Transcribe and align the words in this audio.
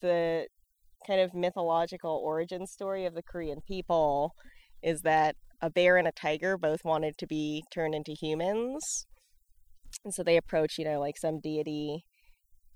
the 0.00 0.46
kind 1.06 1.20
of 1.20 1.34
mythological 1.34 2.20
origin 2.24 2.66
story 2.66 3.04
of 3.04 3.14
the 3.14 3.22
Korean 3.22 3.60
people 3.66 4.34
is 4.82 5.02
that 5.02 5.36
a 5.60 5.70
bear 5.70 5.96
and 5.96 6.06
a 6.06 6.12
tiger 6.12 6.56
both 6.56 6.84
wanted 6.84 7.16
to 7.18 7.26
be 7.26 7.64
turned 7.72 7.94
into 7.94 8.12
humans. 8.12 9.06
And 10.04 10.14
so 10.14 10.22
they 10.22 10.36
approach, 10.36 10.78
you 10.78 10.84
know, 10.84 11.00
like 11.00 11.16
some 11.16 11.40
deity. 11.40 12.04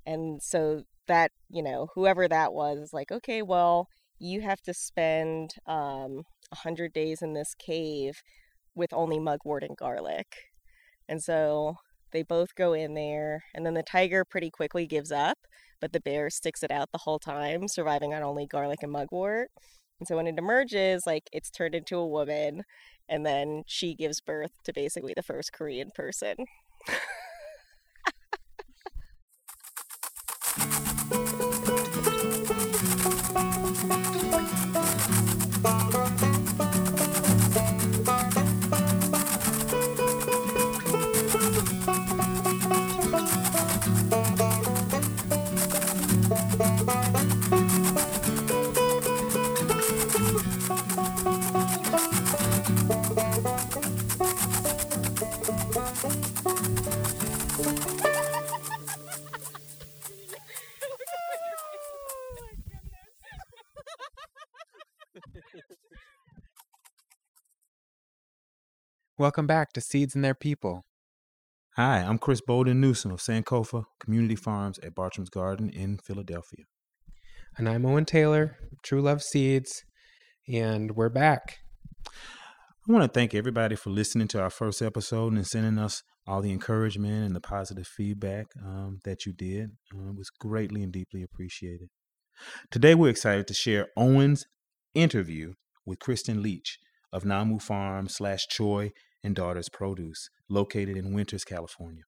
And 0.05 0.43
so 0.43 0.83
that, 1.07 1.31
you 1.49 1.63
know, 1.63 1.89
whoever 1.95 2.27
that 2.27 2.53
was 2.53 2.79
is 2.79 2.93
like, 2.93 3.13
okay, 3.13 3.43
well, 3.43 3.89
you 4.19 4.41
have 4.41 4.61
to 4.63 4.75
spend 4.75 5.51
um, 5.67 6.23
100 6.51 6.93
days 6.93 7.23
in 7.23 7.35
this 7.35 7.55
cave 7.55 8.15
with 8.75 8.93
only 8.93 9.21
mugwort 9.21 9.63
and 9.63 9.77
garlic. 9.77 10.27
And 11.09 11.23
so 11.23 11.77
they 12.13 12.23
both 12.23 12.55
go 12.55 12.73
in 12.73 12.95
there, 12.95 13.45
and 13.55 13.65
then 13.67 13.75
the 13.75 13.83
tiger 13.83 14.25
pretty 14.25 14.51
quickly 14.51 14.87
gives 14.87 15.13
up, 15.13 15.39
but 15.81 15.93
the 15.93 16.01
bear 16.01 16.31
sticks 16.31 16.63
it 16.63 16.71
out 16.71 16.91
the 16.93 16.99
whole 16.99 17.19
time, 17.19 17.69
surviving 17.69 18.15
on 18.15 18.23
only 18.23 18.47
garlic 18.47 18.83
and 18.83 18.93
mugwort. 18.93 19.51
And 20.01 20.07
so 20.09 20.17
when 20.17 20.27
it 20.27 20.39
emerges, 20.39 21.07
like 21.07 21.29
it's 21.33 21.51
turned 21.51 21.75
into 21.75 21.97
a 21.97 22.07
woman, 22.07 22.63
and 23.09 23.27
then 23.27 23.63
she 23.67 23.95
gives 23.95 24.21
birth 24.21 24.53
to 24.65 24.73
basically 24.73 25.13
the 25.15 25.23
first 25.23 25.53
Korean 25.53 25.91
person. 25.95 26.37
Welcome 69.23 69.47
back 69.47 69.73
to 69.75 69.81
Seeds 69.81 70.17
and 70.17 70.25
Their 70.25 70.35
People. 70.35 70.85
Hi, 71.77 71.99
I'm 71.99 72.19
Chris 72.19 72.41
Bolden 72.41 72.81
Newsom 72.81 73.13
of 73.13 73.21
Sankofa 73.21 73.85
Community 74.01 74.35
Farms 74.35 74.81
at 74.81 74.97
Bartram's 74.97 75.31
Garden 75.31 75.71
in 75.71 75.99
Philadelphia. 75.99 76.65
And 77.57 77.69
I'm 77.69 77.87
Owen 77.87 78.05
Taylor, 78.05 78.57
True 78.83 79.01
Love 79.01 79.23
Seeds, 79.23 79.85
and 80.53 80.97
we're 80.97 81.09
back. 81.09 81.59
I 82.09 82.93
want 82.93 83.05
to 83.05 83.09
thank 83.17 83.33
everybody 83.33 83.77
for 83.77 83.91
listening 83.91 84.27
to 84.27 84.43
our 84.43 84.51
first 84.51 84.83
episode 84.83 85.35
and 85.35 85.47
sending 85.47 85.79
us 85.79 86.03
all 86.27 86.43
the 86.43 86.51
encouragement 86.51 87.25
and 87.25 87.37
the 87.37 87.41
positive 87.41 87.87
feedback 87.87 88.47
um, 88.61 88.99
that 89.05 89.25
you 89.25 89.33
did. 89.33 89.71
Uh, 89.95 90.09
it 90.11 90.17
was 90.17 90.31
greatly 90.31 90.83
and 90.83 90.93
deeply 90.93 91.23
appreciated. 91.23 91.91
Today, 92.73 92.97
we're 92.97 93.11
excited 93.11 93.47
to 93.47 93.55
share 93.55 93.87
Owen's 93.97 94.47
interview 94.95 95.53
with 95.87 96.01
Kristen 96.01 96.43
Leach 96.43 96.81
of 97.13 97.25
Namu 97.25 97.61
Farm 97.61 98.09
slash 98.09 98.49
Choi 98.49 98.91
and 99.23 99.35
Daughters 99.35 99.69
Produce, 99.69 100.29
located 100.49 100.97
in 100.97 101.15
Winters, 101.15 101.45
California. 101.45 102.03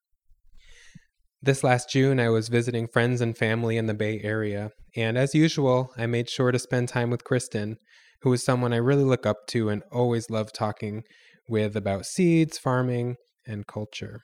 This 1.42 1.62
last 1.62 1.90
June, 1.90 2.18
I 2.18 2.30
was 2.30 2.48
visiting 2.48 2.88
friends 2.88 3.20
and 3.20 3.36
family 3.36 3.76
in 3.76 3.86
the 3.86 3.94
Bay 3.94 4.20
Area, 4.22 4.70
and 4.96 5.18
as 5.18 5.34
usual, 5.34 5.92
I 5.96 6.06
made 6.06 6.30
sure 6.30 6.50
to 6.52 6.58
spend 6.58 6.88
time 6.88 7.10
with 7.10 7.24
Kristen, 7.24 7.76
who 8.22 8.32
is 8.32 8.42
someone 8.42 8.72
I 8.72 8.78
really 8.78 9.04
look 9.04 9.26
up 9.26 9.46
to 9.48 9.68
and 9.68 9.82
always 9.92 10.30
love 10.30 10.52
talking 10.52 11.02
with 11.48 11.76
about 11.76 12.06
seeds, 12.06 12.56
farming, 12.56 13.16
and 13.46 13.66
culture. 13.66 14.22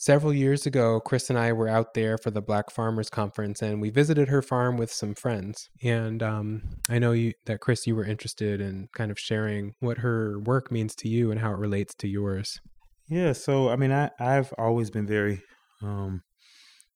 Several 0.00 0.32
years 0.32 0.64
ago, 0.64 1.00
Chris 1.00 1.28
and 1.28 1.36
I 1.36 1.52
were 1.52 1.66
out 1.66 1.94
there 1.94 2.16
for 2.18 2.30
the 2.30 2.40
Black 2.40 2.70
Farmers 2.70 3.10
Conference, 3.10 3.60
and 3.62 3.82
we 3.82 3.90
visited 3.90 4.28
her 4.28 4.42
farm 4.42 4.76
with 4.76 4.92
some 4.92 5.12
friends. 5.12 5.68
And 5.82 6.22
um, 6.22 6.62
I 6.88 7.00
know 7.00 7.10
you, 7.10 7.32
that 7.46 7.58
Chris, 7.58 7.84
you 7.84 7.96
were 7.96 8.04
interested 8.04 8.60
in 8.60 8.86
kind 8.94 9.10
of 9.10 9.18
sharing 9.18 9.74
what 9.80 9.98
her 9.98 10.38
work 10.38 10.70
means 10.70 10.94
to 10.96 11.08
you 11.08 11.32
and 11.32 11.40
how 11.40 11.50
it 11.50 11.58
relates 11.58 11.96
to 11.96 12.06
yours. 12.06 12.60
Yeah, 13.08 13.32
so 13.32 13.70
I 13.70 13.74
mean, 13.74 13.90
I 13.90 14.10
I've 14.20 14.54
always 14.56 14.88
been 14.88 15.08
very, 15.08 15.42
um, 15.82 16.22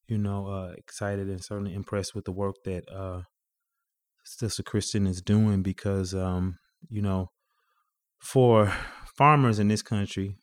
you 0.07 0.17
know, 0.17 0.47
uh, 0.47 0.73
excited 0.79 1.29
and 1.29 1.43
certainly 1.43 1.75
impressed 1.75 2.15
with 2.15 2.25
the 2.25 2.31
work 2.31 2.55
that 2.67 2.85
uh, 2.89 3.23
Sister 4.23 4.63
Kristen 4.63 5.09
is 5.09 5.21
doing 5.21 5.63
because, 5.63 6.15
um, 6.15 6.57
you 6.89 7.03
know, 7.03 7.31
for 8.21 8.73
farmers 9.17 9.59
in 9.59 9.67
this 9.67 9.83
country, 9.83 10.37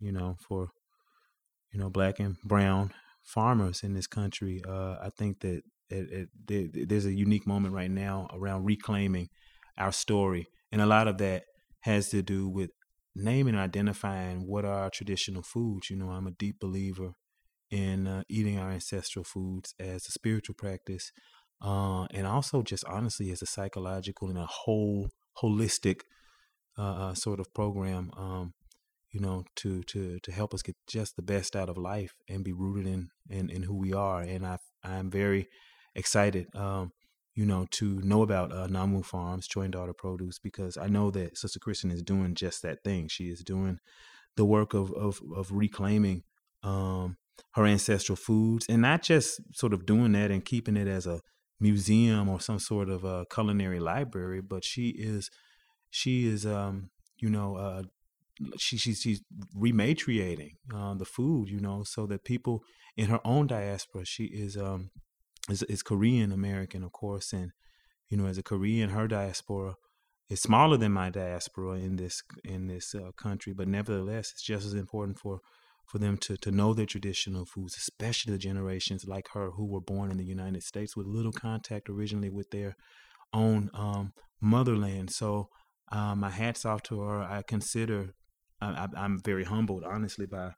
you 0.00 0.10
know, 0.10 0.36
for 0.48 0.70
you 1.72 1.80
know, 1.80 1.90
black 1.90 2.18
and 2.18 2.36
brown 2.44 2.92
farmers 3.22 3.82
in 3.82 3.94
this 3.94 4.06
country. 4.06 4.62
Uh, 4.66 4.96
I 5.00 5.10
think 5.16 5.40
that 5.40 5.62
it, 5.88 6.28
it, 6.48 6.88
there's 6.88 7.06
a 7.06 7.12
unique 7.12 7.46
moment 7.46 7.74
right 7.74 7.90
now 7.90 8.28
around 8.32 8.64
reclaiming 8.64 9.28
our 9.78 9.92
story, 9.92 10.46
and 10.70 10.80
a 10.80 10.86
lot 10.86 11.08
of 11.08 11.18
that 11.18 11.44
has 11.80 12.10
to 12.10 12.22
do 12.22 12.48
with 12.48 12.70
naming 13.14 13.54
and 13.54 13.62
identifying 13.62 14.46
what 14.46 14.64
are 14.64 14.84
our 14.84 14.90
traditional 14.90 15.42
foods. 15.42 15.90
You 15.90 15.96
know, 15.96 16.10
I'm 16.10 16.26
a 16.26 16.32
deep 16.32 16.58
believer 16.60 17.12
in 17.70 18.06
uh, 18.06 18.22
eating 18.28 18.58
our 18.58 18.70
ancestral 18.70 19.24
foods 19.24 19.74
as 19.78 20.06
a 20.06 20.12
spiritual 20.12 20.54
practice, 20.54 21.10
uh, 21.62 22.04
and 22.10 22.26
also 22.26 22.62
just 22.62 22.84
honestly 22.86 23.30
as 23.30 23.42
a 23.42 23.46
psychological 23.46 24.28
and 24.28 24.38
a 24.38 24.46
whole 24.46 25.08
holistic 25.42 26.00
uh, 26.78 26.82
uh 26.82 27.14
sort 27.14 27.40
of 27.40 27.52
program. 27.54 28.10
Um, 28.16 28.54
you 29.12 29.20
know, 29.20 29.44
to 29.56 29.82
to 29.84 30.18
to 30.20 30.32
help 30.32 30.54
us 30.54 30.62
get 30.62 30.76
just 30.86 31.16
the 31.16 31.22
best 31.22 31.54
out 31.54 31.68
of 31.68 31.76
life 31.76 32.14
and 32.28 32.42
be 32.42 32.52
rooted 32.52 32.86
in 32.86 33.10
in, 33.28 33.50
in 33.50 33.62
who 33.62 33.76
we 33.76 33.92
are. 33.92 34.22
And 34.22 34.46
I 34.46 34.58
I'm 34.82 35.10
very 35.10 35.48
excited, 35.94 36.48
um, 36.56 36.92
you 37.34 37.44
know, 37.44 37.66
to 37.72 38.00
know 38.00 38.22
about 38.22 38.52
uh, 38.52 38.66
Namu 38.66 39.02
Farms, 39.02 39.46
Choi 39.46 39.62
and 39.62 39.72
Daughter 39.72 39.92
Produce, 39.92 40.38
because 40.38 40.76
I 40.76 40.88
know 40.88 41.10
that 41.10 41.36
Sister 41.36 41.58
Kristen 41.60 41.90
is 41.90 42.02
doing 42.02 42.34
just 42.34 42.62
that 42.62 42.82
thing. 42.82 43.08
She 43.08 43.24
is 43.24 43.44
doing 43.44 43.78
the 44.36 44.46
work 44.46 44.72
of 44.72 44.90
of, 44.92 45.20
of 45.36 45.52
reclaiming 45.52 46.24
um, 46.62 47.18
her 47.52 47.66
ancestral 47.66 48.16
foods, 48.16 48.66
and 48.68 48.80
not 48.82 49.02
just 49.02 49.40
sort 49.54 49.74
of 49.74 49.84
doing 49.84 50.12
that 50.12 50.30
and 50.30 50.44
keeping 50.44 50.76
it 50.76 50.88
as 50.88 51.06
a 51.06 51.20
museum 51.60 52.28
or 52.28 52.40
some 52.40 52.58
sort 52.58 52.88
of 52.88 53.04
a 53.04 53.26
culinary 53.32 53.78
library, 53.78 54.40
but 54.40 54.64
she 54.64 54.88
is 54.88 55.30
she 55.90 56.26
is 56.26 56.46
um, 56.46 56.88
you 57.18 57.28
know 57.28 57.56
uh, 57.56 57.82
she, 58.58 58.76
she 58.76 58.94
she's 58.94 59.22
rematriating 59.56 60.52
uh, 60.74 60.94
the 60.94 61.04
food, 61.04 61.48
you 61.48 61.60
know, 61.60 61.84
so 61.84 62.06
that 62.06 62.24
people 62.24 62.62
in 62.96 63.06
her 63.06 63.20
own 63.24 63.46
diaspora, 63.46 64.04
she 64.04 64.24
is 64.24 64.56
um 64.56 64.90
is, 65.48 65.62
is 65.64 65.82
Korean 65.82 66.32
American, 66.32 66.82
of 66.84 66.92
course, 66.92 67.32
and 67.32 67.52
you 68.08 68.16
know, 68.16 68.26
as 68.26 68.38
a 68.38 68.42
Korean, 68.42 68.90
her 68.90 69.08
diaspora 69.08 69.74
is 70.28 70.40
smaller 70.40 70.76
than 70.76 70.92
my 70.92 71.10
diaspora 71.10 71.74
in 71.74 71.96
this 71.96 72.22
in 72.44 72.66
this 72.66 72.94
uh, 72.94 73.12
country, 73.16 73.52
but 73.52 73.68
nevertheless, 73.68 74.30
it's 74.32 74.42
just 74.42 74.66
as 74.66 74.74
important 74.74 75.18
for 75.18 75.40
for 75.86 75.98
them 75.98 76.16
to 76.18 76.36
to 76.36 76.50
know 76.50 76.74
their 76.74 76.86
traditional 76.86 77.44
foods, 77.44 77.76
especially 77.76 78.32
the 78.32 78.38
generations 78.38 79.06
like 79.06 79.28
her 79.34 79.50
who 79.52 79.66
were 79.66 79.80
born 79.80 80.10
in 80.10 80.18
the 80.18 80.24
United 80.24 80.62
States 80.62 80.96
with 80.96 81.06
little 81.06 81.32
contact 81.32 81.88
originally 81.88 82.30
with 82.30 82.50
their 82.50 82.76
own 83.32 83.70
um, 83.74 84.12
motherland. 84.40 85.10
So. 85.10 85.48
Um, 85.90 86.20
my 86.20 86.30
hats 86.30 86.64
off 86.64 86.82
to 86.84 87.02
her. 87.02 87.20
I 87.20 87.42
consider 87.42 88.14
I, 88.64 88.88
I'm 88.96 89.18
very 89.20 89.44
humbled, 89.44 89.84
honestly, 89.84 90.26
by 90.26 90.52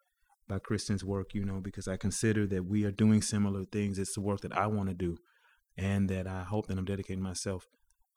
by 0.48 0.58
Kristen's 0.58 1.04
work. 1.04 1.34
You 1.34 1.44
know, 1.44 1.60
because 1.60 1.88
I 1.88 1.96
consider 1.96 2.46
that 2.48 2.64
we 2.64 2.84
are 2.84 2.90
doing 2.90 3.22
similar 3.22 3.64
things. 3.64 3.98
It's 3.98 4.14
the 4.14 4.20
work 4.20 4.40
that 4.42 4.56
I 4.56 4.66
want 4.66 4.88
to 4.88 4.94
do, 4.94 5.16
and 5.76 6.08
that 6.10 6.26
I 6.26 6.42
hope 6.42 6.66
that 6.66 6.78
I'm 6.78 6.84
dedicating 6.84 7.22
myself 7.22 7.66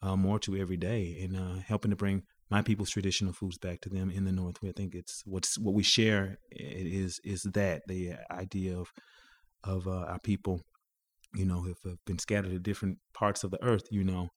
uh, 0.02 0.16
more 0.16 0.40
to 0.40 0.56
every 0.56 0.78
day 0.78 1.20
and 1.24 1.36
uh, 1.36 1.62
helping 1.66 1.92
to 1.92 1.98
bring 1.98 2.24
my 2.50 2.62
people's 2.62 2.90
traditional 2.90 3.34
foods 3.34 3.58
back 3.58 3.82
to 3.82 3.90
them 3.90 4.10
in 4.10 4.26
the 4.26 4.32
North. 4.32 4.58
I 4.64 4.72
think 4.72 4.96
it's 4.96 5.24
what's 5.26 5.58
what 5.58 5.74
we 5.74 5.84
share 5.84 6.38
is 6.52 7.20
is 7.24 7.44
that 7.44 7.84
the 7.88 8.14
idea 8.32 8.78
of 8.78 8.92
of 9.64 9.88
uh, 9.88 10.06
our 10.06 10.20
people, 10.20 10.62
you 11.36 11.46
know, 11.46 11.64
have, 11.64 11.78
have 11.84 12.06
been 12.06 12.20
scattered 12.20 12.52
to 12.52 12.60
different 12.60 13.00
parts 13.14 13.44
of 13.44 13.52
the 13.52 13.62
earth, 13.64 13.88
you 13.92 14.04
know, 14.04 14.30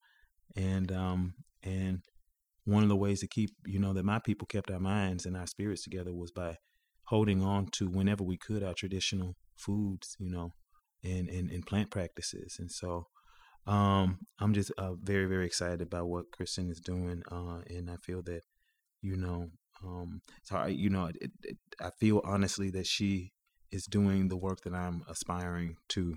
and 0.56 0.90
um 0.92 1.34
and 1.62 2.02
one 2.70 2.82
of 2.82 2.88
the 2.88 2.96
ways 2.96 3.20
to 3.20 3.28
keep, 3.28 3.50
you 3.66 3.78
know, 3.78 3.92
that 3.92 4.04
my 4.04 4.18
people 4.18 4.46
kept 4.46 4.70
our 4.70 4.80
minds 4.80 5.26
and 5.26 5.36
our 5.36 5.46
spirits 5.46 5.82
together 5.82 6.14
was 6.14 6.30
by 6.30 6.56
holding 7.04 7.42
on 7.42 7.66
to 7.66 7.88
whenever 7.88 8.22
we 8.22 8.36
could 8.36 8.62
our 8.62 8.74
traditional 8.74 9.34
foods, 9.56 10.16
you 10.18 10.30
know, 10.30 10.52
and 11.04 11.28
and, 11.28 11.50
and 11.50 11.66
plant 11.66 11.90
practices. 11.90 12.56
And 12.58 12.70
so 12.70 13.06
um, 13.66 14.20
I'm 14.40 14.54
just 14.54 14.72
uh, 14.78 14.94
very 15.02 15.26
very 15.26 15.46
excited 15.46 15.82
about 15.82 16.08
what 16.08 16.30
Kristen 16.32 16.70
is 16.70 16.80
doing, 16.80 17.22
uh, 17.30 17.60
and 17.68 17.90
I 17.90 17.96
feel 17.96 18.22
that, 18.22 18.42
you 19.02 19.16
know, 19.16 19.48
um, 19.84 20.20
so 20.44 20.56
I, 20.56 20.68
you 20.68 20.90
know, 20.90 21.06
it, 21.06 21.30
it, 21.42 21.56
I 21.80 21.90
feel 21.98 22.20
honestly 22.24 22.70
that 22.70 22.86
she 22.86 23.32
is 23.72 23.84
doing 23.86 24.28
the 24.28 24.36
work 24.36 24.60
that 24.64 24.74
I'm 24.74 25.02
aspiring 25.08 25.76
to 25.90 26.16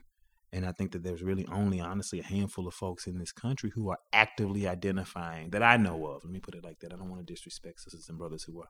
And 0.53 0.67
I 0.67 0.71
think 0.71 0.91
that 0.91 1.03
there's 1.03 1.23
really 1.23 1.47
only, 1.51 1.81
honestly, 1.81 2.19
a 2.19 2.23
handful 2.23 2.67
of 2.67 2.75
folks 2.75 3.07
in 3.07 3.17
this 3.17 3.31
country 3.31 3.71
who 3.73 3.89
are 3.89 3.97
actively 4.13 4.67
identifying 4.67 5.49
that 5.49 5.63
I 5.63 5.77
know 5.77 6.05
of. 6.05 6.23
Let 6.23 6.31
me 6.31 6.39
put 6.39 6.53
it 6.53 6.63
like 6.63 6.79
that. 6.79 6.93
I 6.93 6.95
don't 6.95 7.09
want 7.09 7.25
to 7.25 7.33
disrespect 7.33 7.81
sisters 7.81 8.07
and 8.07 8.19
brothers 8.19 8.43
who 8.43 8.61
are 8.61 8.69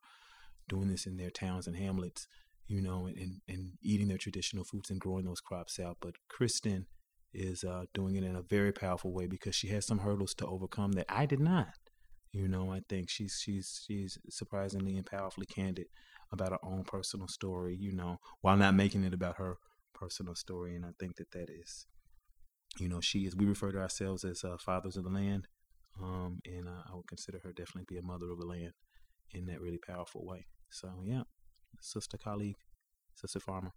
doing 0.70 0.88
this 0.88 1.06
in 1.06 1.18
their 1.18 1.30
towns 1.30 1.68
and 1.68 1.76
hamlets, 1.76 2.26
you 2.68 2.82
know, 2.82 3.08
and, 3.08 3.42
and 3.50 3.74
eating 3.82 4.08
their 4.08 4.18
traditional 4.18 4.64
foods 4.64 4.90
and 4.92 5.02
growing 5.02 5.26
those 5.26 5.42
crops 5.42 5.78
out. 5.78 5.98
But 6.00 6.14
Kristen 6.30 6.88
is 7.34 7.66
uh, 7.66 7.84
doing 7.94 8.16
it 8.16 8.24
in 8.24 8.38
a 8.38 8.42
very 8.42 8.72
powerful 8.72 9.12
way 9.12 9.28
because 9.28 9.54
she 9.54 9.68
has 9.68 9.86
some 9.86 10.00
hurdles 10.00 10.34
to 10.36 10.48
overcome 10.48 10.94
that 10.94 11.08
I 11.10 11.26
did 11.26 11.42
not. 11.42 11.74
You 12.32 12.48
know, 12.48 12.72
I 12.72 12.82
think 12.88 13.10
she's 13.10 13.42
she's 13.44 13.84
she's 13.86 14.18
surprisingly 14.30 14.96
and 14.96 15.06
powerfully 15.06 15.46
candid 15.46 15.88
about 16.32 16.52
her 16.52 16.60
own 16.64 16.86
personal 16.86 17.28
story. 17.28 17.76
You 17.78 17.92
know, 17.92 18.20
while 18.40 18.56
not 18.56 18.74
making 18.74 19.04
it 19.04 19.14
about 19.14 19.36
her 19.36 19.58
personal 19.94 20.36
story, 20.36 20.76
and 20.76 20.86
I 20.86 20.90
think 21.00 21.18
that 21.18 21.32
that 21.32 21.50
is, 21.50 21.86
you 22.80 22.90
know, 22.90 23.02
she 23.02 23.20
is. 23.20 23.36
We 23.36 23.46
refer 23.46 23.72
to 23.72 23.80
ourselves 23.80 24.24
as 24.24 24.44
uh, 24.44 24.58
fathers 24.58 24.98
of 24.98 25.04
the 25.04 25.10
land, 25.10 25.48
um, 26.02 26.40
and 26.46 26.68
uh, 26.68 26.84
I 26.92 26.96
would 26.96 27.08
consider 27.08 27.40
her 27.44 27.52
definitely 27.52 27.86
be 27.88 27.98
a 27.98 28.02
mother 28.02 28.30
of 28.32 28.40
the 28.40 28.46
land 28.46 28.74
in 29.32 29.46
that 29.48 29.62
really 29.62 29.80
powerful 29.86 30.26
way. 30.26 30.46
So 30.70 30.90
yeah, 31.06 31.24
sister 31.82 32.18
colleague, 32.18 32.58
sister 33.16 33.40
farmer. 33.40 33.72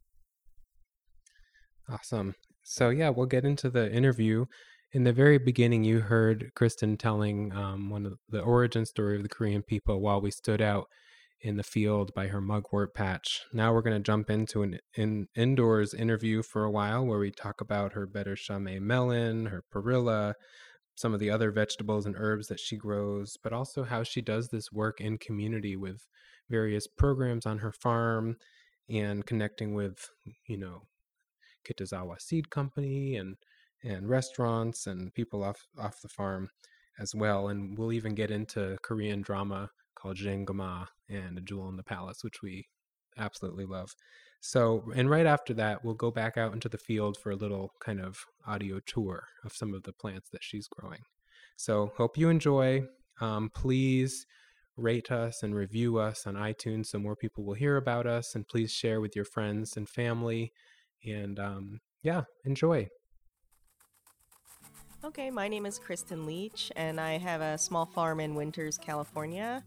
Awesome. 1.88 2.34
So 2.62 2.90
yeah, 2.90 3.10
we'll 3.10 3.26
get 3.26 3.44
into 3.44 3.70
the 3.70 3.92
interview. 3.92 4.46
In 4.92 5.04
the 5.04 5.12
very 5.12 5.38
beginning, 5.38 5.84
you 5.84 6.00
heard 6.00 6.50
Kristen 6.54 6.96
telling 6.96 7.52
um, 7.52 7.90
one 7.90 8.06
of 8.06 8.18
the 8.28 8.40
origin 8.40 8.86
story 8.86 9.16
of 9.16 9.22
the 9.22 9.28
Korean 9.28 9.62
people 9.62 10.00
while 10.00 10.20
we 10.20 10.30
stood 10.30 10.62
out 10.62 10.86
in 11.40 11.56
the 11.56 11.62
field 11.62 12.12
by 12.14 12.28
her 12.28 12.40
mugwort 12.40 12.94
patch. 12.94 13.42
Now 13.52 13.72
we're 13.72 13.82
going 13.82 13.96
to 13.96 14.02
jump 14.02 14.30
into 14.30 14.62
an 14.62 14.78
in, 14.94 15.28
indoors 15.36 15.94
interview 15.94 16.42
for 16.42 16.64
a 16.64 16.70
while 16.70 17.04
where 17.06 17.18
we 17.18 17.30
talk 17.30 17.60
about 17.60 17.92
her 17.92 18.06
better 18.06 18.34
chame 18.34 18.80
melon, 18.80 19.46
her 19.46 19.62
perilla, 19.70 20.34
some 20.96 21.12
of 21.12 21.20
the 21.20 21.30
other 21.30 21.50
vegetables 21.50 22.06
and 22.06 22.16
herbs 22.18 22.48
that 22.48 22.58
she 22.58 22.76
grows, 22.76 23.36
but 23.42 23.52
also 23.52 23.84
how 23.84 24.02
she 24.02 24.22
does 24.22 24.48
this 24.48 24.72
work 24.72 25.00
in 25.00 25.18
community 25.18 25.76
with 25.76 26.06
various 26.48 26.86
programs 26.86 27.44
on 27.44 27.58
her 27.58 27.72
farm 27.72 28.36
and 28.88 29.26
connecting 29.26 29.74
with, 29.74 30.08
you 30.46 30.56
know, 30.56 30.82
Kitazawa 31.68 32.20
Seed 32.20 32.50
Company 32.50 33.16
and 33.16 33.36
and 33.84 34.08
restaurants 34.08 34.86
and 34.86 35.12
people 35.14 35.44
off 35.44 35.66
off 35.78 36.00
the 36.00 36.08
farm 36.08 36.48
as 36.98 37.14
well. 37.14 37.48
And 37.48 37.76
we'll 37.76 37.92
even 37.92 38.14
get 38.14 38.30
into 38.30 38.78
Korean 38.82 39.20
drama 39.20 39.70
called 39.96 40.16
Jangama 40.16 40.86
and 41.08 41.36
A 41.38 41.40
Jewel 41.40 41.68
in 41.68 41.76
the 41.76 41.82
Palace, 41.82 42.22
which 42.22 42.42
we 42.42 42.68
absolutely 43.18 43.64
love. 43.64 43.90
So, 44.40 44.84
and 44.94 45.10
right 45.10 45.26
after 45.26 45.54
that, 45.54 45.84
we'll 45.84 45.94
go 45.94 46.10
back 46.10 46.36
out 46.36 46.52
into 46.52 46.68
the 46.68 46.78
field 46.78 47.16
for 47.16 47.30
a 47.30 47.36
little 47.36 47.72
kind 47.80 48.00
of 48.00 48.18
audio 48.46 48.80
tour 48.86 49.24
of 49.44 49.52
some 49.52 49.74
of 49.74 49.82
the 49.82 49.92
plants 49.92 50.28
that 50.30 50.44
she's 50.44 50.68
growing. 50.68 51.00
So, 51.56 51.92
hope 51.96 52.16
you 52.16 52.28
enjoy. 52.28 52.84
Um, 53.20 53.50
please 53.54 54.26
rate 54.76 55.10
us 55.10 55.42
and 55.42 55.54
review 55.54 55.98
us 55.98 56.26
on 56.26 56.34
iTunes 56.34 56.86
so 56.86 56.98
more 56.98 57.16
people 57.16 57.44
will 57.44 57.54
hear 57.54 57.76
about 57.76 58.06
us. 58.06 58.34
And 58.34 58.46
please 58.46 58.70
share 58.70 59.00
with 59.00 59.16
your 59.16 59.24
friends 59.24 59.76
and 59.76 59.88
family. 59.88 60.52
And 61.04 61.38
um, 61.38 61.80
yeah, 62.02 62.24
enjoy. 62.44 62.88
Okay, 65.04 65.30
my 65.30 65.46
name 65.46 65.66
is 65.66 65.78
Kristen 65.78 66.26
Leach, 66.26 66.72
and 66.74 66.98
I 67.00 67.18
have 67.18 67.40
a 67.40 67.58
small 67.58 67.86
farm 67.86 68.18
in 68.18 68.34
Winters, 68.34 68.78
California. 68.78 69.62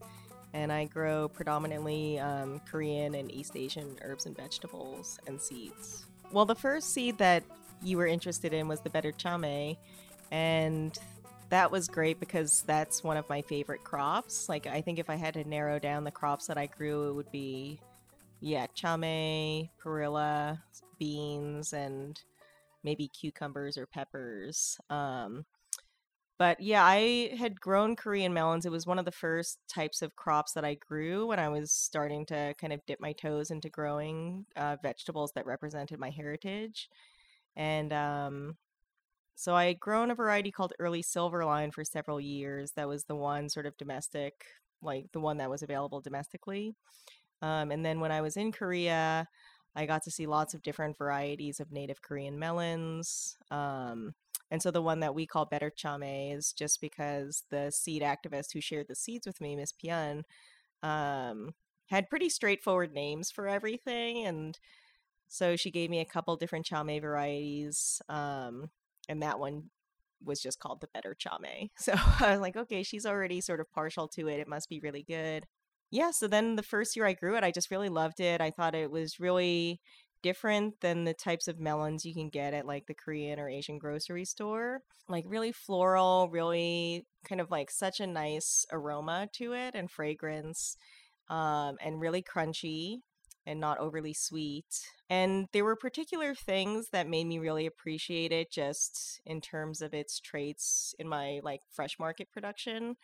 And 0.53 0.71
I 0.71 0.85
grow 0.85 1.29
predominantly 1.29 2.19
um, 2.19 2.59
Korean 2.69 3.13
and 3.13 3.31
East 3.31 3.55
Asian 3.55 3.95
herbs 4.01 4.25
and 4.25 4.35
vegetables 4.35 5.19
and 5.27 5.39
seeds. 5.39 6.07
Well, 6.31 6.45
the 6.45 6.55
first 6.55 6.93
seed 6.93 7.19
that 7.19 7.43
you 7.83 7.97
were 7.97 8.07
interested 8.07 8.53
in 8.53 8.67
was 8.67 8.81
the 8.81 8.89
better 8.89 9.11
chame, 9.11 9.77
and 10.31 10.97
that 11.49 11.71
was 11.71 11.87
great 11.87 12.19
because 12.19 12.63
that's 12.65 13.03
one 13.03 13.15
of 13.15 13.29
my 13.29 13.43
favorite 13.43 13.83
crops. 13.83 14.49
Like, 14.49 14.65
I 14.65 14.81
think 14.81 14.97
if 14.97 15.09
I 15.09 15.15
had 15.15 15.35
to 15.35 15.47
narrow 15.47 15.77
down 15.77 16.03
the 16.03 16.11
crops 16.11 16.47
that 16.47 16.57
I 16.57 16.65
grew, 16.65 17.09
it 17.09 17.13
would 17.13 17.31
be, 17.31 17.79
yeah, 18.41 18.65
chame, 18.75 19.69
perilla, 19.79 20.59
beans, 20.97 21.73
and 21.73 22.19
maybe 22.83 23.09
cucumbers 23.09 23.77
or 23.77 23.85
peppers. 23.85 24.77
Um, 24.89 25.45
but 26.39 26.61
yeah, 26.61 26.85
I 26.85 27.35
had 27.37 27.59
grown 27.59 27.97
Korean 27.97 28.33
melons. 28.33 28.65
It 28.65 28.71
was 28.71 28.87
one 28.87 28.97
of 28.97 29.03
the 29.03 29.11
first 29.11 29.59
types 29.67 30.01
of 30.01 30.15
crops 30.15 30.53
that 30.53 30.63
I 30.63 30.75
grew 30.75 31.27
when 31.27 31.39
I 31.39 31.49
was 31.49 31.69
starting 31.69 32.25
to 32.27 32.55
kind 32.59 32.71
of 32.71 32.79
dip 32.87 33.01
my 33.01 33.11
toes 33.11 33.51
into 33.51 33.69
growing 33.69 34.45
uh, 34.55 34.77
vegetables 34.81 35.33
that 35.35 35.45
represented 35.45 35.99
my 35.99 36.09
heritage. 36.09 36.87
And 37.57 37.91
um, 37.91 38.55
so 39.35 39.53
I 39.53 39.65
had 39.65 39.81
grown 39.81 40.11
a 40.11 40.15
variety 40.15 40.49
called 40.49 40.71
Early 40.79 41.03
Silverline 41.03 41.73
for 41.73 41.83
several 41.83 42.21
years. 42.21 42.71
That 42.77 42.87
was 42.87 43.03
the 43.03 43.15
one 43.15 43.49
sort 43.49 43.65
of 43.65 43.77
domestic, 43.77 44.45
like 44.81 45.11
the 45.11 45.19
one 45.19 45.37
that 45.37 45.49
was 45.49 45.61
available 45.61 45.99
domestically. 45.99 46.73
Um, 47.41 47.71
and 47.71 47.85
then 47.85 47.99
when 47.99 48.13
I 48.13 48.21
was 48.21 48.37
in 48.37 48.53
Korea, 48.53 49.27
I 49.75 49.85
got 49.85 50.03
to 50.03 50.11
see 50.11 50.25
lots 50.25 50.53
of 50.53 50.61
different 50.61 50.97
varieties 50.97 51.59
of 51.59 51.71
native 51.71 52.01
Korean 52.01 52.39
melons. 52.39 53.37
Um, 53.51 54.13
and 54.51 54.61
so 54.61 54.71
the 54.71 54.81
one 54.81 54.99
that 55.01 55.13
we 55.13 55.27
call 55.27 55.45
Better 55.45 55.71
Chame 55.71 56.35
is 56.35 56.53
just 56.53 56.81
because 56.81 57.43
the 57.49 57.71
seed 57.71 58.01
activist 58.01 58.53
who 58.53 58.61
shared 58.61 58.87
the 58.87 58.95
seeds 58.95 59.27
with 59.27 59.39
me, 59.39 59.55
Miss 59.55 59.71
Pyun, 59.71 60.23
um, 60.81 61.53
had 61.87 62.09
pretty 62.09 62.29
straightforward 62.29 62.93
names 62.93 63.31
for 63.31 63.47
everything. 63.47 64.25
And 64.25 64.57
so 65.27 65.55
she 65.55 65.71
gave 65.71 65.89
me 65.89 65.99
a 65.99 66.05
couple 66.05 66.35
different 66.35 66.65
chame 66.65 66.99
varieties. 67.01 68.01
Um, 68.09 68.71
and 69.07 69.21
that 69.21 69.39
one 69.39 69.69
was 70.23 70.41
just 70.41 70.59
called 70.59 70.81
the 70.81 70.89
Better 70.93 71.15
Chame. 71.15 71.69
So 71.77 71.93
I 71.95 72.31
was 72.31 72.41
like, 72.41 72.57
okay, 72.57 72.83
she's 72.83 73.05
already 73.05 73.41
sort 73.41 73.59
of 73.59 73.71
partial 73.71 74.07
to 74.09 74.27
it. 74.27 74.39
It 74.39 74.47
must 74.47 74.67
be 74.67 74.79
really 74.79 75.03
good 75.03 75.45
yeah, 75.91 76.11
so 76.11 76.27
then 76.27 76.55
the 76.55 76.63
first 76.63 76.95
year 76.95 77.05
I 77.05 77.13
grew 77.13 77.35
it, 77.35 77.43
I 77.43 77.51
just 77.51 77.71
really 77.71 77.89
loved 77.89 78.19
it. 78.19 78.41
I 78.41 78.51
thought 78.51 78.75
it 78.75 78.91
was 78.91 79.19
really 79.19 79.81
different 80.21 80.81
than 80.81 81.05
the 81.05 81.13
types 81.13 81.47
of 81.47 81.59
melons 81.59 82.05
you 82.05 82.13
can 82.13 82.29
get 82.29 82.53
at 82.53 82.65
like 82.65 82.85
the 82.87 82.93
Korean 82.93 83.39
or 83.39 83.49
Asian 83.49 83.77
grocery 83.77 84.25
store. 84.25 84.81
Like 85.07 85.25
really 85.27 85.51
floral, 85.51 86.29
really 86.29 87.05
kind 87.27 87.41
of 87.41 87.49
like 87.49 87.71
such 87.71 87.99
a 87.99 88.07
nice 88.07 88.65
aroma 88.71 89.27
to 89.33 89.53
it 89.53 89.73
and 89.73 89.89
fragrance, 89.89 90.77
um, 91.29 91.77
and 91.81 91.99
really 91.99 92.21
crunchy 92.21 92.97
and 93.47 93.59
not 93.59 93.79
overly 93.79 94.13
sweet. 94.13 94.67
And 95.09 95.47
there 95.53 95.65
were 95.65 95.75
particular 95.75 96.35
things 96.35 96.89
that 96.91 97.07
made 97.09 97.25
me 97.25 97.39
really 97.39 97.65
appreciate 97.65 98.31
it 98.31 98.51
just 98.51 99.19
in 99.25 99.41
terms 99.41 99.81
of 99.81 99.93
its 99.95 100.19
traits 100.19 100.93
in 100.99 101.07
my 101.07 101.39
like 101.43 101.61
fresh 101.71 101.97
market 101.97 102.29
production. 102.31 102.95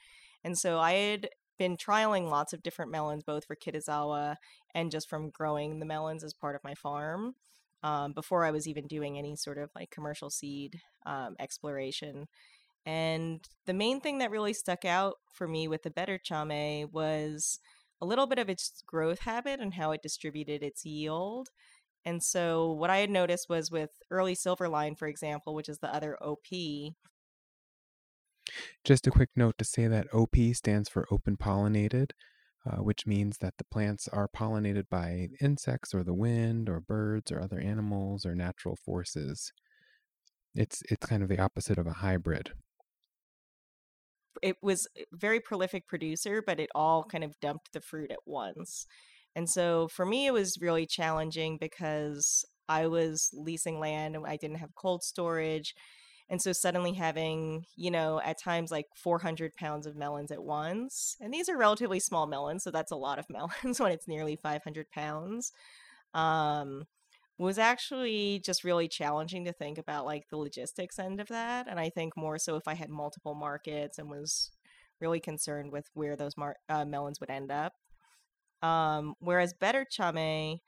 And 0.43 0.55
so 0.55 0.77
I 0.77 0.93
had 0.93 1.29
been 1.57 1.77
trialing 1.77 2.29
lots 2.29 2.53
of 2.53 2.63
different 2.63 2.91
melons, 2.91 3.23
both 3.23 3.45
for 3.45 3.55
Kitazawa 3.55 4.35
and 4.73 4.91
just 4.91 5.09
from 5.09 5.29
growing 5.29 5.79
the 5.79 5.85
melons 5.85 6.23
as 6.23 6.33
part 6.33 6.55
of 6.55 6.63
my 6.63 6.73
farm. 6.75 7.35
Um, 7.83 8.13
before 8.13 8.43
I 8.45 8.51
was 8.51 8.67
even 8.67 8.87
doing 8.87 9.17
any 9.17 9.35
sort 9.35 9.59
of 9.59 9.69
like 9.75 9.91
commercial 9.91 10.31
seed 10.31 10.81
um, 11.05 11.35
exploration. 11.39 12.25
And 12.85 13.47
the 13.65 13.73
main 13.73 13.99
thing 13.99 14.19
that 14.19 14.31
really 14.31 14.53
stuck 14.53 14.85
out 14.85 15.15
for 15.31 15.47
me 15.47 15.67
with 15.67 15.83
the 15.83 15.91
better 15.91 16.17
chame 16.17 16.91
was 16.91 17.59
a 18.01 18.05
little 18.05 18.27
bit 18.27 18.39
of 18.39 18.49
its 18.49 18.83
growth 18.85 19.19
habit 19.19 19.59
and 19.59 19.73
how 19.73 19.91
it 19.91 20.01
distributed 20.01 20.63
its 20.63 20.85
yield. 20.85 21.49
And 22.03 22.21
so, 22.21 22.71
what 22.71 22.91
I 22.91 22.97
had 22.97 23.09
noticed 23.09 23.49
was 23.49 23.71
with 23.71 23.89
early 24.11 24.35
silverline, 24.35 24.97
for 24.97 25.07
example, 25.07 25.55
which 25.55 25.69
is 25.69 25.79
the 25.79 25.93
other 25.93 26.17
OP, 26.21 26.45
just 28.83 29.07
a 29.07 29.11
quick 29.11 29.29
note 29.35 29.57
to 29.57 29.65
say 29.65 29.87
that 29.87 30.13
OP 30.13 30.35
stands 30.53 30.89
for 30.89 31.07
open 31.11 31.37
pollinated, 31.37 32.11
uh, 32.65 32.77
which 32.77 33.05
means 33.05 33.37
that 33.39 33.55
the 33.57 33.63
plants 33.63 34.07
are 34.07 34.27
pollinated 34.27 34.89
by 34.89 35.29
insects 35.41 35.93
or 35.93 36.03
the 36.03 36.13
wind 36.13 36.69
or 36.69 36.79
birds 36.79 37.31
or 37.31 37.41
other 37.41 37.59
animals 37.59 38.25
or 38.25 38.35
natural 38.35 38.75
forces. 38.75 39.51
It's 40.55 40.81
it's 40.89 41.05
kind 41.05 41.21
of 41.21 41.29
the 41.29 41.39
opposite 41.39 41.77
of 41.77 41.87
a 41.87 41.93
hybrid. 41.93 42.51
It 44.41 44.57
was 44.61 44.87
a 44.97 45.05
very 45.11 45.39
prolific 45.39 45.87
producer, 45.87 46.41
but 46.45 46.59
it 46.59 46.69
all 46.75 47.03
kind 47.03 47.23
of 47.23 47.39
dumped 47.39 47.73
the 47.73 47.81
fruit 47.81 48.11
at 48.11 48.19
once. 48.25 48.85
And 49.35 49.49
so 49.49 49.87
for 49.89 50.05
me, 50.05 50.27
it 50.27 50.33
was 50.33 50.57
really 50.61 50.85
challenging 50.85 51.57
because 51.59 52.45
I 52.67 52.87
was 52.87 53.29
leasing 53.33 53.79
land 53.79 54.15
and 54.15 54.25
I 54.25 54.37
didn't 54.37 54.57
have 54.59 54.75
cold 54.75 55.03
storage 55.03 55.73
and 56.29 56.41
so 56.41 56.51
suddenly 56.51 56.93
having, 56.93 57.65
you 57.75 57.91
know, 57.91 58.19
at 58.23 58.39
times 58.39 58.71
like 58.71 58.87
400 58.95 59.55
pounds 59.55 59.85
of 59.85 59.95
melons 59.95 60.31
at 60.31 60.43
once, 60.43 61.15
and 61.21 61.33
these 61.33 61.49
are 61.49 61.57
relatively 61.57 61.99
small 61.99 62.27
melons, 62.27 62.63
so 62.63 62.71
that's 62.71 62.91
a 62.91 62.95
lot 62.95 63.19
of 63.19 63.29
melons 63.29 63.79
when 63.79 63.91
it's 63.91 64.07
nearly 64.07 64.35
500 64.35 64.89
pounds, 64.91 65.51
um, 66.13 66.85
was 67.37 67.59
actually 67.59 68.41
just 68.45 68.63
really 68.63 68.87
challenging 68.87 69.45
to 69.45 69.53
think 69.53 69.77
about 69.77 70.05
like 70.05 70.29
the 70.29 70.37
logistics 70.37 70.97
end 70.97 71.19
of 71.19 71.27
that. 71.27 71.67
And 71.69 71.79
I 71.79 71.89
think 71.89 72.15
more 72.15 72.37
so 72.37 72.55
if 72.55 72.67
I 72.67 72.75
had 72.75 72.89
multiple 72.89 73.35
markets 73.35 73.99
and 73.99 74.09
was 74.09 74.51
really 75.01 75.19
concerned 75.19 75.71
with 75.71 75.89
where 75.93 76.15
those 76.15 76.37
mar- 76.37 76.55
uh, 76.69 76.85
melons 76.85 77.19
would 77.19 77.29
end 77.29 77.51
up. 77.51 77.73
Um, 78.61 79.15
whereas 79.19 79.53
Better 79.53 79.85
Chame 79.85 80.59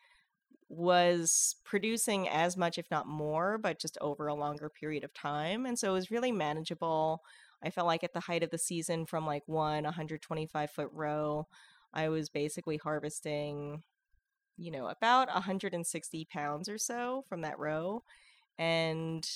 was 0.70 1.56
producing 1.64 2.28
as 2.28 2.58
much, 2.58 2.78
if 2.78 2.90
not 2.92 3.08
more, 3.08 3.58
but 3.58 3.80
just 3.80 3.98
over 4.02 4.28
a 4.28 4.36
longer 4.36 4.70
period 4.70 5.04
of 5.04 5.14
time. 5.14 5.66
And 5.66 5.80
so 5.80 5.92
it 5.92 5.94
was 5.94 6.12
really 6.12 6.32
manageable. 6.32 7.22
I 7.64 7.70
felt 7.70 7.88
like 7.88 8.04
at 8.04 8.14
the 8.14 8.20
height 8.20 8.44
of 8.44 8.52
the 8.52 8.58
season, 8.58 9.06
from 9.06 9.26
like 9.26 9.44
one 9.46 9.86
125 9.86 10.70
foot 10.70 10.90
row, 10.92 11.48
I 11.94 12.10
was 12.10 12.30
basically 12.30 12.78
harvesting, 12.78 13.84
you 14.58 14.72
know, 14.72 14.88
about 14.88 15.30
160 15.30 16.28
pounds 16.32 16.68
or 16.68 16.78
so 16.78 17.24
from 17.30 17.42
that 17.42 17.58
row. 17.58 18.04
And, 18.60 19.28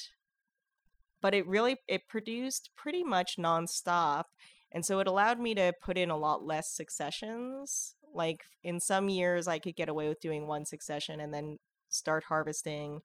but 1.22 1.34
it 1.34 1.48
really, 1.48 1.78
it 1.88 2.10
produced 2.10 2.72
pretty 2.76 3.04
much 3.04 3.38
nonstop. 3.38 4.26
And 4.72 4.86
so 4.86 5.00
it 5.00 5.08
allowed 5.08 5.40
me 5.40 5.56
to 5.56 5.74
put 5.82 5.98
in 5.98 6.10
a 6.10 6.18
lot 6.18 6.44
less 6.44 6.70
successions 6.70 7.96
like 8.14 8.44
in 8.64 8.80
some 8.80 9.10
years, 9.10 9.48
I 9.48 9.60
could 9.60 9.76
get 9.76 9.90
away 9.90 10.08
with 10.08 10.22
doing 10.22 10.48
one 10.48 10.66
succession 10.66 11.20
and 11.20 11.34
then 11.34 11.58
start 11.90 12.24
harvesting 12.26 13.02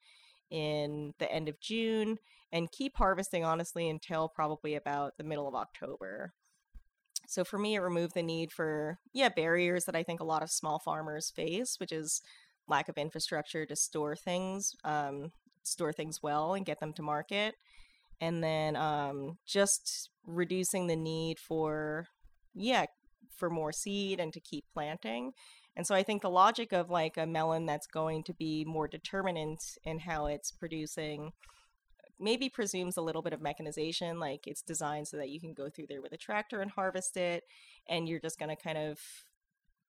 in 0.51 1.13
the 1.19 1.31
end 1.31 1.49
of 1.49 1.61
June 1.61 2.19
and 2.53 2.71
keep 2.71 2.97
harvesting 2.97 3.45
honestly 3.45 3.89
until 3.89 4.29
probably 4.29 4.75
about 4.75 5.17
the 5.17 5.25
middle 5.25 5.49
of 5.49 5.55
October. 5.55 6.33
So 7.27 7.45
for 7.45 7.59
me, 7.59 7.75
it 7.75 7.81
removed 7.81 8.15
the 8.15 8.23
need 8.23 8.53
for, 8.53 8.99
yeah, 9.13 9.29
barriers 9.29 9.85
that 9.87 9.97
I 9.97 10.05
think 10.05 10.21
a 10.21 10.25
lot 10.25 10.45
of 10.45 10.51
small 10.51 10.79
farmers 10.79 11.31
face, 11.35 11.81
which 11.81 11.91
is 11.91 12.23
lack 12.69 12.89
of 12.89 12.97
infrastructure 12.97 13.67
to 13.67 13.75
store 13.75 14.15
things, 14.15 14.77
um, 14.85 15.33
store 15.65 15.93
things 15.93 16.23
well 16.23 16.55
and 16.55 16.65
get 16.65 16.79
them 16.79 16.93
to 16.95 17.03
market. 17.03 17.57
And 18.21 18.43
then 18.43 18.77
um, 18.77 19.39
just 19.45 20.11
reducing 20.25 20.87
the 20.87 20.97
need 20.97 21.39
for, 21.39 22.07
yeah, 22.55 22.87
for 23.37 23.51
more 23.51 23.73
seed 23.73 24.21
and 24.21 24.33
to 24.33 24.41
keep 24.41 24.65
planting. 24.73 25.33
And 25.77 25.87
so 25.87 25.95
I 25.95 26.03
think 26.03 26.23
the 26.23 26.31
logic 26.31 26.73
of 26.73 26.91
like 26.91 27.17
a 27.17 27.27
melon 27.27 27.67
that's 27.67 27.87
going 27.87 28.25
to 28.25 28.35
be 28.35 28.65
more 28.67 28.89
determinant 28.89 29.63
in 29.85 30.01
how 30.01 30.27
it's 30.27 30.51
producing 30.51 31.33
maybe 32.19 32.49
presumes 32.49 32.97
a 32.97 33.03
little 33.03 33.23
bit 33.23 33.33
of 33.33 33.43
mechanization 33.43 34.19
like 34.19 34.47
it's 34.47 34.63
designed 34.63 35.07
so 35.07 35.17
that 35.17 35.29
you 35.29 35.41
can 35.41 35.53
go 35.53 35.69
through 35.69 35.87
there 35.89 36.01
with 36.01 36.13
a 36.13 36.17
tractor 36.17 36.61
and 36.61 36.71
harvest 36.71 37.17
it 37.17 37.45
and 37.89 38.09
you're 38.09 38.21
just 38.21 38.39
going 38.39 38.49
to 38.49 38.63
kind 38.63 38.79
of 38.79 38.99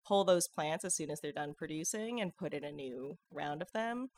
pull 0.05 0.23
those 0.23 0.47
plants 0.47 0.85
as 0.85 0.95
soon 0.95 1.09
as 1.09 1.19
they're 1.21 1.31
done 1.31 1.53
producing 1.57 2.21
and 2.21 2.35
put 2.37 2.53
in 2.53 2.63
a 2.63 2.71
new 2.71 3.17
round 3.31 3.61
of 3.61 3.71
them 3.71 4.09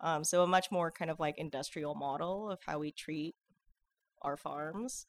um, 0.00 0.24
so 0.24 0.42
a 0.42 0.46
much 0.46 0.68
more 0.70 0.90
kind 0.90 1.10
of 1.10 1.20
like 1.20 1.34
industrial 1.36 1.94
model 1.94 2.50
of 2.50 2.58
how 2.66 2.78
we 2.78 2.92
treat 2.92 3.34
our 4.22 4.36
farms 4.36 5.06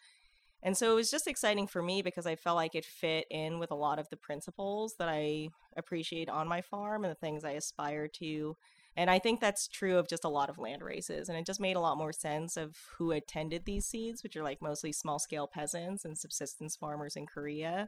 and 0.61 0.75
so 0.75 0.91
it 0.91 0.95
was 0.95 1.11
just 1.11 1.27
exciting 1.27 1.67
for 1.67 1.81
me 1.81 2.01
because 2.01 2.25
I 2.25 2.35
felt 2.35 2.57
like 2.57 2.75
it 2.75 2.85
fit 2.85 3.25
in 3.29 3.59
with 3.59 3.71
a 3.71 3.75
lot 3.75 3.99
of 3.99 4.09
the 4.09 4.17
principles 4.17 4.95
that 4.99 5.07
I 5.07 5.49
appreciate 5.77 6.29
on 6.29 6.47
my 6.47 6.61
farm 6.61 7.05
and 7.05 7.11
the 7.11 7.19
things 7.19 7.45
I 7.45 7.51
aspire 7.51 8.07
to. 8.19 8.57
And 8.97 9.09
I 9.09 9.19
think 9.19 9.39
that's 9.39 9.69
true 9.69 9.97
of 9.97 10.09
just 10.09 10.25
a 10.25 10.29
lot 10.29 10.49
of 10.49 10.57
land 10.57 10.81
races. 10.81 11.29
And 11.29 11.37
it 11.37 11.45
just 11.45 11.61
made 11.61 11.77
a 11.77 11.79
lot 11.79 11.97
more 11.97 12.11
sense 12.11 12.57
of 12.57 12.75
who 12.97 13.11
attended 13.11 13.63
these 13.63 13.85
seeds, 13.85 14.23
which 14.23 14.35
are 14.35 14.43
like 14.43 14.61
mostly 14.61 14.91
small 14.91 15.19
scale 15.19 15.47
peasants 15.47 16.03
and 16.03 16.17
subsistence 16.17 16.75
farmers 16.75 17.15
in 17.15 17.25
Korea, 17.25 17.87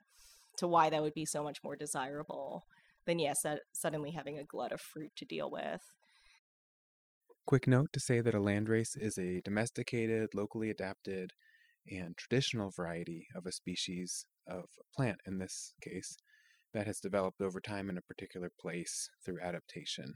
to 0.57 0.67
why 0.67 0.89
that 0.89 1.01
would 1.01 1.13
be 1.13 1.25
so 1.25 1.43
much 1.43 1.61
more 1.63 1.75
desirable 1.75 2.65
than, 3.05 3.19
yes, 3.19 3.45
suddenly 3.73 4.11
having 4.11 4.37
a 4.37 4.45
glut 4.45 4.71
of 4.71 4.79
fruit 4.79 5.11
to 5.17 5.25
deal 5.25 5.51
with. 5.51 5.81
Quick 7.45 7.67
note 7.67 7.91
to 7.91 7.99
say 7.99 8.21
that 8.21 8.35
a 8.35 8.39
landrace 8.39 8.95
is 8.95 9.17
a 9.17 9.41
domesticated, 9.41 10.29
locally 10.33 10.69
adapted, 10.69 11.33
and 11.89 12.15
traditional 12.17 12.71
variety 12.71 13.27
of 13.35 13.45
a 13.45 13.51
species 13.51 14.25
of 14.47 14.65
plant 14.95 15.19
in 15.25 15.37
this 15.37 15.73
case 15.81 16.17
that 16.73 16.87
has 16.87 16.99
developed 16.99 17.41
over 17.41 17.59
time 17.59 17.89
in 17.89 17.97
a 17.97 18.01
particular 18.01 18.51
place 18.59 19.09
through 19.23 19.41
adaptation. 19.41 20.13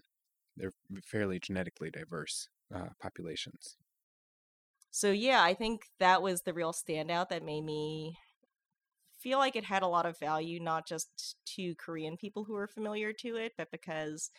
They're 0.56 0.74
fairly 1.04 1.40
genetically 1.40 1.90
diverse 1.90 2.48
uh, 2.74 2.90
populations. 3.02 3.76
So, 4.90 5.12
yeah, 5.12 5.44
I 5.44 5.54
think 5.54 5.82
that 6.00 6.22
was 6.22 6.42
the 6.42 6.54
real 6.54 6.72
standout 6.72 7.28
that 7.30 7.44
made 7.44 7.66
me 7.66 8.18
feel 9.20 9.40
like 9.40 9.56
it 9.56 9.66
had 9.66 9.84
a 9.84 9.88
lot 9.88 10.06
of 10.06 10.18
value, 10.20 10.62
not 10.62 10.88
just 10.88 11.36
to 11.56 11.76
Korean 11.76 12.16
people 12.16 12.46
who 12.46 12.56
are 12.56 12.68
familiar 12.68 13.12
to 13.12 13.36
it, 13.36 13.54
but 13.58 13.72
because 13.72 14.30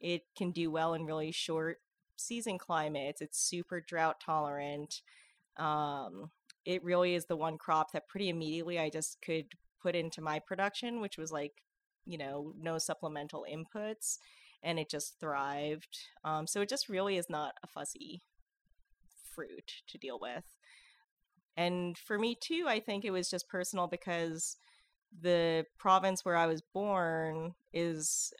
it 0.00 0.22
can 0.36 0.52
do 0.52 0.70
well 0.70 0.94
in 0.94 1.04
really 1.04 1.32
short 1.32 1.78
season 2.16 2.58
climates. 2.58 3.20
It's 3.20 3.40
super 3.40 3.80
drought 3.80 4.20
tolerant. 4.24 5.02
Um, 5.56 6.30
it 6.68 6.84
really 6.84 7.14
is 7.14 7.24
the 7.24 7.36
one 7.36 7.56
crop 7.56 7.92
that 7.92 8.08
pretty 8.08 8.28
immediately 8.28 8.78
I 8.78 8.90
just 8.90 9.22
could 9.22 9.46
put 9.80 9.96
into 9.96 10.20
my 10.20 10.38
production, 10.38 11.00
which 11.00 11.16
was 11.16 11.32
like, 11.32 11.62
you 12.04 12.18
know, 12.18 12.52
no 12.60 12.76
supplemental 12.76 13.46
inputs, 13.50 14.18
and 14.62 14.78
it 14.78 14.90
just 14.90 15.18
thrived. 15.18 15.98
Um, 16.24 16.46
so 16.46 16.60
it 16.60 16.68
just 16.68 16.90
really 16.90 17.16
is 17.16 17.30
not 17.30 17.54
a 17.62 17.66
fussy 17.66 18.20
fruit 19.34 19.72
to 19.88 19.96
deal 19.96 20.18
with. 20.20 20.44
And 21.56 21.96
for 21.96 22.18
me 22.18 22.36
too, 22.38 22.66
I 22.68 22.80
think 22.80 23.02
it 23.02 23.12
was 23.12 23.30
just 23.30 23.48
personal 23.48 23.86
because 23.86 24.58
the 25.22 25.64
province 25.78 26.22
where 26.22 26.36
I 26.36 26.44
was 26.44 26.60
born 26.74 27.54
is 27.72 28.30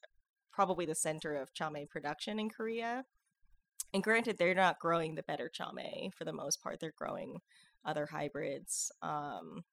probably 0.53 0.85
the 0.85 0.95
center 0.95 1.35
of 1.35 1.55
chame 1.55 1.89
production 1.89 2.39
in 2.39 2.51
Korea. 2.51 3.07
And 3.95 4.03
granted, 4.03 4.37
they're 4.37 4.55
not 4.55 4.81
growing 4.81 5.15
the 5.15 5.23
better 5.23 5.51
chame 5.51 6.13
for 6.13 6.27
the 6.27 6.33
most 6.35 6.63
part. 6.63 6.79
They're 6.79 6.93
growing 6.95 7.41
other 7.89 8.07
hybrids. 8.07 8.93
Um, 9.03 9.65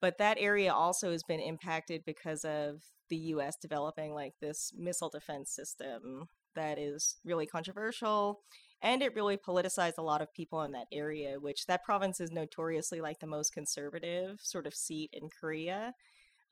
but 0.00 0.18
that 0.18 0.38
area 0.40 0.72
also 0.72 1.12
has 1.12 1.22
been 1.22 1.40
impacted 1.40 2.02
because 2.04 2.44
of 2.44 2.82
the 3.08 3.16
U.S. 3.16 3.56
developing 3.60 4.14
like 4.14 4.34
this 4.40 4.72
missile 4.76 5.10
defense 5.10 5.54
system 5.54 6.28
that 6.56 6.78
is 6.78 7.16
really 7.24 7.46
controversial, 7.46 8.40
and 8.82 9.02
it 9.02 9.14
really 9.14 9.36
politicized 9.36 9.98
a 9.98 10.02
lot 10.02 10.20
of 10.20 10.32
people 10.34 10.62
in 10.62 10.72
that 10.72 10.88
area. 10.92 11.38
Which 11.38 11.66
that 11.66 11.84
province 11.84 12.20
is 12.20 12.32
notoriously 12.32 13.00
like 13.00 13.20
the 13.20 13.26
most 13.26 13.52
conservative 13.52 14.40
sort 14.42 14.66
of 14.66 14.74
seat 14.74 15.10
in 15.12 15.28
Korea. 15.28 15.94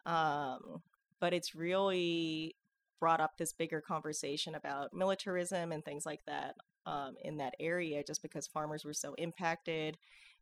Um, 0.07 0.83
but 1.21 1.35
it's 1.35 1.54
really 1.54 2.57
brought 3.00 3.21
up 3.21 3.33
this 3.37 3.52
bigger 3.52 3.80
conversation 3.80 4.54
about 4.54 4.92
militarism 4.92 5.73
and 5.73 5.85
things 5.85 6.07
like 6.07 6.21
that 6.26 6.54
um, 6.87 7.14
in 7.25 7.38
that 7.38 7.54
area 7.59 8.02
just 8.07 8.23
because 8.23 8.47
farmers 8.47 8.85
were 8.85 8.95
so 8.95 9.14
impacted 9.14 9.97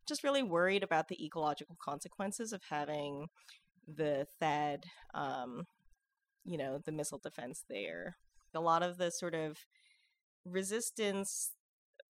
just 0.09 0.23
really 0.23 0.43
worried 0.43 0.83
about 0.83 1.07
the 1.07 1.23
ecological 1.23 1.77
consequences 1.81 2.51
of 2.51 2.61
having 2.69 3.27
the 3.87 4.27
THAAD, 4.41 4.83
um, 5.13 5.65
you 6.43 6.57
know, 6.57 6.79
the 6.83 6.91
missile 6.91 7.21
defense 7.23 7.63
there. 7.69 8.17
A 8.53 8.59
lot 8.59 8.83
of 8.83 8.97
the 8.97 9.11
sort 9.11 9.35
of 9.35 9.57
resistance 10.45 11.51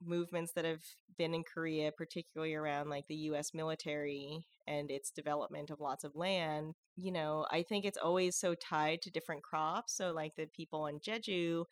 movements 0.01 0.53
that 0.53 0.65
have 0.65 0.83
been 1.17 1.33
in 1.33 1.43
Korea, 1.43 1.91
particularly 1.91 2.53
around 2.53 2.89
like 2.89 3.05
the 3.07 3.15
US 3.15 3.53
military 3.53 4.45
and 4.65 4.89
its 4.89 5.11
development 5.11 5.69
of 5.69 5.81
lots 5.81 6.03
of 6.03 6.15
land, 6.15 6.73
you 6.95 7.11
know, 7.11 7.45
I 7.51 7.63
think 7.63 7.85
it's 7.85 7.97
always 7.97 8.35
so 8.35 8.55
tied 8.55 9.01
to 9.01 9.11
different 9.11 9.43
crops. 9.43 9.95
So, 9.95 10.11
like 10.11 10.35
the 10.35 10.47
people 10.47 10.87
in 10.87 10.99
Jeju 10.99 11.65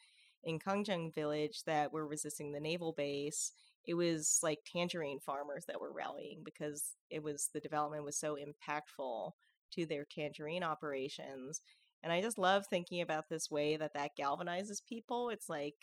in 0.43 0.59
Gangjeong 0.59 1.13
village 1.13 1.63
that 1.65 1.91
were 1.91 2.07
resisting 2.07 2.51
the 2.51 2.59
naval 2.59 2.93
base, 2.93 3.51
it 3.87 3.93
was 3.93 4.39
like 4.43 4.59
tangerine 4.65 5.19
farmers 5.19 5.63
that 5.65 5.79
were 5.79 5.93
rallying 5.93 6.41
because 6.43 6.95
it 7.09 7.23
was 7.23 7.49
the 7.53 7.59
development 7.59 8.03
was 8.03 8.19
so 8.19 8.35
impactful 8.35 9.31
to 9.71 9.85
their 9.85 10.05
tangerine 10.05 10.63
operations 10.63 11.61
and 12.03 12.11
i 12.11 12.21
just 12.21 12.37
love 12.37 12.65
thinking 12.67 13.01
about 13.01 13.29
this 13.29 13.49
way 13.49 13.77
that 13.77 13.93
that 13.93 14.11
galvanizes 14.19 14.85
people 14.87 15.29
it's 15.29 15.49
like 15.49 15.75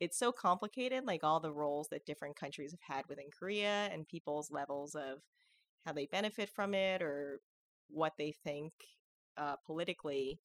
it's 0.00 0.18
so 0.18 0.32
complicated 0.32 1.04
like 1.06 1.22
all 1.22 1.40
the 1.40 1.52
roles 1.52 1.88
that 1.88 2.04
different 2.04 2.36
countries 2.36 2.72
have 2.72 2.96
had 2.96 3.04
within 3.08 3.26
korea 3.36 3.88
and 3.92 4.08
people's 4.08 4.50
levels 4.50 4.94
of 4.94 5.20
how 5.86 5.92
they 5.92 6.06
benefit 6.06 6.50
from 6.50 6.74
it 6.74 7.00
or 7.02 7.40
what 7.88 8.12
they 8.18 8.34
think 8.44 8.72
uh, 9.36 9.56
politically 9.66 10.40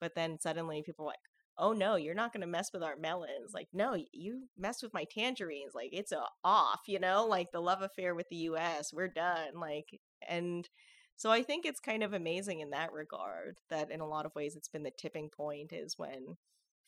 but 0.00 0.14
then 0.14 0.38
suddenly 0.40 0.82
people 0.82 1.04
are 1.04 1.08
like 1.08 1.18
oh 1.58 1.72
no, 1.72 1.96
you're 1.96 2.14
not 2.14 2.32
going 2.32 2.40
to 2.40 2.46
mess 2.46 2.70
with 2.72 2.82
our 2.82 2.96
melons. 2.96 3.52
Like, 3.52 3.68
no, 3.72 3.96
you 4.12 4.48
mess 4.58 4.82
with 4.82 4.92
my 4.92 5.04
tangerines. 5.04 5.72
Like, 5.74 5.90
it's 5.92 6.12
a 6.12 6.22
off, 6.42 6.80
you 6.88 6.98
know, 6.98 7.26
like 7.26 7.52
the 7.52 7.60
love 7.60 7.82
affair 7.82 8.14
with 8.14 8.28
the 8.28 8.36
US, 8.36 8.92
we're 8.92 9.08
done. 9.08 9.60
Like, 9.60 10.00
and 10.28 10.68
so 11.16 11.30
I 11.30 11.42
think 11.42 11.64
it's 11.64 11.80
kind 11.80 12.02
of 12.02 12.12
amazing 12.12 12.60
in 12.60 12.70
that 12.70 12.92
regard 12.92 13.58
that 13.70 13.90
in 13.90 14.00
a 14.00 14.08
lot 14.08 14.26
of 14.26 14.34
ways 14.34 14.56
it's 14.56 14.68
been 14.68 14.82
the 14.82 14.90
tipping 14.90 15.30
point 15.30 15.72
is 15.72 15.94
when 15.96 16.36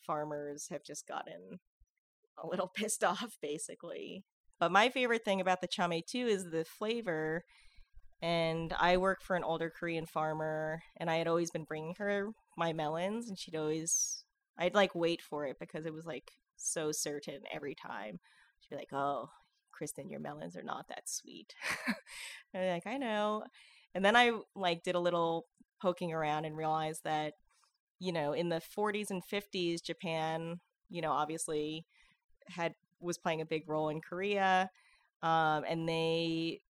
farmers 0.04 0.66
have 0.70 0.82
just 0.82 1.06
gotten 1.06 1.61
a 2.42 2.46
little 2.46 2.68
pissed 2.75 3.04
off, 3.04 3.38
basically. 3.40 4.25
But 4.58 4.73
my 4.73 4.88
favorite 4.88 5.25
thing 5.25 5.40
about 5.40 5.61
the 5.61 5.68
chame 5.68 6.04
too 6.04 6.26
is 6.26 6.50
the 6.50 6.64
flavor. 6.64 7.44
And 8.23 8.75
I 8.80 8.96
work 8.96 9.23
for 9.23 9.37
an 9.37 9.44
older 9.44 9.70
Korean 9.70 10.06
farmer, 10.06 10.80
and 10.96 11.11
I 11.11 11.16
had 11.16 11.28
always 11.28 11.50
been 11.50 11.64
bringing 11.64 11.94
her 11.99 12.30
my 12.56 12.73
melons, 12.73 13.28
and 13.28 13.38
she'd 13.38 13.54
always 13.54 14.25
I'd 14.58 14.75
like 14.75 14.94
wait 14.94 15.22
for 15.22 15.46
it 15.46 15.58
because 15.60 15.86
it 15.86 15.94
was 15.94 16.06
like 16.06 16.32
so 16.56 16.92
certain 16.92 17.40
every 17.52 17.75
time. 17.75 18.18
She'd 18.60 18.70
be 18.70 18.76
like, 18.76 18.92
"Oh, 18.92 19.30
Kristen, 19.72 20.10
your 20.10 20.20
melons 20.20 20.56
are 20.56 20.62
not 20.62 20.88
that 20.88 21.08
sweet." 21.08 21.54
and 22.54 22.64
I'm 22.64 22.70
like, 22.70 22.86
"I 22.86 22.96
know." 22.98 23.44
And 23.94 24.04
then 24.04 24.16
I 24.16 24.32
like 24.54 24.82
did 24.82 24.94
a 24.94 25.00
little 25.00 25.46
poking 25.80 26.12
around 26.12 26.44
and 26.44 26.56
realized 26.56 27.04
that 27.04 27.34
you 27.98 28.12
know, 28.12 28.32
in 28.34 28.50
the 28.50 28.60
40s 28.60 29.10
and 29.10 29.22
50s, 29.25 29.80
Japan 29.80 30.60
you 30.88 31.02
know, 31.02 31.12
obviously 31.12 31.86
had 32.48 32.75
was 33.00 33.18
playing 33.18 33.40
a 33.40 33.46
big 33.46 33.68
role 33.68 33.88
in 33.88 34.00
Korea. 34.00 34.70
Um, 35.22 35.64
and 35.68 35.88
they 35.88 36.60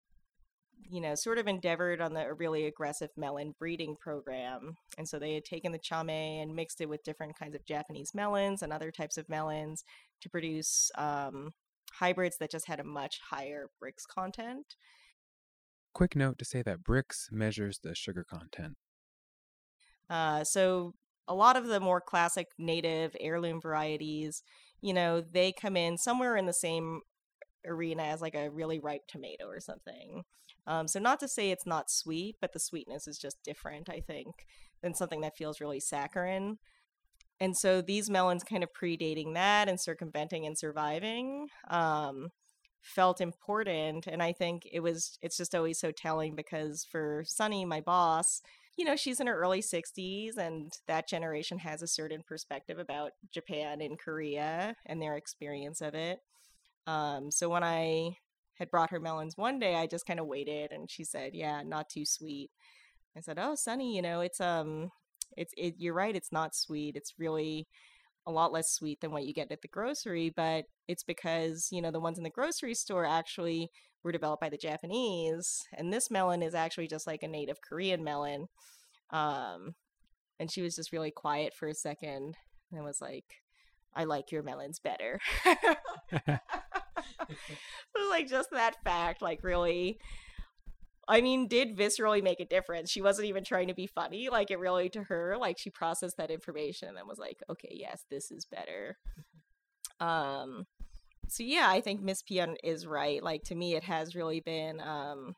you 0.91 1.01
know, 1.01 1.15
sort 1.15 1.39
of 1.39 1.47
endeavored 1.47 2.01
on 2.01 2.15
the 2.15 2.33
really 2.35 2.67
aggressive 2.67 3.11
melon 3.17 3.55
breeding 3.59 3.97
program. 4.01 4.77
And 4.99 5.09
so 5.09 5.19
they 5.19 5.35
had 5.35 5.45
taken 5.45 5.73
the 5.73 5.79
chame 5.79 6.43
and 6.43 6.55
mixed 6.55 6.81
it 6.81 6.89
with 6.89 7.05
different 7.05 7.39
kinds 7.39 7.55
of 7.55 7.65
Japanese 7.65 8.13
melons 8.15 8.63
and 8.63 8.73
other 8.73 8.91
types 8.91 9.17
of 9.17 9.29
melons 9.29 9.85
to 10.23 10.29
produce 10.29 10.91
um, 10.97 11.51
hybrids 11.93 12.37
that 12.39 12.51
just 12.51 12.67
had 12.67 12.81
a 12.81 12.85
much 12.85 13.21
higher 13.31 13.67
Brix 13.83 14.07
content. 14.09 14.77
Quick 15.93 16.15
note 16.15 16.39
to 16.39 16.45
say 16.45 16.63
that 16.63 16.83
Brix 16.83 17.33
measures 17.33 17.81
the 17.83 17.95
sugar 17.95 18.25
content. 18.29 18.77
Uh, 20.11 20.45
so 20.45 20.93
a 21.27 21.35
lot 21.35 21.57
of 21.57 21.67
the 21.67 21.81
more 21.81 22.01
classic 22.01 22.49
native 22.59 23.17
heirloom 23.21 23.61
varieties, 23.61 24.43
you 24.81 24.93
know, 24.93 25.21
they 25.21 25.53
come 25.53 25.77
in 25.77 25.99
somewhere 25.99 26.37
in 26.37 26.47
the 26.47 26.53
same 26.53 27.01
arena 27.67 28.05
as 28.05 28.21
like 28.21 28.35
a 28.35 28.51
really 28.51 28.79
ripe 28.79 29.07
tomato 29.09 29.47
or 29.47 29.61
something. 29.61 30.23
Um, 30.67 30.89
so 30.89 30.99
not 30.99 31.21
to 31.21 31.29
say 31.29 31.51
it's 31.51 31.67
not 31.67 31.91
sweet, 31.91 32.37
but 32.41 32.53
the 32.53 32.61
sweetness 32.61 33.07
is 33.07 33.19
just 33.19 33.43
different, 33.45 33.89
I 33.89 34.01
think, 34.01 34.47
than 34.83 34.95
something 34.95 35.21
that 35.21 35.37
feels 35.37 35.61
really 35.61 35.81
saccharine. 35.81 36.59
And 37.39 37.57
so 37.57 37.83
these 37.83 38.11
melons 38.11 38.45
kind 38.45 38.63
of 38.63 38.71
predating 38.73 39.35
that 39.35 39.69
and 39.69 39.81
circumventing 39.81 40.47
and 40.47 40.59
surviving 40.59 41.49
um, 41.69 42.29
felt 42.81 43.21
important. 43.21 44.07
And 44.07 44.23
I 44.23 44.33
think 44.33 44.63
it 44.73 44.81
was, 44.81 45.19
it's 45.23 45.37
just 45.37 45.55
always 45.55 45.79
so 45.79 45.91
telling 45.91 46.35
because 46.35 46.87
for 46.91 47.23
Sunny, 47.27 47.65
my 47.65 47.81
boss, 47.81 48.41
you 48.77 48.85
know, 48.85 48.97
she's 48.97 49.21
in 49.21 49.27
her 49.27 49.39
early 49.39 49.63
60s, 49.63 50.37
and 50.37 50.71
that 50.87 51.09
generation 51.09 51.59
has 51.59 51.81
a 51.81 51.87
certain 51.87 52.23
perspective 52.27 52.79
about 52.79 53.13
Japan 53.33 53.81
and 53.81 53.99
Korea 53.99 54.77
and 54.85 55.01
their 55.01 55.17
experience 55.17 55.81
of 55.81 55.95
it. 55.95 56.19
Um, 56.87 57.31
so 57.31 57.49
when 57.49 57.65
I 57.65 58.17
had 58.55 58.71
brought 58.71 58.91
her 58.91 59.01
melons 59.01 59.37
one 59.37 59.59
day, 59.59 59.75
I 59.75 59.87
just 59.87 60.07
kind 60.07 60.21
of 60.21 60.27
waited, 60.27 60.73
and 60.73 60.91
she 60.91 61.05
said, 61.05 61.35
"Yeah, 61.35 61.63
not 61.63 61.89
too 61.89 62.05
sweet." 62.07 62.51
I 63.17 63.21
said, 63.21 63.39
"Oh, 63.41 63.55
Sunny, 63.55 63.97
you 63.97 64.03
know, 64.03 64.21
it's 64.21 64.41
um, 64.41 64.91
it's 65.37 65.53
it. 65.57 65.75
You're 65.79 65.95
right. 65.95 66.17
It's 66.17 66.33
not 66.33 66.55
sweet. 66.55 66.97
It's 66.97 67.15
really." 67.19 67.69
a 68.27 68.33
lot 68.33 68.53
less 68.53 68.73
sweet 68.73 69.01
than 69.01 69.13
what 69.13 69.25
you 69.25 69.33
get 69.33 69.53
at 69.53 69.63
the 69.63 69.69
grocery, 69.69 70.31
but 70.35 70.65
it's 70.89 71.05
because, 71.05 71.69
you 71.71 71.81
know, 71.81 71.91
the 71.91 72.01
ones 72.01 72.19
in 72.19 72.25
the 72.25 72.31
grocery 72.31 72.75
store 72.75 73.07
actually 73.07 73.71
were 74.03 74.13
developed 74.13 74.41
by 74.41 74.49
the 74.49 74.57
Japanese. 74.57 75.65
And 75.73 75.93
this 75.93 76.11
melon 76.11 76.43
is 76.43 76.55
actually 76.55 76.89
just 76.89 77.07
like 77.07 77.23
a 77.23 77.29
native 77.29 77.61
Korean 77.61 78.03
melon. 78.03 78.47
Um, 79.11 79.75
and 80.41 80.51
she 80.51 80.63
was 80.63 80.77
just 80.77 80.93
really 80.93 81.11
quiet 81.13 81.55
for 81.55 81.69
a 81.69 81.75
second 81.75 82.37
and 82.73 82.85
was 82.85 83.01
like, 83.01 83.25
I 83.97 84.05
like 84.05 84.31
your 84.31 84.43
melons 84.43 84.79
better. 84.79 85.21
like 88.11 88.29
just 88.29 88.51
that 88.51 88.77
fact, 88.85 89.23
like 89.23 89.43
really 89.43 89.99
I 91.09 91.21
mean, 91.21 91.47
did 91.47 91.77
viscerally 91.77 92.23
make 92.23 92.41
a 92.41 92.45
difference. 92.45 92.91
She 92.91 93.01
wasn't 93.01 93.29
even 93.29 93.45
trying 93.45 93.69
to 93.69 93.75
be 93.75 93.87
funny. 93.87 94.29
Like 94.29 94.51
it 94.51 94.59
really 94.59 94.89
to 94.91 95.05
her, 95.05 95.37
like 95.39 95.57
she 95.59 95.71
processed 95.71 96.17
that 96.17 96.33
information 96.33 96.89
and 96.89 96.97
then 96.97 97.07
was 97.07 97.19
like, 97.19 97.39
okay, 97.49 97.71
yes, 97.73 98.05
this 98.11 98.31
is 98.31 98.45
better. 98.45 98.99
Um 100.01 100.67
so 101.29 101.43
yeah, 101.43 101.69
I 101.69 101.81
think 101.81 102.03
Miss 102.03 102.23
Pyun 102.23 102.57
is 102.63 102.87
right. 102.87 103.23
Like 103.23 103.45
to 103.45 103.55
me 103.55 103.75
it 103.75 103.85
has 103.85 104.15
really 104.15 104.41
been 104.41 104.81
um 104.81 105.37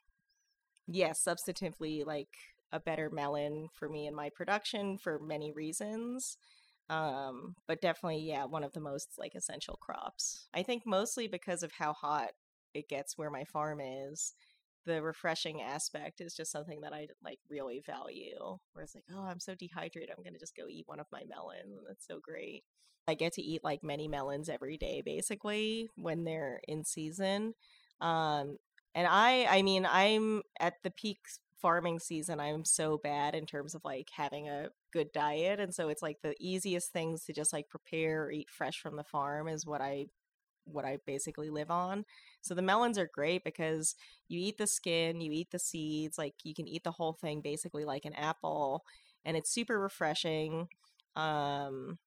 yes, 0.87 1.23
yeah, 1.27 1.35
substantively 1.35 2.05
like 2.07 2.29
a 2.73 2.81
better 2.81 3.11
melon 3.11 3.69
for 3.73 3.88
me 3.88 4.07
in 4.07 4.15
my 4.15 4.31
production 4.31 4.99
for 4.99 5.19
many 5.19 5.53
reasons. 5.53 6.38
Um, 6.90 7.54
but 7.66 7.80
definitely, 7.80 8.21
yeah, 8.21 8.45
one 8.45 8.64
of 8.64 8.73
the 8.73 8.80
most 8.80 9.11
like 9.18 9.35
essential 9.35 9.76
crops. 9.80 10.47
I 10.54 10.62
think 10.62 10.85
mostly 10.87 11.28
because 11.28 11.62
of 11.62 11.73
how 11.73 11.92
hot 11.92 12.30
it 12.75 12.88
gets 12.88 13.16
where 13.16 13.30
my 13.30 13.45
farm 13.45 13.80
is. 13.80 14.35
The 14.87 15.02
refreshing 15.02 15.61
aspect 15.61 16.23
is 16.23 16.35
just 16.35 16.50
something 16.50 16.80
that 16.80 16.95
I 16.95 17.09
like 17.23 17.40
really 17.50 17.82
value. 17.84 18.58
Where 18.73 18.82
it's 18.82 18.95
like, 18.95 19.04
oh, 19.15 19.25
I'm 19.25 19.41
so 19.41 19.54
dehydrated, 19.54 20.15
I'm 20.17 20.25
gonna 20.25 20.39
just 20.39 20.56
go 20.56 20.65
eat 20.69 20.89
one 20.89 21.00
of 21.00 21.06
my 21.13 21.23
melons, 21.28 21.76
and 21.76 21.86
that's 21.86 22.06
so 22.06 22.21
great. 22.23 22.65
I 23.06 23.15
get 23.15 23.34
to 23.34 23.43
eat 23.43 23.65
like 23.65 23.82
many 23.82 24.08
melons 24.08 24.49
every 24.49 24.78
day, 24.78 25.02
basically, 25.04 25.91
when 25.97 26.25
they're 26.25 26.60
in 26.67 26.84
season. 26.84 27.54
Um, 28.00 28.56
and 28.95 29.06
I, 29.06 29.47
I 29.50 29.63
mean, 29.63 29.86
I'm 29.91 30.43
at 30.58 30.75
the 30.82 30.91
peak 30.91 31.19
farming 31.60 31.99
season 31.99 32.39
i'm 32.39 32.65
so 32.65 32.99
bad 33.02 33.34
in 33.34 33.45
terms 33.45 33.75
of 33.75 33.84
like 33.84 34.08
having 34.13 34.49
a 34.49 34.69
good 34.93 35.13
diet 35.13 35.61
and 35.61 35.75
so 35.75 35.89
it's 35.89 36.03
like 36.03 36.19
the 36.23 36.35
easiest 36.41 36.93
things 36.93 37.25
to 37.25 37.33
just 37.33 37.53
like 37.53 37.69
prepare 37.69 38.25
or 38.25 38.31
eat 38.33 38.51
fresh 38.51 38.81
from 38.81 38.97
the 38.97 39.05
farm 39.05 39.49
is 39.49 39.67
what 39.67 39.81
i 39.81 40.07
what 40.65 40.85
i 40.85 40.99
basically 41.07 41.51
live 41.51 41.71
on. 41.71 42.05
So 42.43 42.55
the 42.55 42.63
melons 42.63 42.99
are 42.99 43.09
great 43.13 43.45
because 43.45 43.95
you 44.29 44.39
eat 44.41 44.59
the 44.59 44.67
skin 44.67 45.21
you 45.21 45.33
eat 45.33 45.51
the 45.51 45.59
seeds 45.59 46.19
like 46.19 46.35
you 46.45 46.55
can 46.55 46.69
eat 46.69 46.85
the 46.85 46.93
whole 46.93 47.15
thing 47.15 47.41
basically 47.41 47.85
like 47.85 48.05
an 48.05 48.15
apple 48.15 48.85
and 49.25 49.37
it's 49.37 49.51
super 49.53 49.79
refreshing 49.79 50.69
um 51.17 51.99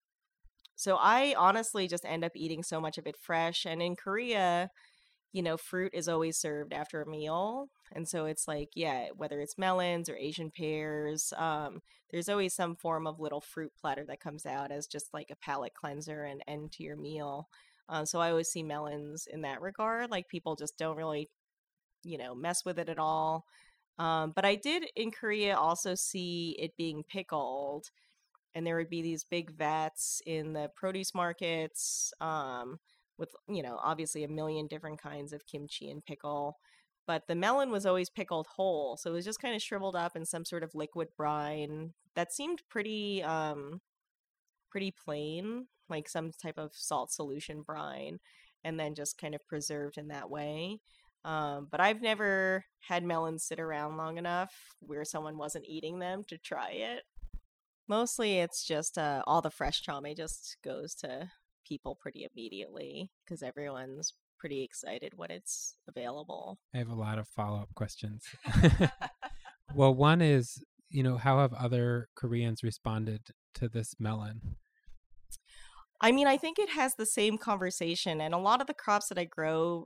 so 0.76 0.98
i 1.00 1.36
honestly 1.38 1.88
just 1.88 2.06
end 2.06 2.24
up 2.24 2.32
eating 2.36 2.64
so 2.64 2.80
much 2.80 2.98
of 2.98 3.08
it 3.08 3.18
fresh 3.18 3.66
and 3.66 3.82
in 3.82 3.96
korea 3.96 4.70
you 5.34 5.42
know, 5.42 5.58
fruit 5.58 5.92
is 5.94 6.08
always 6.10 6.38
served 6.38 6.74
after 6.74 7.02
a 7.02 7.10
meal. 7.10 7.70
And 7.94 8.08
so 8.08 8.26
it's 8.26 8.48
like, 8.48 8.70
yeah, 8.76 9.08
whether 9.16 9.40
it's 9.40 9.58
melons 9.58 10.10
or 10.10 10.16
Asian 10.16 10.52
pears, 10.52 11.34
um, 11.38 11.80
there's 12.12 12.30
always 12.30 12.54
some 12.54 12.76
form 12.76 13.08
of 13.08 13.20
little 13.20 13.42
fruit 13.42 13.72
platter 13.80 14.06
that 14.08 14.20
comes 14.20 14.46
out 14.46 14.72
as 14.72 14.88
just 14.88 15.14
like 15.14 15.30
a 15.32 15.36
palate 15.38 15.74
cleanser 15.74 16.24
and 16.24 16.42
end 16.48 16.74
to 16.74 16.84
your 16.84 16.98
meal. 16.98 17.48
Uh, 17.88 18.06
so 18.06 18.20
I 18.20 18.30
always 18.32 18.50
see 18.50 18.64
melons 18.64 19.28
in 19.32 19.42
that 19.42 19.62
regard. 19.62 20.12
Like 20.12 20.28
people 20.28 20.56
just 20.56 20.78
don't 20.78 20.98
really, 20.98 21.30
you 22.04 22.18
know, 22.18 22.36
mess 22.36 22.66
with 22.66 22.80
it 22.80 22.90
at 22.90 23.00
all. 23.00 23.46
Um, 24.00 24.34
but 24.36 24.46
I 24.46 24.56
did 24.56 24.86
in 24.96 25.12
Korea 25.12 25.56
also 25.56 25.96
see 25.96 26.56
it 26.60 26.72
being 26.78 27.04
pickled, 27.10 27.86
and 28.56 28.66
there 28.66 28.78
would 28.78 28.90
be 28.90 29.02
these 29.02 29.26
big 29.30 29.52
vats 29.52 30.22
in 30.26 30.54
the 30.54 30.70
produce 30.76 31.14
markets. 31.14 32.12
Um, 32.20 32.80
with 33.18 33.30
you 33.48 33.62
know 33.62 33.80
obviously 33.82 34.24
a 34.24 34.28
million 34.28 34.68
different 34.68 35.02
kinds 35.02 35.34
of 35.34 35.46
kimchi 35.46 35.90
and 35.90 36.06
pickle 36.06 36.58
but 37.08 37.24
the 37.28 37.36
melon 37.36 37.72
was 37.72 37.86
always 37.86 38.10
pickled 38.10 38.48
whole 38.56 38.98
so 38.98 39.12
it 39.12 39.14
was 39.14 39.26
just 39.26 39.42
kind 39.42 39.56
of 39.56 39.62
shriveled 39.62 39.96
up 39.96 40.16
in 40.16 40.26
some 40.26 40.46
sort 40.46 40.64
of 40.64 40.76
liquid 40.76 41.08
brine 41.18 41.94
that 42.16 42.34
seemed 42.34 42.62
pretty 42.70 43.22
um 43.24 43.82
pretty 44.70 44.92
plain 44.92 45.68
like 45.90 46.08
some 46.08 46.32
type 46.42 46.58
of 46.58 46.72
salt 46.74 47.12
solution 47.12 47.62
brine 47.62 48.20
and 48.64 48.80
then 48.80 48.96
just 48.96 49.18
kind 49.18 49.36
of 49.36 49.46
preserved 49.48 49.98
in 49.98 50.08
that 50.08 50.30
way 50.30 50.80
um, 51.24 51.68
but 51.70 51.80
I've 51.80 52.02
never 52.02 52.66
had 52.80 53.04
melons 53.04 53.44
sit 53.44 53.60
around 53.60 53.98
long 53.98 54.18
enough 54.18 54.54
where 54.80 55.06
someone 55.06 55.38
wasn't 55.38 55.66
eating 55.68 56.00
them 56.00 56.24
to 56.30 56.38
try 56.38 56.72
it. 56.72 57.04
Mostly 57.88 58.40
it's 58.40 58.66
just 58.66 58.98
uh, 58.98 59.22
all 59.28 59.42
the 59.42 59.52
fresh 59.52 59.84
chame 59.84 60.16
just 60.16 60.58
goes 60.64 60.96
to 60.96 61.30
people 61.68 61.98
pretty 62.00 62.28
immediately 62.32 63.10
because 63.26 63.44
everyone's 63.44 64.14
pretty 64.42 64.64
excited 64.64 65.14
when 65.16 65.30
it's 65.30 65.76
available. 65.88 66.58
I 66.74 66.80
have 66.80 66.90
a 66.90 66.96
lot 66.96 67.20
of 67.20 67.28
follow 67.28 67.62
up 67.62 67.74
questions. 67.76 68.24
well, 69.76 69.94
one 69.94 70.22
is, 70.22 70.64
you 70.90 71.04
know, 71.04 71.18
how 71.18 71.40
have 71.40 71.54
other 71.54 72.10
Koreans 72.16 72.64
responded 72.64 73.22
to 73.56 73.70
this 73.70 73.94
melon? 74.00 74.56
I 76.02 76.12
mean, 76.12 76.26
I 76.26 76.38
think 76.38 76.58
it 76.58 76.70
has 76.72 76.96
the 76.96 77.06
same 77.06 77.38
conversation, 77.38 78.20
and 78.20 78.34
a 78.34 78.40
lot 78.40 78.60
of 78.60 78.68
the 78.68 78.74
crops 78.74 79.10
that 79.10 79.20
I 79.20 79.26
grow, 79.26 79.86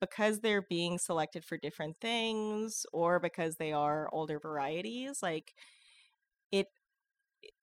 because 0.00 0.40
they're 0.40 0.62
being 0.62 0.96
selected 0.96 1.44
for 1.44 1.58
different 1.58 1.96
things 2.00 2.86
or 2.92 3.18
because 3.18 3.56
they 3.56 3.72
are 3.72 4.08
older 4.12 4.38
varieties, 4.38 5.18
like 5.20 5.52
it, 6.52 6.68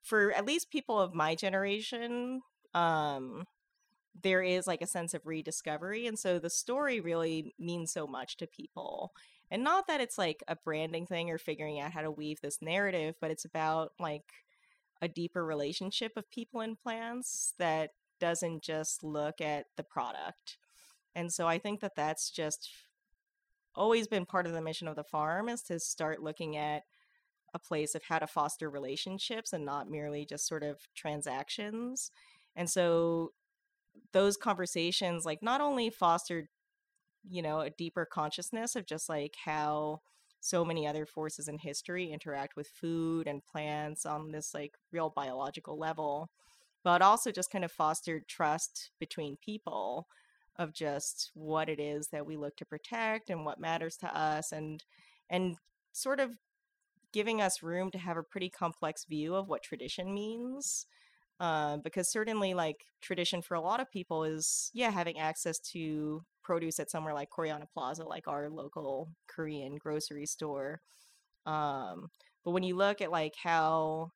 for 0.03 0.33
at 0.33 0.45
least 0.45 0.69
people 0.69 0.99
of 0.99 1.13
my 1.13 1.33
generation, 1.33 2.41
um 2.75 3.45
there 4.21 4.43
is 4.43 4.67
like 4.67 4.81
a 4.81 4.87
sense 4.87 5.13
of 5.13 5.25
rediscovery 5.25 6.07
and 6.07 6.17
so 6.19 6.39
the 6.39 6.49
story 6.49 6.99
really 6.99 7.53
means 7.59 7.91
so 7.91 8.07
much 8.07 8.37
to 8.37 8.47
people 8.47 9.11
and 9.51 9.63
not 9.63 9.87
that 9.87 10.01
it's 10.01 10.17
like 10.17 10.43
a 10.47 10.55
branding 10.55 11.05
thing 11.05 11.29
or 11.29 11.37
figuring 11.37 11.79
out 11.79 11.91
how 11.91 12.01
to 12.01 12.11
weave 12.11 12.41
this 12.41 12.61
narrative 12.61 13.15
but 13.19 13.31
it's 13.31 13.45
about 13.45 13.91
like 13.99 14.31
a 15.01 15.07
deeper 15.07 15.45
relationship 15.45 16.13
of 16.15 16.29
people 16.29 16.61
and 16.61 16.79
plants 16.79 17.53
that 17.59 17.91
doesn't 18.19 18.63
just 18.63 19.03
look 19.03 19.41
at 19.41 19.65
the 19.77 19.83
product 19.83 20.57
and 21.15 21.31
so 21.31 21.47
i 21.47 21.57
think 21.57 21.81
that 21.81 21.95
that's 21.95 22.29
just 22.29 22.69
always 23.75 24.07
been 24.07 24.25
part 24.25 24.45
of 24.45 24.53
the 24.53 24.61
mission 24.61 24.87
of 24.87 24.95
the 24.95 25.03
farm 25.03 25.49
is 25.49 25.61
to 25.61 25.79
start 25.79 26.23
looking 26.23 26.55
at 26.55 26.83
a 27.53 27.59
place 27.59 27.95
of 27.95 28.03
how 28.03 28.19
to 28.19 28.27
foster 28.27 28.69
relationships 28.69 29.53
and 29.53 29.65
not 29.65 29.89
merely 29.89 30.25
just 30.25 30.47
sort 30.47 30.63
of 30.63 30.79
transactions 30.93 32.11
and 32.55 32.69
so 32.69 33.31
those 34.13 34.37
conversations 34.37 35.25
like 35.25 35.41
not 35.41 35.61
only 35.61 35.89
fostered 35.89 36.47
you 37.27 37.41
know 37.41 37.59
a 37.61 37.69
deeper 37.69 38.05
consciousness 38.05 38.75
of 38.75 38.85
just 38.85 39.09
like 39.09 39.35
how 39.45 39.99
so 40.39 40.63
many 40.63 40.87
other 40.87 41.05
forces 41.05 41.47
in 41.47 41.57
history 41.57 42.11
interact 42.11 42.55
with 42.55 42.67
food 42.67 43.27
and 43.27 43.45
plants 43.45 44.05
on 44.05 44.31
this 44.31 44.53
like 44.53 44.75
real 44.91 45.09
biological 45.09 45.77
level 45.77 46.29
but 46.83 47.01
also 47.01 47.31
just 47.31 47.51
kind 47.51 47.65
of 47.65 47.71
fostered 47.71 48.27
trust 48.27 48.91
between 48.99 49.37
people 49.37 50.07
of 50.57 50.71
just 50.71 51.31
what 51.33 51.67
it 51.67 51.79
is 51.79 52.09
that 52.09 52.25
we 52.25 52.37
look 52.37 52.55
to 52.55 52.65
protect 52.65 53.29
and 53.29 53.43
what 53.43 53.59
matters 53.59 53.97
to 53.97 54.17
us 54.17 54.51
and 54.51 54.83
and 55.29 55.57
sort 55.91 56.19
of 56.19 56.37
giving 57.11 57.41
us 57.41 57.63
room 57.63 57.89
to 57.89 57.97
have 57.97 58.17
a 58.17 58.23
pretty 58.23 58.49
complex 58.49 59.05
view 59.05 59.35
of 59.35 59.47
what 59.47 59.63
tradition 59.63 60.13
means 60.13 60.85
uh, 61.39 61.77
because 61.77 62.09
certainly 62.09 62.53
like 62.53 62.85
tradition 63.01 63.41
for 63.41 63.55
a 63.55 63.61
lot 63.61 63.79
of 63.79 63.91
people 63.91 64.23
is 64.23 64.71
yeah 64.73 64.89
having 64.91 65.19
access 65.19 65.59
to 65.59 66.23
produce 66.43 66.79
at 66.79 66.91
somewhere 66.91 67.13
like 67.13 67.29
Koreana 67.29 67.65
Plaza 67.73 68.03
like 68.03 68.27
our 68.27 68.49
local 68.49 69.09
Korean 69.27 69.77
grocery 69.77 70.25
store 70.25 70.81
um, 71.45 72.09
but 72.43 72.51
when 72.51 72.63
you 72.63 72.75
look 72.75 73.01
at 73.01 73.11
like 73.11 73.33
how 73.41 74.11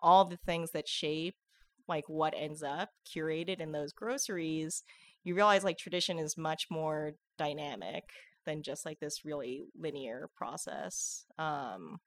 all 0.00 0.24
the 0.24 0.38
things 0.38 0.70
that 0.72 0.88
shape 0.88 1.36
like 1.88 2.08
what 2.08 2.34
ends 2.36 2.62
up 2.62 2.90
curated 3.06 3.60
in 3.60 3.72
those 3.72 3.92
groceries 3.92 4.82
you 5.24 5.34
realize 5.34 5.64
like 5.64 5.78
tradition 5.78 6.18
is 6.18 6.36
much 6.36 6.66
more 6.70 7.12
dynamic 7.38 8.04
than 8.44 8.62
just 8.62 8.84
like 8.84 8.98
this 9.00 9.24
really 9.24 9.64
linear 9.78 10.28
process. 10.34 11.24
Um, 11.38 12.00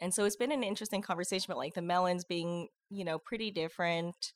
and 0.00 0.14
so 0.14 0.24
it's 0.24 0.36
been 0.36 0.52
an 0.52 0.62
interesting 0.62 1.02
conversation 1.02 1.50
about 1.50 1.58
like 1.58 1.74
the 1.74 1.82
melons 1.82 2.24
being, 2.24 2.68
you 2.90 3.04
know, 3.04 3.18
pretty 3.18 3.50
different. 3.50 4.32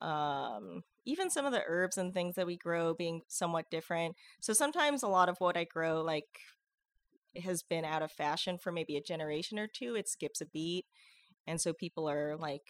Um, 0.00 0.82
even 1.04 1.30
some 1.30 1.46
of 1.46 1.52
the 1.52 1.62
herbs 1.66 1.96
and 1.96 2.12
things 2.12 2.34
that 2.34 2.46
we 2.46 2.56
grow 2.56 2.94
being 2.94 3.22
somewhat 3.28 3.70
different. 3.70 4.16
So 4.40 4.52
sometimes 4.52 5.02
a 5.02 5.08
lot 5.08 5.28
of 5.28 5.38
what 5.38 5.56
I 5.56 5.64
grow 5.64 6.02
like 6.02 6.40
has 7.42 7.62
been 7.62 7.84
out 7.84 8.02
of 8.02 8.12
fashion 8.12 8.58
for 8.58 8.72
maybe 8.72 8.96
a 8.96 9.02
generation 9.02 9.58
or 9.58 9.66
two. 9.66 9.94
It 9.94 10.08
skips 10.08 10.40
a 10.40 10.46
beat. 10.46 10.84
And 11.46 11.60
so 11.60 11.72
people 11.72 12.08
are 12.08 12.36
like 12.36 12.68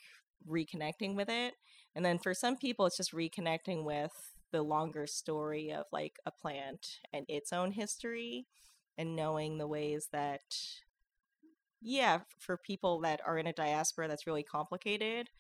reconnecting 0.49 1.17
with 1.17 1.29
it. 1.29 1.55
And 1.95 2.05
then 2.05 2.19
for 2.19 2.35
some 2.35 2.57
people, 2.57 2.87
it's 2.87 2.97
just 2.97 3.13
reconnecting 3.13 3.85
with 3.85 4.13
the 4.53 4.63
longer 4.63 5.07
story 5.07 5.73
of 5.73 5.85
like 5.93 6.19
a 6.25 6.31
plant 6.31 6.99
and 7.13 7.25
its 7.29 7.53
own 7.53 7.73
history 7.73 8.47
and 8.99 9.17
knowing 9.17 9.59
the 9.59 9.67
ways 9.67 10.09
that 10.13 10.43
yeah 11.87 12.21
for 12.39 12.57
people 12.57 13.01
that 13.01 13.21
are 13.27 13.39
in 13.39 13.47
a 13.47 13.53
diaspora 13.53 14.09
that's 14.09 14.27
really 14.27 14.43
complicated 14.43 15.31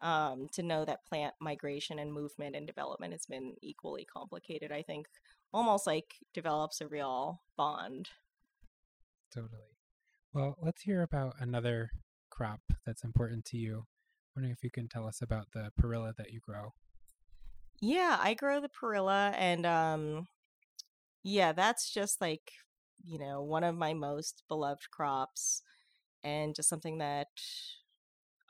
um, 0.00 0.48
to 0.52 0.62
know 0.62 0.84
that 0.84 1.06
plant 1.06 1.34
migration 1.40 1.98
and 1.98 2.12
movement 2.12 2.54
and 2.54 2.66
development 2.66 3.12
has 3.12 3.26
been 3.26 3.54
equally 3.62 4.04
complicated 4.04 4.70
i 4.70 4.82
think 4.82 5.06
almost 5.54 5.86
like 5.86 6.16
develops 6.34 6.80
a 6.80 6.88
real 6.88 7.40
bond. 7.56 8.10
Totally. 9.32 9.70
Well 10.34 10.56
let's 10.60 10.82
hear 10.82 11.02
about 11.02 11.36
another 11.38 11.90
crop 12.28 12.60
that's 12.84 13.04
important 13.04 13.44
to 13.46 13.56
you. 13.56 13.84
Wondering 14.34 14.52
if 14.52 14.64
you 14.64 14.70
can 14.70 14.88
tell 14.88 15.06
us 15.06 15.22
about 15.22 15.46
the 15.54 15.70
perilla 15.78 16.12
that 16.18 16.32
you 16.32 16.40
grow. 16.40 16.74
Yeah, 17.80 18.18
I 18.20 18.34
grow 18.34 18.60
the 18.60 18.68
perilla 18.68 19.32
and 19.38 19.64
um 19.64 20.26
yeah, 21.22 21.52
that's 21.52 21.90
just 21.90 22.20
like, 22.20 22.52
you 23.02 23.18
know, 23.18 23.40
one 23.42 23.64
of 23.64 23.76
my 23.76 23.94
most 23.94 24.42
beloved 24.48 24.90
crops 24.90 25.62
and 26.24 26.54
just 26.54 26.68
something 26.68 26.98
that 26.98 27.28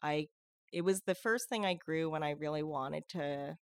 I 0.03 0.29
it 0.73 0.83
was 0.83 1.03
the 1.03 1.15
first 1.15 1.49
thing 1.49 1.65
I 1.65 1.75
grew 1.75 2.11
when 2.11 2.23
I 2.23 2.31
really 2.31 2.63
wanted 2.63 3.09
to 3.11 3.57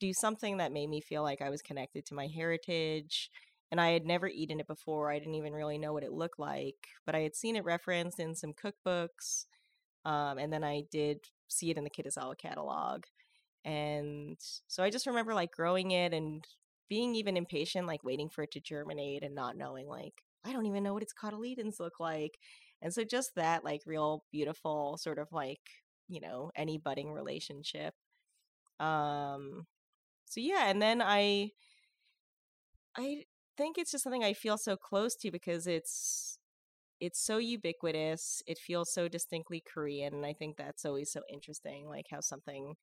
do 0.00 0.12
something 0.14 0.58
that 0.58 0.72
made 0.72 0.88
me 0.88 1.00
feel 1.00 1.22
like 1.22 1.42
I 1.42 1.50
was 1.50 1.62
connected 1.62 2.06
to 2.06 2.14
my 2.14 2.26
heritage. 2.26 3.30
And 3.70 3.80
I 3.80 3.90
had 3.92 4.06
never 4.06 4.28
eaten 4.28 4.60
it 4.60 4.66
before. 4.66 5.10
I 5.10 5.18
didn't 5.18 5.36
even 5.36 5.54
really 5.54 5.78
know 5.78 5.92
what 5.94 6.04
it 6.04 6.12
looked 6.12 6.38
like, 6.38 6.88
but 7.06 7.14
I 7.14 7.20
had 7.20 7.34
seen 7.36 7.56
it 7.56 7.64
referenced 7.64 8.20
in 8.20 8.34
some 8.34 8.52
cookbooks. 8.52 9.46
Um, 10.04 10.38
and 10.38 10.52
then 10.52 10.64
I 10.64 10.84
did 10.90 11.20
see 11.48 11.70
it 11.70 11.78
in 11.78 11.84
the 11.84 11.90
Kitazawa 11.90 12.36
catalog. 12.38 13.04
And 13.64 14.38
so 14.68 14.82
I 14.82 14.90
just 14.90 15.06
remember 15.06 15.34
like 15.34 15.52
growing 15.52 15.92
it 15.92 16.12
and 16.14 16.44
being 16.88 17.14
even 17.14 17.36
impatient, 17.36 17.86
like 17.86 18.04
waiting 18.04 18.28
for 18.28 18.42
it 18.44 18.50
to 18.52 18.60
germinate 18.60 19.22
and 19.22 19.34
not 19.34 19.56
knowing, 19.56 19.86
like, 19.86 20.14
I 20.44 20.52
don't 20.52 20.66
even 20.66 20.82
know 20.82 20.94
what 20.94 21.02
its 21.02 21.14
cotyledons 21.14 21.80
look 21.80 22.00
like. 22.00 22.38
And 22.82 22.92
so 22.94 23.04
just 23.04 23.34
that, 23.36 23.64
like, 23.64 23.82
real 23.86 24.24
beautiful 24.32 24.98
sort 24.98 25.18
of 25.18 25.32
like, 25.32 25.60
you 26.08 26.20
know, 26.20 26.50
any 26.56 26.78
budding 26.78 27.12
relationship. 27.12 27.94
Um, 28.80 29.66
so 30.26 30.40
yeah, 30.40 30.66
and 30.68 30.82
then 30.82 31.02
I, 31.02 31.52
I 32.96 33.24
think 33.56 33.78
it's 33.78 33.90
just 33.92 34.04
something 34.04 34.24
I 34.24 34.32
feel 34.32 34.58
so 34.58 34.76
close 34.76 35.14
to 35.16 35.30
because 35.30 35.66
it's 35.66 36.38
it's 37.00 37.20
so 37.24 37.38
ubiquitous. 37.38 38.42
It 38.46 38.58
feels 38.58 38.92
so 38.94 39.08
distinctly 39.08 39.62
Korean, 39.66 40.14
and 40.14 40.26
I 40.26 40.34
think 40.34 40.56
that's 40.58 40.84
always 40.86 41.12
so 41.12 41.22
interesting, 41.32 41.88
like 41.88 42.06
how 42.10 42.20
something 42.20 42.76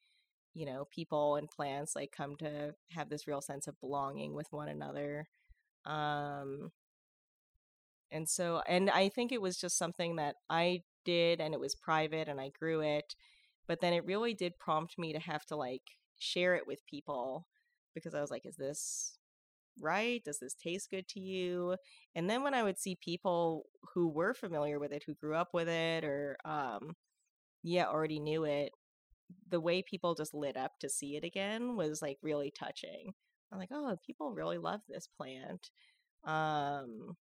you 0.55 0.65
know 0.65 0.85
people 0.91 1.38
and 1.38 1.49
plants 1.49 1.95
like 1.95 2.12
come 2.12 2.35
to 2.38 2.75
have 2.91 3.09
this 3.09 3.27
real 3.27 3.41
sense 3.41 3.67
of 3.67 3.79
belonging 3.81 4.35
with 4.35 4.47
one 4.51 4.69
another 4.69 5.27
um 5.85 6.71
and 8.11 8.27
so 8.27 8.61
and 8.67 8.89
i 8.89 9.09
think 9.09 9.31
it 9.31 9.41
was 9.41 9.57
just 9.57 9.77
something 9.77 10.15
that 10.15 10.35
i 10.49 10.81
did 11.05 11.39
and 11.39 11.53
it 11.53 11.59
was 11.59 11.75
private 11.75 12.27
and 12.27 12.39
i 12.39 12.49
grew 12.49 12.81
it 12.81 13.15
but 13.67 13.81
then 13.81 13.93
it 13.93 14.05
really 14.05 14.33
did 14.33 14.57
prompt 14.57 14.97
me 14.97 15.13
to 15.13 15.19
have 15.19 15.45
to 15.45 15.55
like 15.55 15.83
share 16.17 16.55
it 16.55 16.67
with 16.67 16.85
people 16.85 17.45
because 17.93 18.13
i 18.13 18.21
was 18.21 18.31
like 18.31 18.45
is 18.45 18.57
this 18.57 19.17
right 19.81 20.23
does 20.25 20.39
this 20.39 20.53
taste 20.53 20.89
good 20.89 21.07
to 21.07 21.19
you 21.19 21.75
and 22.15 22.29
then 22.29 22.43
when 22.43 22.53
i 22.53 22.63
would 22.63 22.77
see 22.77 22.95
people 22.95 23.65
who 23.93 24.09
were 24.09 24.33
familiar 24.33 24.77
with 24.77 24.91
it 24.91 25.03
who 25.05 25.13
grew 25.13 25.35
up 25.35 25.49
with 25.53 25.69
it 25.69 26.03
or 26.03 26.35
um 26.43 26.95
yeah 27.63 27.85
already 27.85 28.19
knew 28.19 28.43
it 28.43 28.73
the 29.49 29.59
way 29.59 29.81
people 29.81 30.15
just 30.15 30.33
lit 30.33 30.57
up 30.57 30.79
to 30.79 30.89
see 30.89 31.15
it 31.15 31.23
again 31.23 31.75
was 31.75 32.01
like 32.01 32.17
really 32.21 32.51
touching. 32.51 33.13
I'm 33.51 33.59
like, 33.59 33.69
oh, 33.71 33.97
people 34.05 34.33
really 34.33 34.57
love 34.57 34.81
this 34.87 35.07
plant. 35.17 35.69
Um, 36.23 37.15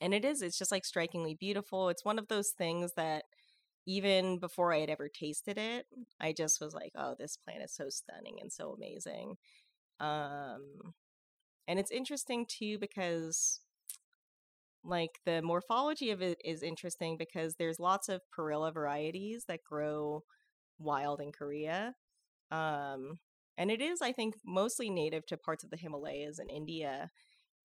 and 0.00 0.14
it 0.14 0.24
is, 0.24 0.42
it's 0.42 0.58
just 0.58 0.72
like 0.72 0.84
strikingly 0.84 1.34
beautiful. 1.34 1.88
It's 1.88 2.04
one 2.04 2.18
of 2.18 2.28
those 2.28 2.50
things 2.50 2.92
that 2.96 3.24
even 3.86 4.38
before 4.38 4.72
I 4.72 4.78
had 4.80 4.90
ever 4.90 5.08
tasted 5.08 5.58
it, 5.58 5.86
I 6.20 6.32
just 6.32 6.60
was 6.60 6.74
like, 6.74 6.92
oh, 6.96 7.14
this 7.18 7.36
plant 7.36 7.62
is 7.64 7.74
so 7.74 7.88
stunning 7.88 8.36
and 8.40 8.52
so 8.52 8.72
amazing. 8.72 9.36
Um, 10.00 10.94
and 11.66 11.78
it's 11.78 11.90
interesting 11.90 12.46
too 12.48 12.78
because 12.78 13.60
like 14.84 15.18
the 15.26 15.42
morphology 15.42 16.10
of 16.10 16.22
it 16.22 16.38
is 16.44 16.62
interesting 16.62 17.16
because 17.18 17.54
there's 17.54 17.80
lots 17.80 18.08
of 18.08 18.22
perilla 18.30 18.72
varieties 18.72 19.44
that 19.48 19.64
grow 19.68 20.22
wild 20.78 21.20
in 21.20 21.32
Korea. 21.32 21.94
Um, 22.50 23.18
and 23.56 23.70
it 23.70 23.82
is, 23.82 24.00
I 24.00 24.12
think, 24.12 24.36
mostly 24.44 24.88
native 24.88 25.26
to 25.26 25.36
parts 25.36 25.64
of 25.64 25.70
the 25.70 25.76
Himalayas 25.76 26.38
and 26.38 26.50
India. 26.50 27.10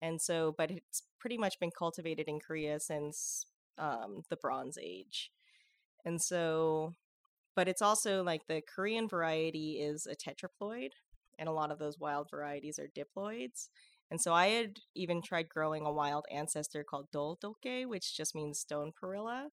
And 0.03 0.21
so, 0.21 0.53
but 0.57 0.69
it's 0.69 1.03
pretty 1.17 1.37
much 1.37 1.61
been 1.61 1.71
cultivated 1.71 2.27
in 2.27 2.41
Korea 2.41 2.77
since 2.81 3.45
um, 3.77 4.23
the 4.29 4.35
Bronze 4.35 4.77
Age. 4.77 5.31
And 6.03 6.21
so, 6.21 6.93
but 7.55 7.69
it's 7.69 7.81
also 7.81 8.21
like 8.21 8.47
the 8.47 8.61
Korean 8.61 9.07
variety 9.07 9.79
is 9.79 10.05
a 10.05 10.13
tetraploid, 10.13 10.89
and 11.39 11.47
a 11.47 11.53
lot 11.53 11.71
of 11.71 11.79
those 11.79 11.99
wild 11.99 12.29
varieties 12.29 12.77
are 12.79 12.89
diploids. 12.89 13.69
And 14.11 14.19
so 14.19 14.33
I 14.33 14.47
had 14.47 14.79
even 14.93 15.21
tried 15.21 15.47
growing 15.47 15.85
a 15.85 15.93
wild 15.93 16.25
ancestor 16.29 16.83
called 16.83 17.07
Doldolke, 17.15 17.87
which 17.87 18.17
just 18.17 18.35
means 18.35 18.59
stone 18.59 18.91
perilla. 18.91 19.51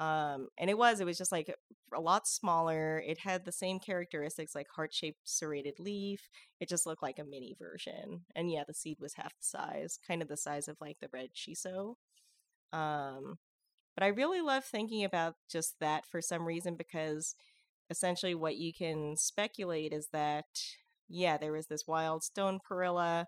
Um, 0.00 0.48
and 0.56 0.70
it 0.70 0.78
was, 0.78 0.98
it 0.98 1.04
was 1.04 1.18
just 1.18 1.30
like 1.30 1.54
a 1.94 2.00
lot 2.00 2.26
smaller. 2.26 3.02
It 3.06 3.18
had 3.18 3.44
the 3.44 3.52
same 3.52 3.78
characteristics 3.78 4.54
like 4.54 4.68
heart 4.74 4.94
shaped 4.94 5.20
serrated 5.24 5.78
leaf. 5.78 6.30
It 6.58 6.70
just 6.70 6.86
looked 6.86 7.02
like 7.02 7.18
a 7.18 7.24
mini 7.24 7.54
version. 7.58 8.22
And 8.34 8.50
yeah, 8.50 8.64
the 8.66 8.72
seed 8.72 8.96
was 8.98 9.12
half 9.14 9.36
the 9.36 9.42
size, 9.42 9.98
kind 10.08 10.22
of 10.22 10.28
the 10.28 10.38
size 10.38 10.68
of 10.68 10.78
like 10.80 10.96
the 11.00 11.10
red 11.12 11.30
shiso. 11.34 11.96
Um, 12.72 13.36
but 13.94 14.02
I 14.02 14.06
really 14.08 14.40
love 14.40 14.64
thinking 14.64 15.04
about 15.04 15.34
just 15.50 15.74
that 15.80 16.06
for 16.06 16.22
some 16.22 16.46
reason 16.46 16.76
because 16.76 17.34
essentially 17.90 18.34
what 18.34 18.56
you 18.56 18.72
can 18.72 19.18
speculate 19.18 19.92
is 19.92 20.08
that, 20.14 20.46
yeah, 21.10 21.36
there 21.36 21.52
was 21.52 21.66
this 21.66 21.86
wild 21.86 22.24
stone 22.24 22.58
perilla. 22.66 23.26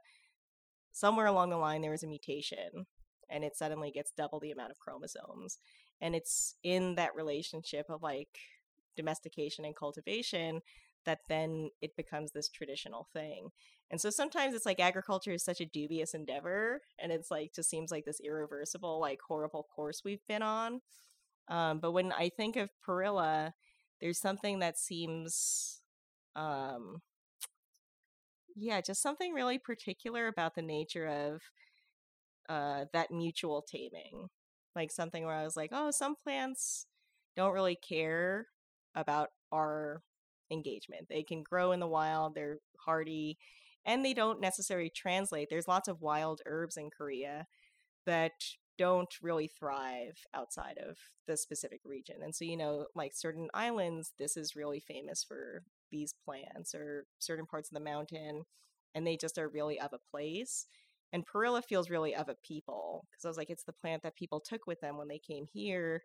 Somewhere 0.91 1.27
along 1.27 1.51
the 1.51 1.59
line, 1.59 1.83
there 1.83 1.91
was 1.91 2.03
a 2.03 2.07
mutation 2.07 2.87
and 3.29 3.45
it 3.45 3.57
suddenly 3.57 3.91
gets 3.91 4.13
double 4.17 4.41
the 4.41 4.53
amount 4.53 4.71
of 4.71 4.79
chromosomes 4.79 5.59
and 6.03 6.17
it's 6.17 6.57
in 6.65 6.97
that 6.97 7.17
relationship 7.17 7.87
of 7.91 8.03
like 8.03 8.39
domestication 8.97 9.65
and 9.65 9.77
cultivation 9.77 10.63
that 11.07 11.21
then 11.29 11.71
it 11.81 11.97
becomes 11.97 12.33
this 12.33 12.49
traditional 12.49 13.09
thing. 13.13 13.51
And 13.91 14.01
so 14.01 14.11
sometimes 14.11 14.55
it's 14.55 14.67
like 14.67 14.81
agriculture 14.81 15.33
is 15.33 15.45
such 15.45 15.61
a 15.61 15.67
dubious 15.67 16.15
endeavor 16.15 16.81
and 17.01 17.13
it's 17.13 17.31
like 17.31 17.55
just 17.55 17.71
seems 17.71 17.91
like 17.93 18.05
this 18.05 18.21
irreversible 18.25 19.01
like 19.01 19.21
horrible 19.27 19.67
course 19.75 20.03
we've 20.05 20.27
been 20.29 20.43
on. 20.43 20.81
Um, 21.49 21.81
but 21.81 21.93
when 21.93 22.13
I 22.13 22.31
think 22.31 22.57
of 22.57 22.71
Perilla, 22.87 23.53
there's 24.01 24.21
something 24.21 24.61
that 24.61 24.79
seems 24.79 25.81
um 26.37 27.03
yeah, 28.55 28.81
just 28.81 29.03
something 29.03 29.33
really 29.33 29.59
particular 29.59 30.27
about 30.27 30.55
the 30.55 30.63
nature 30.63 31.07
of 31.07 31.43
uh 32.49 32.85
that 32.93 33.11
mutual 33.11 33.63
taming 33.63 34.29
like 34.77 34.91
something 34.91 35.25
where 35.25 35.35
I 35.35 35.45
was 35.45 35.57
like, 35.57 35.71
oh, 35.73 35.91
some 35.91 36.17
plants 36.17 36.87
don't 37.37 37.53
really 37.55 37.77
care 37.77 38.47
about 38.95 39.31
our 39.53 40.03
engagement. 40.51 41.09
They 41.09 41.23
can 41.23 41.43
grow 41.43 41.73
in 41.73 41.81
the 41.81 41.87
wild, 41.87 42.35
they're 42.35 42.59
hardy, 42.79 43.39
and 43.85 44.05
they 44.05 44.15
don't 44.15 44.41
necessarily 44.41 44.91
translate. 44.91 45.49
There's 45.51 45.69
lots 45.69 45.89
of 45.89 46.03
wild 46.03 46.41
herbs 46.47 46.77
in 46.77 46.91
Korea 46.91 47.47
that 48.07 48.33
don't 48.79 49.15
really 49.23 49.49
thrive 49.49 50.19
outside 50.35 50.79
of 50.79 50.97
the 51.27 51.37
specific 51.37 51.81
region. 51.85 52.17
And 52.23 52.35
so, 52.35 52.45
you 52.45 52.57
know, 52.57 52.87
like 52.95 53.13
certain 53.15 53.49
islands, 53.55 54.13
this 54.19 54.37
is 54.37 54.57
really 54.57 54.81
famous 54.81 55.23
for 55.25 55.63
these 55.91 56.15
plants 56.25 56.75
or 56.75 57.07
certain 57.19 57.47
parts 57.47 57.71
of 57.71 57.75
the 57.75 57.85
mountain, 57.85 58.45
and 58.95 59.07
they 59.07 59.17
just 59.17 59.39
are 59.39 59.49
really 59.49 59.79
of 59.79 59.93
a 59.93 60.01
place. 60.11 60.67
And 61.13 61.27
Perilla 61.27 61.63
feels 61.63 61.91
really 61.91 62.15
of 62.15 62.29
a 62.29 62.37
people 62.43 63.07
because 63.11 63.25
I 63.25 63.29
was 63.29 63.37
like, 63.37 63.51
it's 63.51 63.65
the 63.65 63.73
plant 63.73 64.03
that 64.03 64.17
people 64.17 64.41
took 64.41 64.67
with 64.67 64.81
them 64.81 64.97
when 64.97 65.09
they 65.09 65.19
came 65.19 65.47
here. 65.53 66.03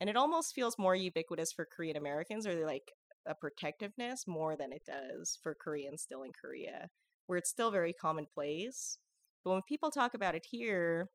And 0.00 0.10
it 0.10 0.16
almost 0.16 0.54
feels 0.54 0.78
more 0.78 0.94
ubiquitous 0.94 1.52
for 1.52 1.64
Korean 1.64 1.96
Americans 1.96 2.46
or 2.46 2.66
like 2.66 2.92
a 3.26 3.34
protectiveness 3.34 4.26
more 4.26 4.56
than 4.56 4.72
it 4.72 4.82
does 4.84 5.38
for 5.42 5.54
Koreans 5.54 6.02
still 6.02 6.22
in 6.22 6.32
Korea, 6.32 6.88
where 7.26 7.38
it's 7.38 7.50
still 7.50 7.70
very 7.70 7.92
commonplace. 7.92 8.98
But 9.44 9.52
when 9.52 9.62
people 9.62 9.90
talk 9.90 10.14
about 10.14 10.34
it 10.34 10.46
here, 10.50 11.08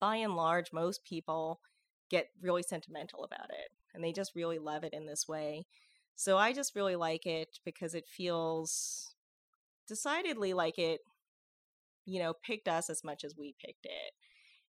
by 0.00 0.16
and 0.16 0.34
large, 0.34 0.72
most 0.72 1.04
people 1.04 1.60
get 2.10 2.28
really 2.40 2.62
sentimental 2.62 3.24
about 3.24 3.50
it 3.50 3.70
and 3.94 4.02
they 4.02 4.12
just 4.12 4.34
really 4.34 4.58
love 4.58 4.84
it 4.84 4.92
in 4.92 5.06
this 5.06 5.28
way. 5.28 5.64
So 6.14 6.38
I 6.38 6.52
just 6.52 6.74
really 6.74 6.96
like 6.96 7.26
it 7.26 7.58
because 7.64 7.94
it 7.94 8.04
feels 8.06 9.14
decidedly 9.88 10.52
like 10.54 10.78
it, 10.78 11.00
you 12.04 12.20
know, 12.20 12.34
picked 12.44 12.68
us 12.68 12.90
as 12.90 13.04
much 13.04 13.24
as 13.24 13.34
we 13.36 13.54
picked 13.64 13.84
it. 13.84 14.12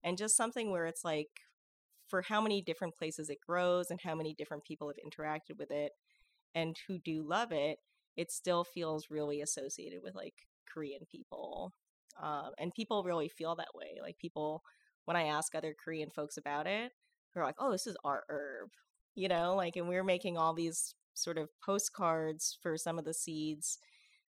And 0.02 0.18
just 0.18 0.36
something 0.36 0.70
where 0.70 0.86
it's 0.86 1.04
like, 1.04 1.28
for 2.08 2.22
how 2.22 2.40
many 2.40 2.62
different 2.62 2.96
places 2.96 3.28
it 3.28 3.38
grows 3.46 3.90
and 3.90 4.00
how 4.02 4.14
many 4.14 4.34
different 4.34 4.64
people 4.64 4.88
have 4.88 4.96
interacted 4.96 5.58
with 5.58 5.70
it 5.70 5.92
and 6.54 6.76
who 6.86 6.98
do 6.98 7.22
love 7.26 7.52
it, 7.52 7.78
it 8.16 8.32
still 8.32 8.64
feels 8.64 9.10
really 9.10 9.40
associated 9.40 10.00
with 10.02 10.14
like 10.14 10.34
Korean 10.72 11.02
people. 11.10 11.72
Um, 12.20 12.50
and 12.58 12.74
people 12.74 13.04
really 13.04 13.28
feel 13.28 13.54
that 13.56 13.74
way. 13.74 13.98
Like 14.02 14.18
people 14.18 14.62
when 15.04 15.16
I 15.16 15.24
ask 15.24 15.54
other 15.54 15.74
Korean 15.82 16.10
folks 16.10 16.36
about 16.36 16.66
it, 16.66 16.92
they're 17.32 17.44
like, 17.44 17.54
"Oh, 17.58 17.72
this 17.72 17.86
is 17.86 17.96
our 18.04 18.24
herb," 18.28 18.68
you 19.14 19.28
know, 19.28 19.54
like, 19.56 19.76
and 19.76 19.88
we're 19.88 20.04
making 20.04 20.36
all 20.36 20.52
these 20.52 20.94
sort 21.14 21.38
of 21.38 21.48
postcards 21.64 22.58
for 22.62 22.76
some 22.76 22.98
of 22.98 23.04
the 23.06 23.14
seeds 23.14 23.78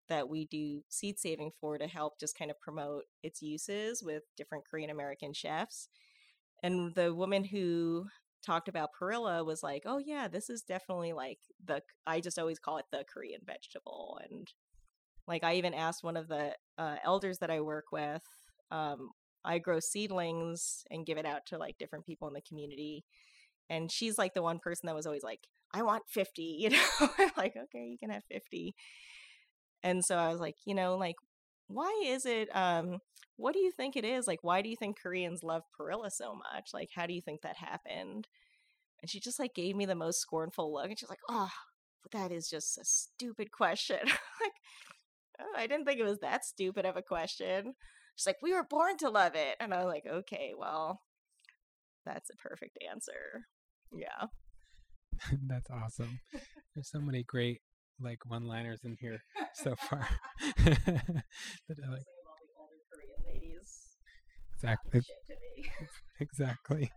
that 0.08 0.28
we 0.28 0.46
do 0.46 0.82
seed 0.88 1.18
saving 1.18 1.52
for 1.60 1.78
to 1.78 1.86
help 1.86 2.18
just 2.18 2.38
kind 2.38 2.50
of 2.50 2.60
promote 2.60 3.04
its 3.22 3.42
uses 3.42 4.02
with 4.02 4.22
different 4.36 4.64
Korean 4.68 4.90
American 4.90 5.32
chefs. 5.32 5.88
And 6.62 6.94
the 6.94 7.14
woman 7.14 7.44
who 7.44 8.06
talked 8.44 8.68
about 8.68 8.90
perilla 8.98 9.44
was 9.44 9.62
like, 9.62 9.82
"Oh 9.86 9.98
yeah, 9.98 10.28
this 10.28 10.50
is 10.50 10.62
definitely 10.62 11.12
like 11.12 11.38
the 11.64 11.82
I 12.06 12.20
just 12.20 12.38
always 12.38 12.58
call 12.58 12.78
it 12.78 12.86
the 12.92 13.04
Korean 13.12 13.40
vegetable." 13.44 14.18
And 14.28 14.48
like 15.28 15.44
I 15.44 15.54
even 15.54 15.74
asked 15.74 16.04
one 16.04 16.16
of 16.16 16.28
the 16.28 16.54
uh, 16.78 16.96
elders 17.04 17.38
that 17.38 17.50
I 17.50 17.60
work 17.60 17.86
with 17.92 18.22
um, 18.70 19.10
I 19.44 19.58
grow 19.58 19.80
seedlings 19.80 20.84
and 20.90 21.06
give 21.06 21.18
it 21.18 21.26
out 21.26 21.46
to 21.46 21.58
like 21.58 21.78
different 21.78 22.06
people 22.06 22.28
in 22.28 22.34
the 22.34 22.40
community. 22.40 23.04
And 23.70 23.90
she's 23.90 24.18
like 24.18 24.34
the 24.34 24.42
one 24.42 24.58
person 24.58 24.86
that 24.86 24.94
was 24.94 25.06
always 25.06 25.22
like, 25.22 25.40
I 25.72 25.82
want 25.82 26.04
50, 26.08 26.42
you 26.58 26.70
know? 26.70 27.08
Like, 27.36 27.54
okay, 27.56 27.86
you 27.86 27.98
can 27.98 28.10
have 28.10 28.24
50. 28.30 28.74
And 29.86 30.04
so 30.04 30.16
I 30.16 30.30
was 30.30 30.40
like, 30.40 30.56
you 30.64 30.74
know, 30.74 30.96
like, 30.96 31.14
why 31.68 32.02
is 32.04 32.26
it, 32.26 32.48
um, 32.54 32.98
what 33.36 33.52
do 33.52 33.60
you 33.60 33.70
think 33.70 33.94
it 33.94 34.04
is? 34.04 34.26
Like, 34.26 34.40
why 34.42 34.60
do 34.60 34.68
you 34.68 34.74
think 34.74 35.00
Koreans 35.00 35.44
love 35.44 35.62
Perilla 35.78 36.10
so 36.10 36.34
much? 36.34 36.70
Like, 36.74 36.88
how 36.92 37.06
do 37.06 37.14
you 37.14 37.22
think 37.22 37.42
that 37.42 37.56
happened? 37.56 38.26
And 39.00 39.08
she 39.08 39.20
just 39.20 39.38
like 39.38 39.54
gave 39.54 39.76
me 39.76 39.86
the 39.86 39.94
most 39.94 40.20
scornful 40.20 40.72
look. 40.72 40.86
And 40.86 40.98
she's 40.98 41.08
like, 41.08 41.20
oh, 41.28 41.52
that 42.10 42.32
is 42.32 42.50
just 42.50 42.76
a 42.78 42.84
stupid 42.84 43.52
question. 43.52 44.00
like, 44.02 44.54
oh, 45.40 45.52
I 45.56 45.68
didn't 45.68 45.84
think 45.84 46.00
it 46.00 46.04
was 46.04 46.18
that 46.18 46.44
stupid 46.44 46.84
of 46.84 46.96
a 46.96 47.02
question. 47.02 47.74
She's 48.16 48.26
like, 48.26 48.42
we 48.42 48.54
were 48.54 48.66
born 48.68 48.96
to 48.98 49.08
love 49.08 49.36
it. 49.36 49.54
And 49.60 49.72
I 49.72 49.84
was 49.84 49.86
like, 49.86 50.06
okay, 50.12 50.52
well, 50.58 51.00
that's 52.04 52.28
a 52.30 52.36
perfect 52.36 52.76
answer. 52.90 53.46
Yeah. 53.92 54.26
that's 55.46 55.70
awesome. 55.70 56.18
There's 56.74 56.90
so 56.90 57.00
many 57.00 57.22
great 57.22 57.60
like 58.00 58.18
one 58.26 58.46
liners 58.46 58.80
in 58.84 58.96
here 59.00 59.20
so 59.54 59.74
far. 59.88 60.08
that 60.64 61.24
I 61.84 61.90
like. 61.90 62.02
Exactly. 64.54 65.02
exactly. 66.20 66.90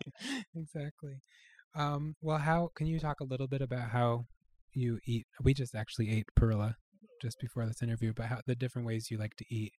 exactly. 0.56 1.22
Um, 1.76 2.16
well, 2.22 2.38
how 2.38 2.70
can 2.76 2.88
you 2.88 3.00
talk 3.00 3.20
a 3.20 3.26
little 3.26 3.48
bit 3.48 3.62
about 3.62 3.90
how 3.90 4.26
you 4.74 5.00
eat? 5.06 5.26
We 5.44 5.54
just 5.54 5.76
actually 5.76 6.10
ate 6.10 6.26
perilla 6.38 6.70
mm-hmm. 6.70 7.06
just 7.22 7.38
before 7.40 7.66
this 7.66 7.84
interview, 7.84 8.14
but 8.16 8.28
how 8.28 8.40
the 8.48 8.56
different 8.56 8.88
ways 8.88 9.12
you 9.12 9.18
like 9.18 9.36
to 9.38 9.46
eat 9.50 9.74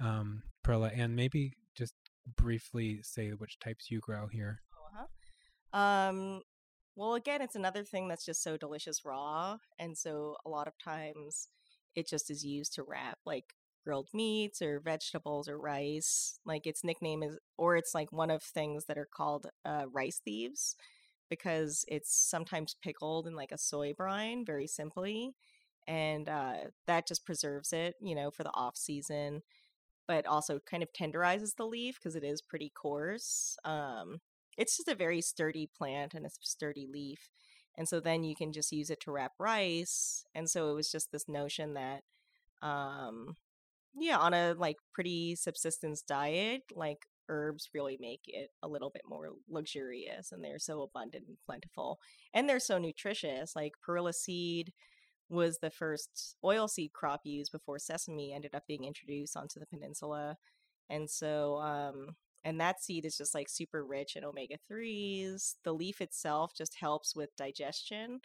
um, 0.00 0.42
Perilla, 0.64 0.90
and 0.96 1.14
maybe 1.14 1.52
just 1.76 1.94
briefly 2.36 3.00
say 3.02 3.30
which 3.30 3.58
types 3.58 3.90
you 3.90 4.00
grow 4.00 4.26
here. 4.28 4.60
Uh-huh. 4.94 5.78
Um, 5.78 6.42
well, 6.96 7.14
again, 7.14 7.42
it's 7.42 7.56
another 7.56 7.84
thing 7.84 8.08
that's 8.08 8.24
just 8.24 8.42
so 8.42 8.56
delicious 8.56 9.04
raw, 9.04 9.58
and 9.78 9.96
so 9.98 10.36
a 10.46 10.48
lot 10.48 10.68
of 10.68 10.74
times 10.78 11.48
it 11.96 12.08
just 12.08 12.30
is 12.30 12.44
used 12.44 12.74
to 12.74 12.82
wrap 12.84 13.18
like 13.26 13.54
grilled 13.84 14.08
meats 14.14 14.62
or 14.62 14.80
vegetables 14.80 15.48
or 15.48 15.58
rice. 15.58 16.38
Like 16.44 16.66
its 16.66 16.84
nickname 16.84 17.22
is, 17.22 17.38
or 17.58 17.76
it's 17.76 17.94
like 17.94 18.12
one 18.12 18.30
of 18.30 18.42
things 18.42 18.84
that 18.86 18.98
are 18.98 19.08
called 19.12 19.46
uh, 19.64 19.84
rice 19.92 20.20
thieves 20.24 20.76
because 21.30 21.84
it's 21.88 22.14
sometimes 22.14 22.76
pickled 22.82 23.26
in 23.26 23.34
like 23.34 23.52
a 23.52 23.58
soy 23.58 23.92
brine, 23.94 24.44
very 24.44 24.66
simply, 24.66 25.34
and 25.88 26.28
uh, 26.28 26.54
that 26.86 27.08
just 27.08 27.26
preserves 27.26 27.72
it, 27.72 27.94
you 28.00 28.14
know, 28.14 28.30
for 28.30 28.44
the 28.44 28.54
off 28.54 28.76
season 28.76 29.42
but 30.06 30.26
also 30.26 30.58
kind 30.60 30.82
of 30.82 30.92
tenderizes 30.92 31.56
the 31.56 31.66
leaf 31.66 31.96
because 31.98 32.16
it 32.16 32.24
is 32.24 32.42
pretty 32.42 32.70
coarse. 32.74 33.56
Um, 33.64 34.20
it's 34.56 34.76
just 34.76 34.88
a 34.88 34.94
very 34.94 35.20
sturdy 35.20 35.68
plant 35.76 36.14
and 36.14 36.26
a 36.26 36.30
sturdy 36.40 36.86
leaf. 36.90 37.30
And 37.76 37.88
so 37.88 38.00
then 38.00 38.22
you 38.22 38.36
can 38.36 38.52
just 38.52 38.72
use 38.72 38.90
it 38.90 39.00
to 39.00 39.10
wrap 39.10 39.32
rice. 39.38 40.24
And 40.34 40.48
so 40.48 40.70
it 40.70 40.74
was 40.74 40.90
just 40.90 41.10
this 41.10 41.28
notion 41.28 41.74
that, 41.74 42.02
um, 42.62 43.36
yeah, 43.96 44.18
on 44.18 44.34
a 44.34 44.54
like 44.56 44.76
pretty 44.92 45.34
subsistence 45.34 46.02
diet, 46.02 46.62
like 46.74 46.98
herbs 47.28 47.70
really 47.72 47.96
make 48.00 48.20
it 48.26 48.50
a 48.62 48.68
little 48.68 48.90
bit 48.90 49.02
more 49.08 49.30
luxurious 49.48 50.30
and 50.30 50.44
they're 50.44 50.58
so 50.58 50.82
abundant 50.82 51.24
and 51.26 51.36
plentiful. 51.46 51.98
And 52.32 52.48
they're 52.48 52.60
so 52.60 52.78
nutritious. 52.78 53.56
Like 53.56 53.72
perilla 53.86 54.12
seed 54.12 54.72
was 55.28 55.58
the 55.58 55.70
first 55.70 56.36
oilseed 56.44 56.92
crop 56.92 57.22
used 57.24 57.50
before 57.50 57.78
sesame 57.78 58.32
ended 58.32 58.54
up 58.54 58.64
being 58.68 58.84
introduced 58.84 59.36
onto 59.36 59.58
the 59.58 59.66
peninsula. 59.66 60.36
And 60.90 61.08
so, 61.08 61.56
um, 61.56 62.16
and 62.44 62.60
that 62.60 62.82
seed 62.82 63.04
is 63.04 63.16
just 63.16 63.34
like 63.34 63.48
super 63.48 63.84
rich 63.84 64.16
in 64.16 64.24
omega 64.24 64.56
3s. 64.68 65.56
The 65.64 65.72
leaf 65.72 66.00
itself 66.00 66.52
just 66.56 66.76
helps 66.80 67.16
with 67.16 67.36
digestion. 67.36 68.20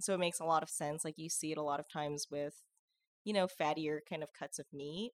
So 0.00 0.14
it 0.14 0.20
makes 0.20 0.40
a 0.40 0.44
lot 0.44 0.62
of 0.62 0.70
sense. 0.70 1.04
Like 1.04 1.14
you 1.18 1.28
see 1.28 1.52
it 1.52 1.58
a 1.58 1.62
lot 1.62 1.80
of 1.80 1.88
times 1.88 2.26
with, 2.30 2.54
you 3.24 3.32
know, 3.32 3.46
fattier 3.48 4.00
kind 4.08 4.22
of 4.22 4.32
cuts 4.38 4.58
of 4.58 4.66
meat. 4.72 5.12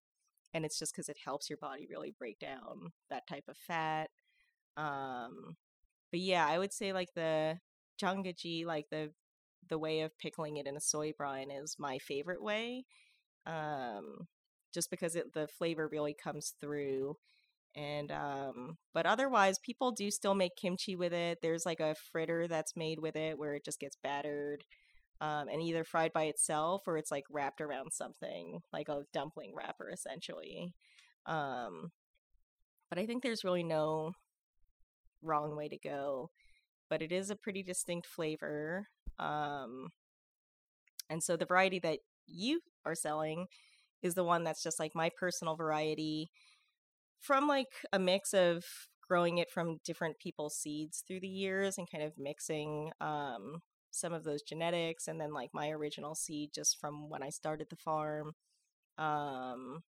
And 0.54 0.64
it's 0.64 0.78
just 0.78 0.92
because 0.92 1.08
it 1.08 1.18
helps 1.24 1.48
your 1.48 1.58
body 1.58 1.86
really 1.88 2.14
break 2.18 2.38
down 2.38 2.92
that 3.10 3.26
type 3.26 3.44
of 3.48 3.56
fat. 3.56 4.10
Um, 4.76 5.56
but 6.10 6.20
yeah, 6.20 6.46
I 6.46 6.58
would 6.58 6.72
say 6.72 6.92
like 6.92 7.10
the 7.14 7.58
janggeji, 8.02 8.66
like 8.66 8.86
the 8.90 9.12
the 9.68 9.78
way 9.78 10.00
of 10.00 10.18
pickling 10.18 10.56
it 10.56 10.66
in 10.66 10.76
a 10.76 10.80
soy 10.80 11.12
brine 11.16 11.50
is 11.50 11.76
my 11.78 11.98
favorite 11.98 12.42
way. 12.42 12.84
Um, 13.46 14.28
just 14.74 14.90
because 14.90 15.16
it, 15.16 15.32
the 15.34 15.48
flavor 15.48 15.88
really 15.90 16.14
comes 16.14 16.54
through. 16.60 17.16
And 17.76 18.10
um, 18.10 18.78
but 18.92 19.06
otherwise, 19.06 19.58
people 19.58 19.92
do 19.92 20.10
still 20.10 20.34
make 20.34 20.56
kimchi 20.56 20.96
with 20.96 21.12
it. 21.12 21.38
There's 21.40 21.64
like 21.64 21.80
a 21.80 21.94
fritter 22.12 22.48
that's 22.48 22.76
made 22.76 22.98
with 22.98 23.16
it 23.16 23.38
where 23.38 23.54
it 23.54 23.64
just 23.64 23.78
gets 23.78 23.96
battered 24.02 24.64
um, 25.20 25.48
and 25.48 25.62
either 25.62 25.84
fried 25.84 26.12
by 26.12 26.24
itself 26.24 26.82
or 26.86 26.96
it's 26.96 27.10
like 27.10 27.24
wrapped 27.30 27.60
around 27.60 27.92
something 27.92 28.60
like 28.72 28.88
a 28.88 29.04
dumpling 29.12 29.52
wrapper 29.54 29.90
essentially. 29.90 30.74
Um, 31.26 31.92
but 32.88 32.98
I 32.98 33.06
think 33.06 33.22
there's 33.22 33.44
really 33.44 33.62
no 33.62 34.12
wrong 35.22 35.56
way 35.56 35.68
to 35.68 35.78
go. 35.78 36.30
But 36.88 37.02
it 37.02 37.12
is 37.12 37.30
a 37.30 37.36
pretty 37.36 37.62
distinct 37.62 38.06
flavor. 38.06 38.88
Um, 39.18 39.90
and 41.08 41.22
so 41.22 41.36
the 41.36 41.44
variety 41.44 41.78
that 41.80 42.00
you 42.26 42.60
are 42.84 42.94
selling 42.94 43.46
is 44.02 44.14
the 44.14 44.24
one 44.24 44.42
that's 44.44 44.62
just 44.62 44.80
like 44.80 44.94
my 44.94 45.10
personal 45.18 45.54
variety 45.54 46.30
from 47.20 47.46
like 47.48 47.68
a 47.92 47.98
mix 47.98 48.32
of 48.34 48.64
growing 49.06 49.38
it 49.38 49.50
from 49.50 49.78
different 49.84 50.18
people's 50.18 50.56
seeds 50.56 51.02
through 51.06 51.20
the 51.20 51.28
years 51.28 51.78
and 51.78 51.90
kind 51.90 52.04
of 52.04 52.12
mixing 52.18 52.92
um, 53.00 53.60
some 53.90 54.12
of 54.12 54.24
those 54.24 54.42
genetics 54.42 55.08
and 55.08 55.20
then 55.20 55.32
like 55.32 55.50
my 55.52 55.70
original 55.70 56.14
seed 56.14 56.50
just 56.54 56.78
from 56.80 57.08
when 57.08 57.22
I 57.22 57.30
started 57.30 57.66
the 57.70 57.76
farm. 57.76 58.32
Um, 58.98 59.82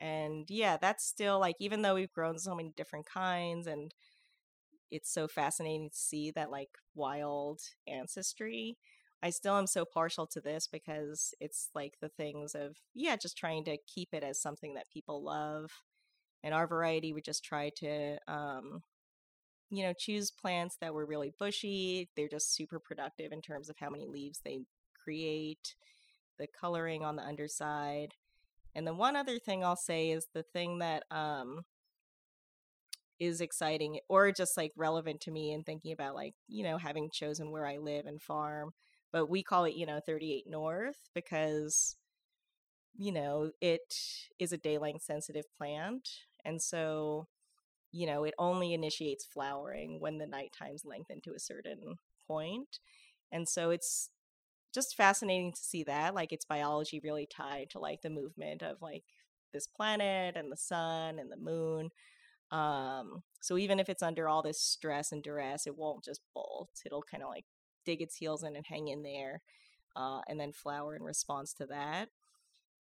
and 0.00 0.46
yeah, 0.48 0.76
that's 0.76 1.04
still 1.04 1.38
like, 1.40 1.56
even 1.60 1.82
though 1.82 1.94
we've 1.94 2.12
grown 2.12 2.38
so 2.38 2.54
many 2.54 2.72
different 2.76 3.06
kinds 3.06 3.66
and 3.66 3.92
it's 4.90 5.12
so 5.12 5.28
fascinating 5.28 5.90
to 5.90 5.96
see 5.96 6.30
that 6.32 6.50
like 6.50 6.70
wild 6.94 7.60
ancestry. 7.86 8.76
I 9.22 9.30
still 9.30 9.56
am 9.56 9.66
so 9.66 9.84
partial 9.84 10.26
to 10.28 10.40
this 10.40 10.68
because 10.70 11.34
it's 11.40 11.70
like 11.74 11.94
the 12.00 12.08
things 12.08 12.54
of, 12.54 12.76
yeah, 12.94 13.16
just 13.16 13.36
trying 13.36 13.64
to 13.64 13.76
keep 13.92 14.10
it 14.12 14.22
as 14.22 14.40
something 14.40 14.74
that 14.74 14.90
people 14.92 15.22
love. 15.24 15.70
And 16.42 16.54
our 16.54 16.66
variety, 16.66 17.12
we 17.12 17.20
just 17.20 17.44
try 17.44 17.70
to, 17.76 18.18
um, 18.28 18.82
you 19.70 19.82
know, 19.82 19.92
choose 19.92 20.30
plants 20.30 20.76
that 20.80 20.94
were 20.94 21.06
really 21.06 21.32
bushy. 21.38 22.08
They're 22.16 22.28
just 22.28 22.54
super 22.54 22.78
productive 22.78 23.32
in 23.32 23.42
terms 23.42 23.68
of 23.68 23.76
how 23.78 23.90
many 23.90 24.06
leaves 24.06 24.40
they 24.44 24.60
create, 25.02 25.74
the 26.38 26.46
coloring 26.46 27.04
on 27.04 27.16
the 27.16 27.22
underside. 27.24 28.14
And 28.74 28.86
the 28.86 28.94
one 28.94 29.16
other 29.16 29.38
thing 29.38 29.64
I'll 29.64 29.76
say 29.76 30.10
is 30.10 30.28
the 30.32 30.44
thing 30.44 30.78
that 30.78 31.02
um, 31.10 31.64
is 33.18 33.40
exciting 33.40 33.98
or 34.08 34.30
just 34.32 34.56
like 34.56 34.72
relevant 34.76 35.20
to 35.22 35.30
me 35.30 35.52
and 35.52 35.64
thinking 35.64 35.92
about 35.92 36.14
like, 36.14 36.34
you 36.46 36.62
know, 36.62 36.78
having 36.78 37.10
chosen 37.10 37.50
where 37.50 37.66
I 37.66 37.78
live 37.78 38.06
and 38.06 38.20
farm. 38.22 38.72
But 39.12 39.28
we 39.28 39.42
call 39.42 39.64
it, 39.64 39.74
you 39.74 39.86
know, 39.86 40.00
38 40.04 40.44
North 40.46 41.08
because, 41.14 41.96
you 42.96 43.12
know, 43.12 43.50
it 43.60 43.94
is 44.38 44.52
a 44.52 44.58
day 44.58 44.78
length 44.78 45.02
sensitive 45.02 45.44
plant. 45.56 46.08
And 46.44 46.60
so, 46.62 47.28
you 47.92 48.06
know, 48.06 48.24
it 48.24 48.34
only 48.38 48.74
initiates 48.74 49.24
flowering 49.26 50.00
when 50.00 50.18
the 50.18 50.26
night 50.26 50.52
times 50.58 50.84
lengthen 50.84 51.20
to 51.22 51.34
a 51.34 51.38
certain 51.40 51.98
point. 52.26 52.80
And 53.32 53.48
so 53.48 53.70
it's 53.70 54.10
just 54.74 54.96
fascinating 54.96 55.52
to 55.52 55.60
see 55.60 55.84
that 55.84 56.14
like 56.14 56.32
its 56.32 56.44
biology 56.44 57.00
really 57.02 57.26
tied 57.26 57.70
to 57.70 57.78
like 57.78 58.02
the 58.02 58.10
movement 58.10 58.62
of 58.62 58.82
like 58.82 59.04
this 59.52 59.66
planet 59.66 60.36
and 60.36 60.52
the 60.52 60.56
sun 60.56 61.18
and 61.18 61.30
the 61.32 61.36
moon. 61.36 61.90
Um 62.50 63.22
so 63.40 63.58
even 63.58 63.80
if 63.80 63.88
it's 63.88 64.02
under 64.02 64.28
all 64.28 64.42
this 64.42 64.60
stress 64.60 65.12
and 65.12 65.22
duress 65.22 65.66
it 65.66 65.76
won't 65.76 66.04
just 66.04 66.22
bolt. 66.34 66.70
It'll 66.86 67.02
kind 67.02 67.22
of 67.22 67.28
like 67.30 67.44
dig 67.86 68.02
its 68.02 68.16
heels 68.16 68.42
in 68.44 68.56
and 68.56 68.66
hang 68.66 68.88
in 68.88 69.02
there 69.02 69.42
uh, 69.96 70.20
and 70.28 70.40
then 70.40 70.52
flower 70.52 70.96
in 70.96 71.02
response 71.02 71.54
to 71.54 71.66
that. 71.66 72.08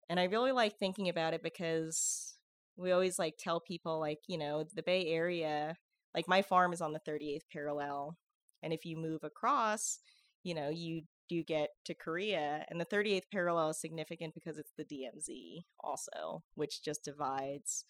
And 0.08 0.20
i 0.20 0.24
really 0.24 0.52
like 0.52 0.78
thinking 0.78 1.08
about 1.08 1.34
it 1.34 1.42
because 1.42 2.33
we 2.76 2.92
always 2.92 3.18
like 3.18 3.34
tell 3.38 3.60
people 3.60 4.00
like 4.00 4.20
you 4.26 4.38
know 4.38 4.64
the 4.74 4.82
bay 4.82 5.06
area 5.08 5.76
like 6.14 6.28
my 6.28 6.42
farm 6.42 6.72
is 6.72 6.80
on 6.80 6.92
the 6.92 7.00
38th 7.00 7.42
parallel 7.52 8.16
and 8.62 8.72
if 8.72 8.84
you 8.84 8.96
move 8.96 9.22
across 9.22 10.00
you 10.42 10.54
know 10.54 10.68
you 10.68 11.02
do 11.28 11.42
get 11.42 11.70
to 11.84 11.94
Korea. 11.94 12.64
And 12.68 12.80
the 12.80 12.86
38th 12.86 13.30
parallel 13.32 13.70
is 13.70 13.80
significant 13.80 14.34
because 14.34 14.58
it's 14.58 14.72
the 14.76 14.84
DMZ 14.84 15.64
also, 15.80 16.42
which 16.54 16.82
just 16.82 17.04
divides, 17.04 17.84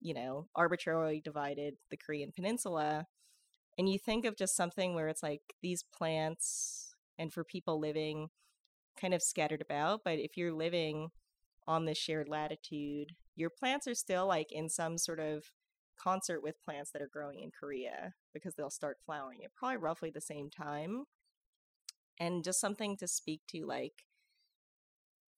you 0.00 0.14
know, 0.14 0.48
arbitrarily 0.54 1.20
divided 1.20 1.74
the 1.90 1.96
Korean 1.96 2.32
peninsula. 2.34 3.06
And 3.78 3.88
you 3.88 3.98
think 3.98 4.24
of 4.24 4.36
just 4.36 4.56
something 4.56 4.94
where 4.94 5.08
it's 5.08 5.22
like 5.22 5.42
these 5.62 5.84
plants, 5.96 6.94
and 7.18 7.32
for 7.32 7.44
people 7.44 7.80
living 7.80 8.28
kind 9.00 9.14
of 9.14 9.22
scattered 9.22 9.60
about, 9.60 10.00
but 10.04 10.18
if 10.18 10.36
you're 10.36 10.52
living 10.52 11.10
on 11.66 11.84
this 11.84 11.98
shared 11.98 12.28
latitude, 12.28 13.12
your 13.34 13.50
plants 13.50 13.86
are 13.86 13.94
still 13.94 14.26
like 14.26 14.52
in 14.52 14.68
some 14.68 14.98
sort 14.98 15.20
of 15.20 15.44
concert 15.98 16.42
with 16.42 16.62
plants 16.62 16.90
that 16.92 17.02
are 17.02 17.10
growing 17.10 17.40
in 17.40 17.50
Korea 17.58 18.12
because 18.32 18.54
they'll 18.54 18.70
start 18.70 18.98
flowering 19.04 19.40
at 19.44 19.54
probably 19.54 19.78
roughly 19.78 20.10
the 20.10 20.20
same 20.20 20.50
time. 20.50 21.04
And 22.18 22.44
just 22.44 22.60
something 22.60 22.96
to 22.98 23.08
speak 23.08 23.42
to 23.48 23.66
like 23.66 24.04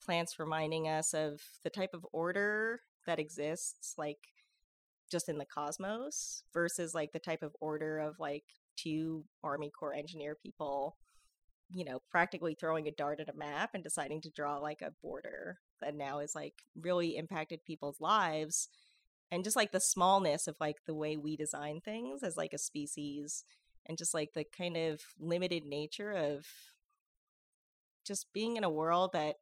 plants 0.04 0.38
reminding 0.38 0.88
us 0.88 1.12
of 1.12 1.40
the 1.64 1.70
type 1.70 1.90
of 1.92 2.06
order 2.12 2.80
that 3.06 3.18
exists 3.18 3.94
like 3.98 4.18
just 5.10 5.28
in 5.28 5.38
the 5.38 5.44
cosmos 5.44 6.44
versus 6.52 6.94
like 6.94 7.12
the 7.12 7.18
type 7.18 7.42
of 7.42 7.56
order 7.60 7.98
of 7.98 8.18
like 8.20 8.44
two 8.76 9.24
army 9.42 9.70
corps 9.70 9.94
engineer 9.94 10.36
people 10.40 10.96
you 11.72 11.84
know 11.84 12.00
practically 12.10 12.54
throwing 12.54 12.88
a 12.88 12.92
dart 12.92 13.20
at 13.20 13.28
a 13.28 13.36
map 13.36 13.70
and 13.74 13.84
deciding 13.84 14.20
to 14.22 14.30
draw 14.30 14.58
like 14.58 14.82
a 14.82 14.92
border 15.02 15.58
that 15.80 15.94
now 15.94 16.18
is 16.18 16.34
like 16.34 16.54
really 16.80 17.16
impacted 17.16 17.64
people's 17.64 18.00
lives 18.00 18.68
and 19.30 19.44
just 19.44 19.56
like 19.56 19.72
the 19.72 19.80
smallness 19.80 20.46
of 20.46 20.56
like 20.60 20.76
the 20.86 20.94
way 20.94 21.16
we 21.16 21.36
design 21.36 21.80
things 21.84 22.22
as 22.22 22.36
like 22.36 22.52
a 22.52 22.58
species 22.58 23.44
and 23.86 23.98
just 23.98 24.14
like 24.14 24.32
the 24.34 24.44
kind 24.56 24.76
of 24.76 25.00
limited 25.18 25.64
nature 25.64 26.12
of 26.12 26.46
just 28.06 28.32
being 28.32 28.56
in 28.56 28.64
a 28.64 28.70
world 28.70 29.10
that 29.12 29.36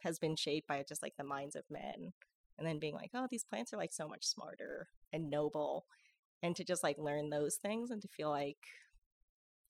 has 0.00 0.18
been 0.18 0.36
shaped 0.36 0.66
by 0.66 0.82
just 0.88 1.02
like 1.02 1.14
the 1.18 1.24
minds 1.24 1.54
of 1.54 1.64
men 1.70 2.12
and 2.56 2.66
then 2.66 2.78
being 2.78 2.94
like 2.94 3.10
oh 3.14 3.26
these 3.30 3.44
plants 3.44 3.72
are 3.72 3.78
like 3.78 3.92
so 3.92 4.08
much 4.08 4.24
smarter 4.24 4.88
and 5.12 5.28
noble 5.28 5.84
and 6.42 6.56
to 6.56 6.64
just 6.64 6.82
like 6.82 6.96
learn 6.98 7.28
those 7.28 7.56
things 7.56 7.90
and 7.90 8.00
to 8.00 8.08
feel 8.08 8.30
like 8.30 8.56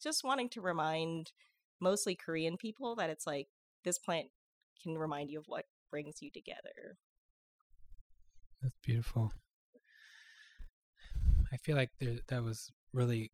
just 0.00 0.22
wanting 0.22 0.48
to 0.48 0.60
remind 0.60 1.32
mostly 1.80 2.14
korean 2.14 2.56
people 2.56 2.96
that 2.96 3.10
it's 3.10 3.26
like 3.26 3.48
this 3.84 3.98
plant 3.98 4.26
can 4.82 4.96
remind 4.96 5.30
you 5.30 5.38
of 5.38 5.44
what 5.46 5.64
brings 5.90 6.16
you 6.20 6.30
together. 6.30 6.96
That's 8.62 8.78
beautiful. 8.84 9.32
I 11.52 11.56
feel 11.56 11.76
like 11.76 11.90
there, 12.00 12.16
that 12.28 12.42
was 12.42 12.70
really 12.92 13.32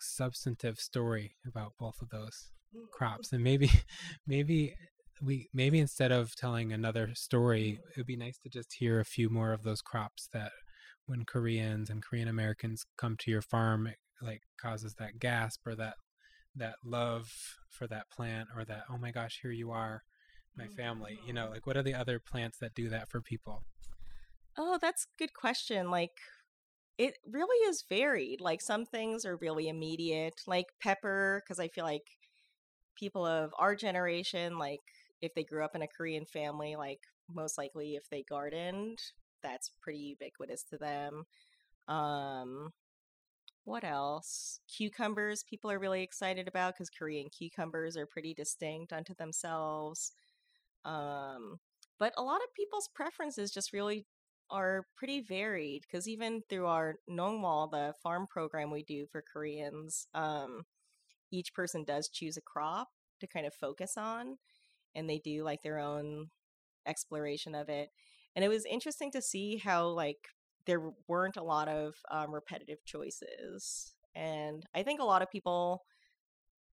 substantive 0.00 0.78
story 0.78 1.36
about 1.46 1.72
both 1.78 2.00
of 2.00 2.08
those 2.08 2.50
mm. 2.74 2.88
crops 2.90 3.32
and 3.32 3.44
maybe 3.44 3.70
maybe 4.26 4.74
we 5.22 5.46
maybe 5.52 5.78
instead 5.78 6.10
of 6.10 6.34
telling 6.34 6.72
another 6.72 7.10
story 7.14 7.78
it 7.90 7.98
would 7.98 8.06
be 8.06 8.16
nice 8.16 8.38
to 8.38 8.48
just 8.48 8.72
hear 8.78 8.98
a 8.98 9.04
few 9.04 9.28
more 9.28 9.52
of 9.52 9.62
those 9.62 9.82
crops 9.82 10.26
that 10.32 10.52
when 11.04 11.26
koreans 11.26 11.90
and 11.90 12.02
korean 12.02 12.28
americans 12.28 12.86
come 12.96 13.14
to 13.18 13.30
your 13.30 13.42
farm 13.42 13.86
it 13.86 13.96
like 14.22 14.40
causes 14.58 14.94
that 14.94 15.18
gasp 15.18 15.66
or 15.66 15.74
that 15.74 15.96
that 16.56 16.74
love 16.84 17.30
for 17.68 17.86
that 17.86 18.10
plant 18.10 18.48
or 18.56 18.64
that 18.64 18.84
oh 18.90 18.98
my 18.98 19.10
gosh 19.10 19.38
here 19.42 19.52
you 19.52 19.70
are 19.70 20.02
my 20.56 20.66
family 20.66 21.18
you 21.26 21.32
know 21.32 21.48
like 21.48 21.66
what 21.66 21.76
are 21.76 21.82
the 21.82 21.94
other 21.94 22.18
plants 22.18 22.58
that 22.58 22.74
do 22.74 22.88
that 22.88 23.08
for 23.08 23.20
people 23.20 23.62
oh 24.58 24.78
that's 24.80 25.04
a 25.04 25.22
good 25.22 25.32
question 25.32 25.90
like 25.90 26.12
it 27.00 27.16
really 27.26 27.66
is 27.66 27.82
varied. 27.88 28.42
Like 28.42 28.60
some 28.60 28.84
things 28.84 29.24
are 29.24 29.36
really 29.36 29.68
immediate, 29.70 30.42
like 30.46 30.66
pepper, 30.82 31.42
because 31.42 31.58
I 31.58 31.68
feel 31.68 31.84
like 31.86 32.04
people 32.94 33.24
of 33.24 33.54
our 33.58 33.74
generation, 33.74 34.58
like 34.58 34.82
if 35.22 35.32
they 35.32 35.42
grew 35.42 35.64
up 35.64 35.74
in 35.74 35.80
a 35.80 35.88
Korean 35.88 36.26
family, 36.26 36.76
like 36.76 37.00
most 37.26 37.56
likely 37.56 37.94
if 37.94 38.10
they 38.10 38.22
gardened, 38.28 38.98
that's 39.42 39.70
pretty 39.80 40.00
ubiquitous 40.00 40.62
to 40.64 40.76
them. 40.76 41.24
Um, 41.88 42.68
what 43.64 43.84
else? 43.84 44.60
Cucumbers, 44.68 45.44
people 45.48 45.70
are 45.70 45.78
really 45.78 46.02
excited 46.02 46.48
about 46.48 46.74
because 46.74 46.90
Korean 46.90 47.28
cucumbers 47.28 47.96
are 47.96 48.06
pretty 48.06 48.34
distinct 48.34 48.92
unto 48.92 49.14
themselves. 49.14 50.12
Um, 50.84 51.58
but 51.98 52.12
a 52.16 52.22
lot 52.22 52.40
of 52.42 52.54
people's 52.54 52.88
preferences 52.94 53.50
just 53.50 53.72
really 53.72 54.06
are 54.50 54.86
pretty 54.96 55.20
varied 55.20 55.82
because 55.82 56.08
even 56.08 56.42
through 56.48 56.66
our 56.66 56.96
Nongwal, 57.08 57.70
the 57.70 57.94
farm 58.02 58.26
program 58.28 58.70
we 58.70 58.82
do 58.82 59.06
for 59.06 59.22
Koreans, 59.22 60.06
um, 60.14 60.62
each 61.30 61.54
person 61.54 61.84
does 61.84 62.08
choose 62.08 62.36
a 62.36 62.42
crop 62.42 62.88
to 63.20 63.26
kind 63.26 63.46
of 63.46 63.54
focus 63.54 63.94
on, 63.96 64.38
and 64.94 65.08
they 65.08 65.18
do 65.18 65.44
like 65.44 65.62
their 65.62 65.78
own 65.78 66.30
exploration 66.86 67.54
of 67.54 67.68
it. 67.68 67.90
And 68.34 68.44
it 68.44 68.48
was 68.48 68.64
interesting 68.64 69.12
to 69.12 69.22
see 69.22 69.58
how 69.58 69.86
like 69.88 70.28
there 70.66 70.82
weren't 71.08 71.36
a 71.36 71.42
lot 71.42 71.68
of 71.68 71.94
um, 72.10 72.32
repetitive 72.32 72.84
choices, 72.84 73.92
and 74.14 74.64
I 74.74 74.82
think 74.82 75.00
a 75.00 75.04
lot 75.04 75.22
of 75.22 75.30
people 75.30 75.84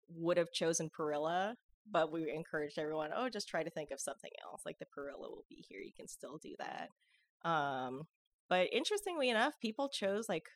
would 0.10 0.38
have 0.38 0.52
chosen 0.52 0.90
Perilla 0.90 1.56
but 1.90 2.12
we 2.12 2.32
encouraged 2.32 2.80
everyone, 2.80 3.12
oh, 3.16 3.30
just 3.30 3.48
try 3.48 3.64
to 3.64 3.70
think 3.70 3.92
of 3.92 4.00
something 4.00 4.32
else. 4.44 4.64
Like 4.66 4.80
the 4.80 4.86
Perilla 4.86 5.30
will 5.30 5.46
be 5.50 5.64
here. 5.68 5.80
You 5.80 5.94
can 5.96 6.08
still 6.08 6.38
do 6.38 6.56
that. 6.58 6.90
Um, 7.48 8.08
but 8.50 8.70
interestingly 8.74 9.30
enough, 9.30 9.60
people 9.60 9.90
chose 9.90 10.28
like 10.28 10.48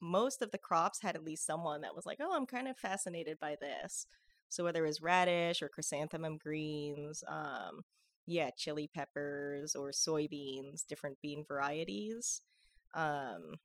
most 0.00 0.42
of 0.42 0.50
the 0.50 0.58
crops 0.58 1.00
had 1.02 1.16
at 1.16 1.24
least 1.24 1.46
someone 1.46 1.80
that 1.80 1.96
was 1.96 2.06
like, 2.06 2.18
oh, 2.20 2.34
I'm 2.34 2.46
kind 2.46 2.68
of 2.68 2.78
fascinated 2.78 3.38
by 3.40 3.56
this. 3.60 4.06
So 4.48 4.62
whether 4.62 4.84
it 4.84 4.88
was 4.88 5.02
radish 5.02 5.62
or 5.62 5.68
chrysanthemum 5.68 6.38
greens, 6.38 7.24
um, 7.26 7.82
yeah, 8.26 8.50
chili 8.56 8.90
peppers 8.94 9.74
or 9.74 9.90
soybeans, 9.90 10.86
different 10.88 11.18
bean 11.22 11.44
varieties. 11.46 12.40
Um, 12.94 13.56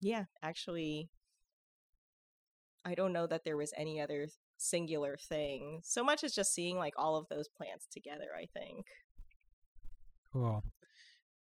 yeah, 0.00 0.24
actually, 0.42 1.10
I 2.84 2.94
don't 2.94 3.12
know 3.12 3.26
that 3.26 3.44
there 3.44 3.56
was 3.56 3.72
any 3.76 4.00
other 4.00 4.28
singular 4.58 5.16
thing. 5.28 5.80
So 5.84 6.02
much 6.02 6.24
as 6.24 6.34
just 6.34 6.54
seeing 6.54 6.78
like 6.78 6.94
all 6.96 7.16
of 7.16 7.26
those 7.28 7.48
plants 7.48 7.86
together, 7.92 8.28
I 8.36 8.46
think. 8.52 8.86
Cool 10.32 10.62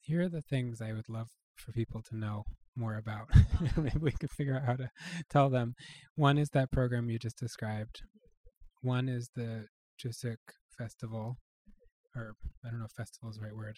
here 0.10 0.22
are 0.24 0.30
the 0.30 0.42
things 0.42 0.82
I 0.82 0.94
would 0.94 1.08
love 1.08 1.28
for 1.56 1.72
people 1.72 2.02
to 2.10 2.18
know 2.18 2.44
more 2.76 2.96
about. 2.96 3.28
Maybe 3.78 4.00
we 4.00 4.12
could 4.12 4.32
figure 4.32 4.56
out 4.56 4.66
how 4.66 4.76
to 4.76 4.90
tell 5.30 5.50
them. 5.52 5.76
One 6.16 6.40
is 6.40 6.50
that 6.54 6.72
program 6.72 7.10
you 7.10 7.20
just 7.20 7.38
described. 7.38 8.02
One 8.82 9.08
is 9.08 9.30
the 9.36 9.66
Chuseok 10.02 10.38
Festival, 10.78 11.38
or 12.16 12.36
I 12.66 12.70
don't 12.70 12.80
know 12.80 12.86
if 12.86 12.92
festival 12.92 13.30
is 13.30 13.38
the 13.38 13.44
right 13.44 13.56
word. 13.56 13.78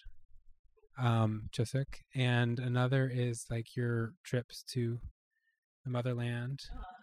Um, 0.98 1.50
Chuseok, 1.52 2.02
and 2.16 2.60
another 2.60 3.10
is 3.12 3.46
like 3.50 3.76
your 3.76 4.14
trips 4.24 4.64
to 4.74 5.00
the 5.84 5.90
motherland. 5.90 6.60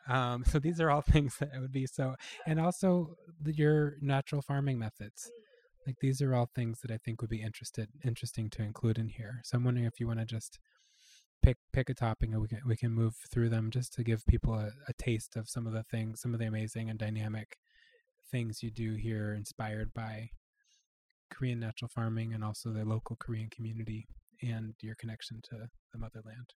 Um, 0.08 0.44
so 0.44 0.58
these 0.58 0.80
are 0.80 0.90
all 0.90 1.00
things 1.12 1.36
that 1.38 1.50
would 1.60 1.72
be 1.72 1.86
so, 1.86 2.14
and 2.46 2.60
also 2.60 3.14
the, 3.40 3.54
your 3.54 3.96
natural 4.00 4.42
farming 4.42 4.78
methods. 4.78 5.30
Like 5.86 5.96
these 6.00 6.20
are 6.20 6.34
all 6.34 6.50
things 6.54 6.80
that 6.82 6.90
I 6.90 6.98
think 6.98 7.20
would 7.20 7.30
be 7.30 7.40
interested 7.40 7.88
interesting 8.04 8.50
to 8.50 8.62
include 8.62 8.98
in 8.98 9.08
here. 9.08 9.40
So 9.44 9.56
I'm 9.56 9.64
wondering 9.64 9.86
if 9.86 9.98
you 9.98 10.06
want 10.06 10.18
to 10.18 10.26
just 10.26 10.58
pick 11.42 11.56
pick 11.72 11.88
a 11.88 11.94
topic 11.94 12.30
and 12.30 12.40
we 12.40 12.48
can 12.48 12.60
we 12.66 12.76
can 12.76 12.92
move 12.92 13.14
through 13.30 13.48
them 13.48 13.70
just 13.70 13.94
to 13.94 14.02
give 14.02 14.26
people 14.26 14.54
a, 14.54 14.70
a 14.86 14.92
taste 14.98 15.34
of 15.36 15.48
some 15.48 15.66
of 15.66 15.72
the 15.72 15.82
things, 15.84 16.20
some 16.20 16.34
of 16.34 16.40
the 16.40 16.46
amazing 16.46 16.90
and 16.90 16.98
dynamic 16.98 17.56
things 18.30 18.62
you 18.62 18.70
do 18.70 18.94
here, 18.94 19.32
inspired 19.32 19.94
by 19.94 20.28
Korean 21.30 21.60
natural 21.60 21.90
farming 21.94 22.34
and 22.34 22.44
also 22.44 22.70
the 22.70 22.84
local 22.84 23.16
Korean 23.16 23.48
community 23.50 24.06
and 24.42 24.74
your 24.80 24.94
connection 24.96 25.40
to 25.50 25.56
the 25.92 25.98
motherland. 25.98 26.52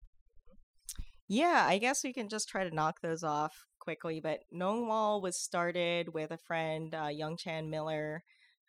Yeah, 1.29 1.65
I 1.67 1.79
guess 1.79 2.05
we 2.05 2.13
can 2.13 2.29
just 2.29 2.49
try 2.49 2.69
to 2.69 2.75
knock 2.75 3.01
those 3.01 3.23
off 3.23 3.67
quickly. 3.79 4.21
But 4.21 4.41
Nongwal 4.55 5.23
was 5.23 5.39
started 5.39 6.13
with 6.13 6.31
a 6.31 6.39
friend, 6.39 6.95
uh, 6.95 7.09
Young 7.09 7.37
Chan 7.37 7.71
Miller, 7.71 8.23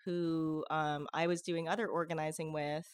who 0.05 0.63
um, 0.69 1.07
I 1.13 1.27
was 1.27 1.41
doing 1.41 1.67
other 1.67 1.87
organizing 1.87 2.53
with. 2.53 2.87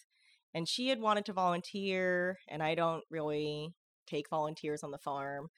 And 0.54 0.68
she 0.68 0.88
had 0.88 1.00
wanted 1.00 1.26
to 1.26 1.34
volunteer, 1.34 2.40
and 2.48 2.64
I 2.64 2.74
don't 2.74 3.04
really 3.12 3.76
take 4.08 4.30
volunteers 4.30 4.82
on 4.82 4.90
the 4.90 4.98
farm. 4.98 5.50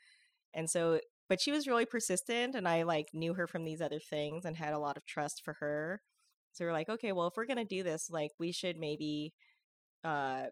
And 0.54 0.70
so, 0.70 1.00
but 1.30 1.40
she 1.40 1.54
was 1.54 1.66
really 1.66 1.86
persistent, 1.86 2.56
and 2.56 2.68
I 2.68 2.84
like 2.84 3.08
knew 3.14 3.34
her 3.36 3.48
from 3.48 3.64
these 3.64 3.80
other 3.80 4.00
things 4.00 4.44
and 4.44 4.58
had 4.58 4.74
a 4.74 4.80
lot 4.80 4.98
of 4.98 5.06
trust 5.06 5.42
for 5.46 5.54
her. 5.62 6.02
So 6.54 6.66
we're 6.66 6.74
like, 6.74 6.90
okay, 6.90 7.12
well, 7.12 7.28
if 7.28 7.34
we're 7.38 7.46
gonna 7.46 7.66
do 7.66 7.84
this, 7.84 8.10
like, 8.10 8.32
we 8.40 8.52
should 8.52 8.78
maybe 8.78 9.34
uh, 10.04 10.46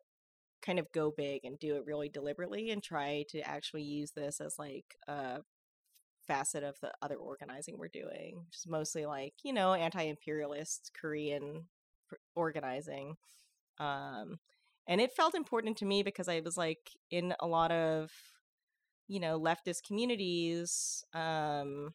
kind 0.62 0.80
of 0.80 0.91
go 0.93 1.12
big 1.16 1.45
and 1.45 1.60
do 1.60 1.76
it 1.76 1.86
really 1.86 2.10
deliberately 2.10 2.72
and 2.72 2.84
try 2.84 3.26
to 3.30 3.41
actually 3.41 3.84
use 3.84 4.12
this 4.12 4.41
as 4.41 4.60
like 4.60 4.95
a 5.08 5.39
facet 6.28 6.64
of 6.64 6.80
the 6.82 6.91
other 7.02 7.16
organizing 7.16 7.78
we're 7.78 7.88
doing, 7.88 8.43
which 8.45 8.58
is 8.58 8.68
mostly 8.68 9.06
like, 9.06 9.34
you 9.43 9.54
know, 9.54 9.74
anti 9.74 10.04
imperialist 10.04 10.91
Korean 11.00 11.66
organizing. 12.36 13.16
Um, 13.80 14.39
and 14.88 15.02
it 15.02 15.14
felt 15.14 15.36
important 15.36 15.78
to 15.78 15.86
me 15.86 16.04
because 16.04 16.28
I 16.28 16.41
was 16.41 16.58
like 16.58 16.91
in 17.12 17.34
a 17.39 17.47
lot 17.47 17.72
of, 17.72 18.12
you 19.08 19.20
know, 19.20 19.39
leftist 19.39 19.84
communities. 19.88 21.04
Um, 21.14 21.93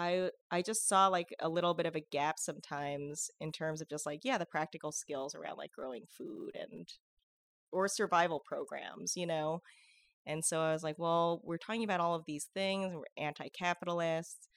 I 0.00 0.30
I 0.50 0.62
just 0.62 0.88
saw 0.88 1.08
like 1.08 1.34
a 1.40 1.48
little 1.48 1.74
bit 1.74 1.86
of 1.86 1.96
a 1.96 2.00
gap 2.00 2.38
sometimes 2.38 3.30
in 3.40 3.52
terms 3.52 3.80
of 3.80 3.88
just 3.88 4.06
like 4.06 4.20
yeah 4.24 4.38
the 4.38 4.46
practical 4.46 4.92
skills 4.92 5.34
around 5.34 5.58
like 5.58 5.72
growing 5.72 6.04
food 6.08 6.52
and 6.54 6.88
or 7.72 7.88
survival 7.88 8.40
programs, 8.44 9.16
you 9.16 9.26
know. 9.26 9.62
And 10.26 10.44
so 10.44 10.60
I 10.60 10.72
was 10.72 10.82
like, 10.84 10.98
well, 10.98 11.40
we're 11.44 11.58
talking 11.58 11.84
about 11.84 12.00
all 12.00 12.14
of 12.14 12.24
these 12.26 12.48
things, 12.54 12.94
we're 12.94 13.04
anti-capitalists, 13.24 14.48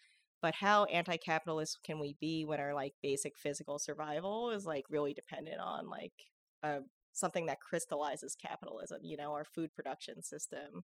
but 0.41 0.56
how 0.56 0.86
anti-capitalist 0.86 1.80
can 1.86 2.00
we 2.00 2.16
be 2.20 2.46
when 2.46 2.60
our 2.60 2.74
like 2.74 2.94
basic 3.04 3.38
physical 3.38 3.80
survival 3.80 4.52
is 4.52 4.66
like 4.66 4.86
really 4.89 5.14
dependent 5.14 5.60
on 5.62 5.89
like 5.89 6.14
uh, 6.64 6.80
something 7.14 7.48
that 7.48 7.62
crystallizes 7.62 8.36
capitalism, 8.36 9.00
you 9.04 9.18
know, 9.18 9.32
our 9.34 9.46
food 9.46 9.74
production 9.74 10.22
system. 10.24 10.84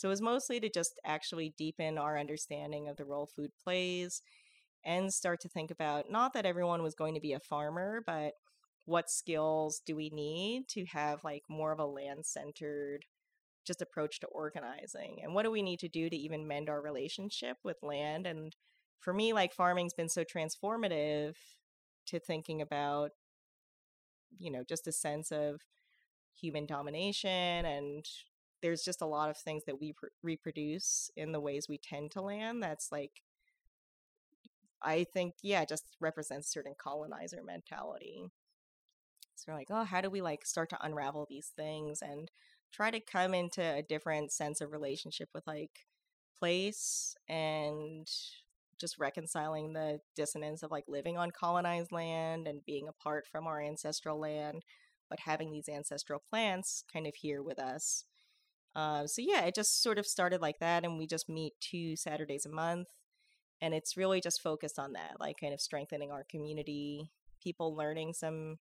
So 0.00 0.08
it 0.08 0.12
was 0.12 0.22
mostly 0.22 0.58
to 0.60 0.70
just 0.70 0.98
actually 1.04 1.52
deepen 1.58 1.98
our 1.98 2.18
understanding 2.18 2.88
of 2.88 2.96
the 2.96 3.04
role 3.04 3.26
food 3.26 3.50
plays 3.62 4.22
and 4.82 5.12
start 5.12 5.40
to 5.42 5.48
think 5.50 5.70
about 5.70 6.10
not 6.10 6.32
that 6.32 6.46
everyone 6.46 6.82
was 6.82 6.94
going 6.94 7.14
to 7.14 7.20
be 7.20 7.34
a 7.34 7.38
farmer, 7.38 8.02
but 8.06 8.32
what 8.86 9.10
skills 9.10 9.82
do 9.84 9.94
we 9.94 10.08
need 10.08 10.68
to 10.68 10.86
have 10.86 11.22
like 11.22 11.42
more 11.50 11.70
of 11.70 11.78
a 11.78 11.84
land 11.84 12.24
centered 12.24 13.04
just 13.66 13.82
approach 13.82 14.20
to 14.20 14.26
organizing? 14.28 15.18
And 15.22 15.34
what 15.34 15.42
do 15.42 15.50
we 15.50 15.60
need 15.60 15.80
to 15.80 15.88
do 15.88 16.08
to 16.08 16.16
even 16.16 16.48
mend 16.48 16.70
our 16.70 16.80
relationship 16.80 17.58
with 17.62 17.76
land? 17.82 18.26
And 18.26 18.56
for 19.00 19.12
me 19.12 19.34
like 19.34 19.52
farming's 19.52 19.92
been 19.92 20.08
so 20.08 20.24
transformative 20.24 21.34
to 22.06 22.18
thinking 22.18 22.62
about 22.62 23.10
you 24.38 24.50
know 24.50 24.64
just 24.66 24.86
a 24.86 24.92
sense 24.92 25.30
of 25.30 25.60
human 26.34 26.64
domination 26.64 27.66
and 27.66 28.06
there's 28.62 28.82
just 28.82 29.02
a 29.02 29.06
lot 29.06 29.30
of 29.30 29.36
things 29.36 29.64
that 29.66 29.80
we 29.80 29.92
pr- 29.92 30.06
reproduce 30.22 31.10
in 31.16 31.32
the 31.32 31.40
ways 31.40 31.66
we 31.68 31.78
tend 31.78 32.10
to 32.10 32.20
land 32.20 32.62
that's 32.62 32.90
like 32.92 33.22
i 34.82 35.04
think 35.12 35.34
yeah 35.42 35.64
just 35.64 35.96
represents 36.00 36.50
certain 36.52 36.74
colonizer 36.78 37.42
mentality. 37.44 38.24
So 39.34 39.52
we're 39.52 39.58
like 39.58 39.68
oh 39.70 39.84
how 39.84 40.00
do 40.00 40.10
we 40.10 40.20
like 40.20 40.44
start 40.44 40.68
to 40.70 40.84
unravel 40.84 41.26
these 41.28 41.52
things 41.56 42.02
and 42.02 42.30
try 42.72 42.90
to 42.90 43.00
come 43.00 43.34
into 43.34 43.62
a 43.62 43.82
different 43.82 44.32
sense 44.32 44.60
of 44.60 44.72
relationship 44.72 45.28
with 45.34 45.46
like 45.46 45.86
place 46.38 47.14
and 47.28 48.08
just 48.78 48.98
reconciling 48.98 49.72
the 49.72 50.00
dissonance 50.16 50.62
of 50.62 50.70
like 50.70 50.84
living 50.88 51.18
on 51.18 51.30
colonized 51.30 51.92
land 51.92 52.46
and 52.46 52.64
being 52.64 52.88
apart 52.88 53.26
from 53.26 53.46
our 53.46 53.60
ancestral 53.62 54.18
land 54.18 54.62
but 55.08 55.20
having 55.20 55.50
these 55.50 55.68
ancestral 55.68 56.22
plants 56.30 56.84
kind 56.92 57.06
of 57.06 57.14
here 57.14 57.42
with 57.42 57.58
us 57.58 58.04
uh, 58.74 59.06
so 59.06 59.22
yeah, 59.22 59.42
it 59.42 59.54
just 59.54 59.82
sort 59.82 59.98
of 59.98 60.06
started 60.06 60.40
like 60.40 60.58
that, 60.60 60.84
and 60.84 60.98
we 60.98 61.06
just 61.06 61.28
meet 61.28 61.54
two 61.60 61.96
Saturdays 61.96 62.46
a 62.46 62.50
month, 62.50 62.88
and 63.60 63.74
it's 63.74 63.96
really 63.96 64.20
just 64.20 64.40
focused 64.42 64.78
on 64.78 64.92
that, 64.92 65.16
like 65.18 65.40
kind 65.40 65.52
of 65.52 65.60
strengthening 65.60 66.10
our 66.12 66.24
community, 66.24 67.10
people 67.42 67.74
learning 67.74 68.12
some 68.12 68.58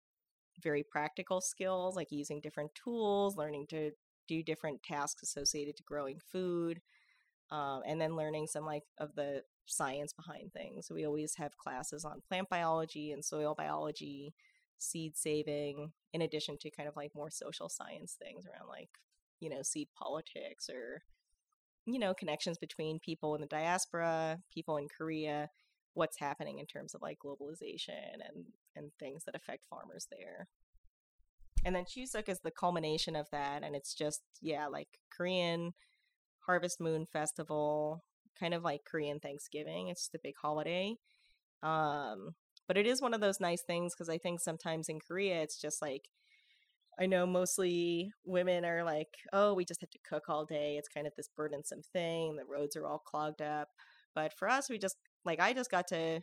very 0.63 0.83
practical 0.83 1.41
skills, 1.41 1.97
like 1.97 2.11
using 2.11 2.41
different 2.41 2.75
tools, 2.75 3.37
learning 3.37 3.67
to 3.69 3.91
do 4.29 4.43
different 4.43 4.83
tasks 4.83 5.23
associated 5.23 5.77
to 5.77 5.83
growing 5.83 6.19
food, 6.33 6.81
um, 7.51 7.83
and 7.87 8.01
then 8.01 8.17
learning 8.17 8.47
some 8.47 8.65
like 8.65 8.85
of 8.99 9.15
the 9.15 9.43
science 9.67 10.13
behind 10.13 10.53
things. 10.53 10.87
So 10.87 10.95
we 10.95 11.05
always 11.05 11.35
have 11.37 11.57
classes 11.57 12.05
on 12.05 12.23
plant 12.29 12.49
biology 12.49 13.13
and 13.13 13.25
soil 13.25 13.55
biology, 13.57 14.35
seed 14.79 15.17
saving, 15.17 15.93
in 16.13 16.23
addition 16.23 16.57
to 16.59 16.71
kind 16.71 16.89
of 16.89 16.97
like 16.97 17.15
more 17.15 17.31
social 17.31 17.69
science 17.69 18.17
things 18.21 18.47
around 18.47 18.69
like 18.69 18.91
you 19.41 19.51
know, 19.51 19.63
seed 19.63 19.89
politics 19.97 20.69
or, 20.69 21.03
you 21.87 21.99
know, 21.99 22.15
connections 22.15 22.59
between 22.59 22.99
people 22.99 23.35
in 23.35 23.41
the 23.41 23.47
diaspora, 23.47 24.39
people 24.53 24.77
in 24.77 24.89
Korea, 24.89 25.51
what's 25.95 26.19
happening 26.19 26.59
in 26.59 26.67
terms 26.67 26.95
of 26.95 27.03
like 27.03 27.19
globalization 27.25 28.15
and, 28.15 28.45
and 28.75 28.91
things 28.99 29.25
that 29.25 29.35
affect 29.35 29.65
farmers 29.69 30.07
there. 30.11 30.49
And 31.65 31.75
then 31.75 31.85
Chuseok 31.85 32.29
is 32.29 32.41
the 32.41 32.51
culmination 32.51 33.17
of 33.17 33.27
that. 33.33 33.65
And 33.65 33.75
it's 33.75 33.95
just, 33.95 34.21
yeah, 34.41 34.67
like 34.67 34.89
Korean 35.11 35.73
Harvest 36.47 36.81
Moon 36.81 37.07
Festival, 37.07 38.05
kind 38.39 38.55
of 38.55 38.63
like 38.63 38.83
Korean 38.85 39.19
Thanksgiving. 39.19 39.89
It's 39.89 40.03
just 40.03 40.15
a 40.15 40.21
big 40.23 40.35
holiday. 40.41 40.97
Um, 41.63 42.35
but 42.69 42.77
it 42.77 42.87
is 42.87 43.01
one 43.01 43.15
of 43.15 43.21
those 43.21 43.41
nice 43.41 43.63
things 43.63 43.95
because 43.95 44.09
I 44.09 44.19
think 44.19 44.41
sometimes 44.41 44.89
in 44.89 45.01
Korea 45.01 45.43
it's 45.43 45.61
just 45.61 45.81
like 45.81 46.09
I 46.99 47.07
know 47.07 47.27
mostly 47.27 48.13
women 48.25 48.65
are 48.65 48.85
like, 48.85 49.09
oh, 49.33 49.55
we 49.55 49.65
just 49.65 49.81
have 49.83 49.91
to 49.91 49.99
cook 50.09 50.25
all 50.29 50.45
day. 50.47 50.77
It's 50.79 50.89
kind 50.89 51.07
of 51.07 51.15
this 51.17 51.29
burdensome 51.37 51.83
thing. 51.93 52.37
The 52.37 52.45
roads 52.45 52.77
are 52.77 52.87
all 52.87 52.99
clogged 52.99 53.43
up. 53.43 53.69
But 54.15 54.33
for 54.33 54.49
us, 54.49 54.71
we 54.71 54.79
just, 54.79 54.97
like, 55.25 55.41
I 55.41 55.53
just 55.53 55.71
got 55.71 55.89
to 55.89 56.23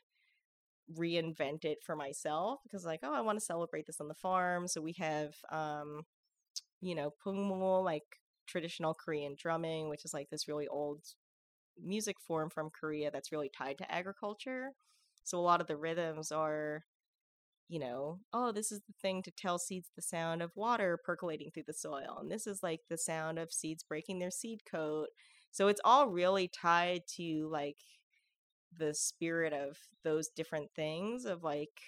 reinvent 0.97 1.63
it 1.63 1.79
for 1.85 1.95
myself 1.95 2.59
because, 2.63 2.85
like, 2.85 3.01
oh, 3.03 3.13
I 3.13 3.21
want 3.21 3.39
to 3.39 3.45
celebrate 3.45 3.85
this 3.85 4.01
on 4.01 4.07
the 4.07 4.13
farm. 4.15 4.67
So 4.67 4.81
we 4.81 4.93
have, 4.99 5.35
um, 5.51 6.01
you 6.81 6.95
know, 6.95 7.13
pungmul, 7.25 7.83
like 7.83 8.03
traditional 8.47 8.93
Korean 8.93 9.35
drumming, 9.37 9.89
which 9.89 10.05
is 10.05 10.13
like 10.13 10.29
this 10.29 10.47
really 10.47 10.67
old 10.67 11.01
music 11.81 12.17
form 12.19 12.49
from 12.49 12.69
Korea 12.69 13.11
that's 13.11 13.31
really 13.31 13.49
tied 13.55 13.77
to 13.79 13.91
agriculture. 13.91 14.71
So 15.23 15.39
a 15.39 15.41
lot 15.41 15.61
of 15.61 15.67
the 15.67 15.77
rhythms 15.77 16.31
are 16.31 16.83
you 17.73 17.79
know, 17.79 18.19
oh, 18.33 18.51
this 18.51 18.71
is 18.71 18.81
the 18.81 18.93
thing 19.01 19.23
to 19.23 19.31
tell 19.31 19.57
seeds 19.57 19.89
the 19.95 20.01
sound 20.03 20.43
of 20.43 20.51
water 20.55 20.95
percolating 21.03 21.49
through 21.49 21.63
the 21.65 21.73
soil. 21.73 22.19
And 22.21 22.29
this 22.29 22.45
is 22.45 22.61
like 22.61 22.81
the 22.87 22.99
sound 22.99 23.39
of 23.39 23.51
seeds 23.51 23.81
breaking 23.81 24.19
their 24.19 24.29
seed 24.29 24.59
coat. 24.63 25.07
So 25.49 25.69
it's 25.69 25.81
all 25.83 26.07
really 26.07 26.47
tied 26.47 27.01
to 27.15 27.49
like 27.51 27.79
the 28.77 28.93
spirit 28.93 29.53
of 29.53 29.75
those 30.03 30.27
different 30.27 30.69
things 30.75 31.25
of 31.25 31.43
like 31.43 31.81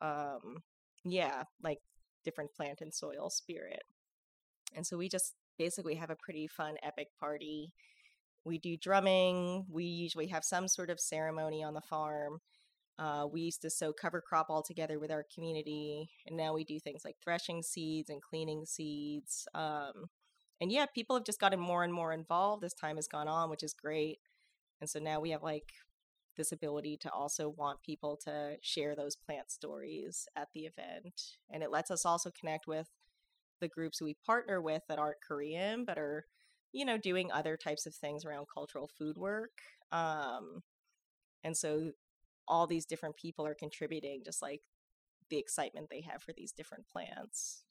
um 0.00 0.56
yeah, 1.04 1.44
like 1.62 1.78
different 2.24 2.52
plant 2.52 2.80
and 2.80 2.92
soil 2.92 3.30
spirit. 3.30 3.84
And 4.74 4.84
so 4.84 4.96
we 4.96 5.08
just 5.08 5.34
basically 5.56 5.94
have 5.94 6.10
a 6.10 6.16
pretty 6.16 6.48
fun 6.48 6.74
epic 6.82 7.10
party. 7.20 7.70
We 8.44 8.58
do 8.58 8.76
drumming, 8.76 9.66
we 9.70 9.84
usually 9.84 10.26
have 10.26 10.42
some 10.42 10.66
sort 10.66 10.90
of 10.90 10.98
ceremony 10.98 11.62
on 11.62 11.74
the 11.74 11.80
farm 11.80 12.40
uh, 12.98 13.26
we 13.30 13.42
used 13.42 13.62
to 13.62 13.70
sow 13.70 13.92
cover 13.92 14.20
crop 14.20 14.46
all 14.48 14.62
together 14.62 14.98
with 14.98 15.10
our 15.10 15.24
community, 15.34 16.10
and 16.26 16.36
now 16.36 16.54
we 16.54 16.64
do 16.64 16.78
things 16.78 17.02
like 17.04 17.16
threshing 17.22 17.62
seeds 17.62 18.10
and 18.10 18.22
cleaning 18.22 18.64
seeds. 18.64 19.46
Um, 19.54 20.06
and 20.60 20.72
yeah, 20.72 20.86
people 20.94 21.16
have 21.16 21.26
just 21.26 21.40
gotten 21.40 21.60
more 21.60 21.84
and 21.84 21.92
more 21.92 22.12
involved 22.12 22.64
as 22.64 22.72
time 22.74 22.96
has 22.96 23.08
gone 23.08 23.28
on, 23.28 23.50
which 23.50 23.62
is 23.62 23.74
great. 23.74 24.18
And 24.80 24.88
so 24.88 24.98
now 24.98 25.20
we 25.20 25.30
have 25.30 25.42
like 25.42 25.72
this 26.36 26.52
ability 26.52 26.98
to 27.02 27.10
also 27.10 27.48
want 27.48 27.82
people 27.82 28.18
to 28.24 28.56
share 28.62 28.94
those 28.94 29.16
plant 29.16 29.50
stories 29.50 30.26
at 30.36 30.48
the 30.54 30.60
event. 30.60 31.20
And 31.50 31.62
it 31.62 31.70
lets 31.70 31.90
us 31.90 32.04
also 32.06 32.30
connect 32.30 32.66
with 32.66 32.88
the 33.60 33.68
groups 33.68 34.02
we 34.02 34.16
partner 34.24 34.60
with 34.60 34.82
that 34.88 34.98
aren't 34.98 35.22
Korean 35.26 35.84
but 35.86 35.96
are 35.96 36.26
you 36.76 36.84
know, 36.84 36.98
doing 36.98 37.32
other 37.32 37.56
types 37.56 37.86
of 37.86 37.94
things 37.94 38.26
around 38.26 38.46
cultural 38.52 38.90
food 38.98 39.16
work. 39.16 39.62
Um, 39.92 40.62
and 41.42 41.56
so 41.56 41.92
all 42.48 42.66
these 42.66 42.86
different 42.86 43.16
people 43.16 43.46
are 43.46 43.54
contributing, 43.54 44.22
just 44.24 44.42
like 44.42 44.62
the 45.30 45.38
excitement 45.38 45.88
they 45.90 46.02
have 46.02 46.22
for 46.22 46.32
these 46.32 46.52
different 46.52 46.86
plants. 46.88 47.64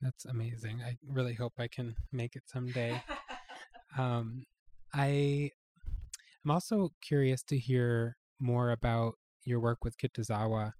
That's 0.00 0.24
amazing. 0.24 0.80
I 0.82 0.96
really 1.06 1.34
hope 1.34 1.54
I 1.58 1.68
can 1.68 1.96
make 2.12 2.36
it 2.36 2.44
someday. 2.46 3.02
um, 3.98 4.44
I 4.94 5.50
am 6.44 6.50
also 6.50 6.92
curious 7.02 7.42
to 7.44 7.58
hear 7.58 8.16
more 8.40 8.70
about 8.70 9.14
your 9.44 9.60
work 9.60 9.84
with 9.84 9.98
Kitazawa. 9.98 10.72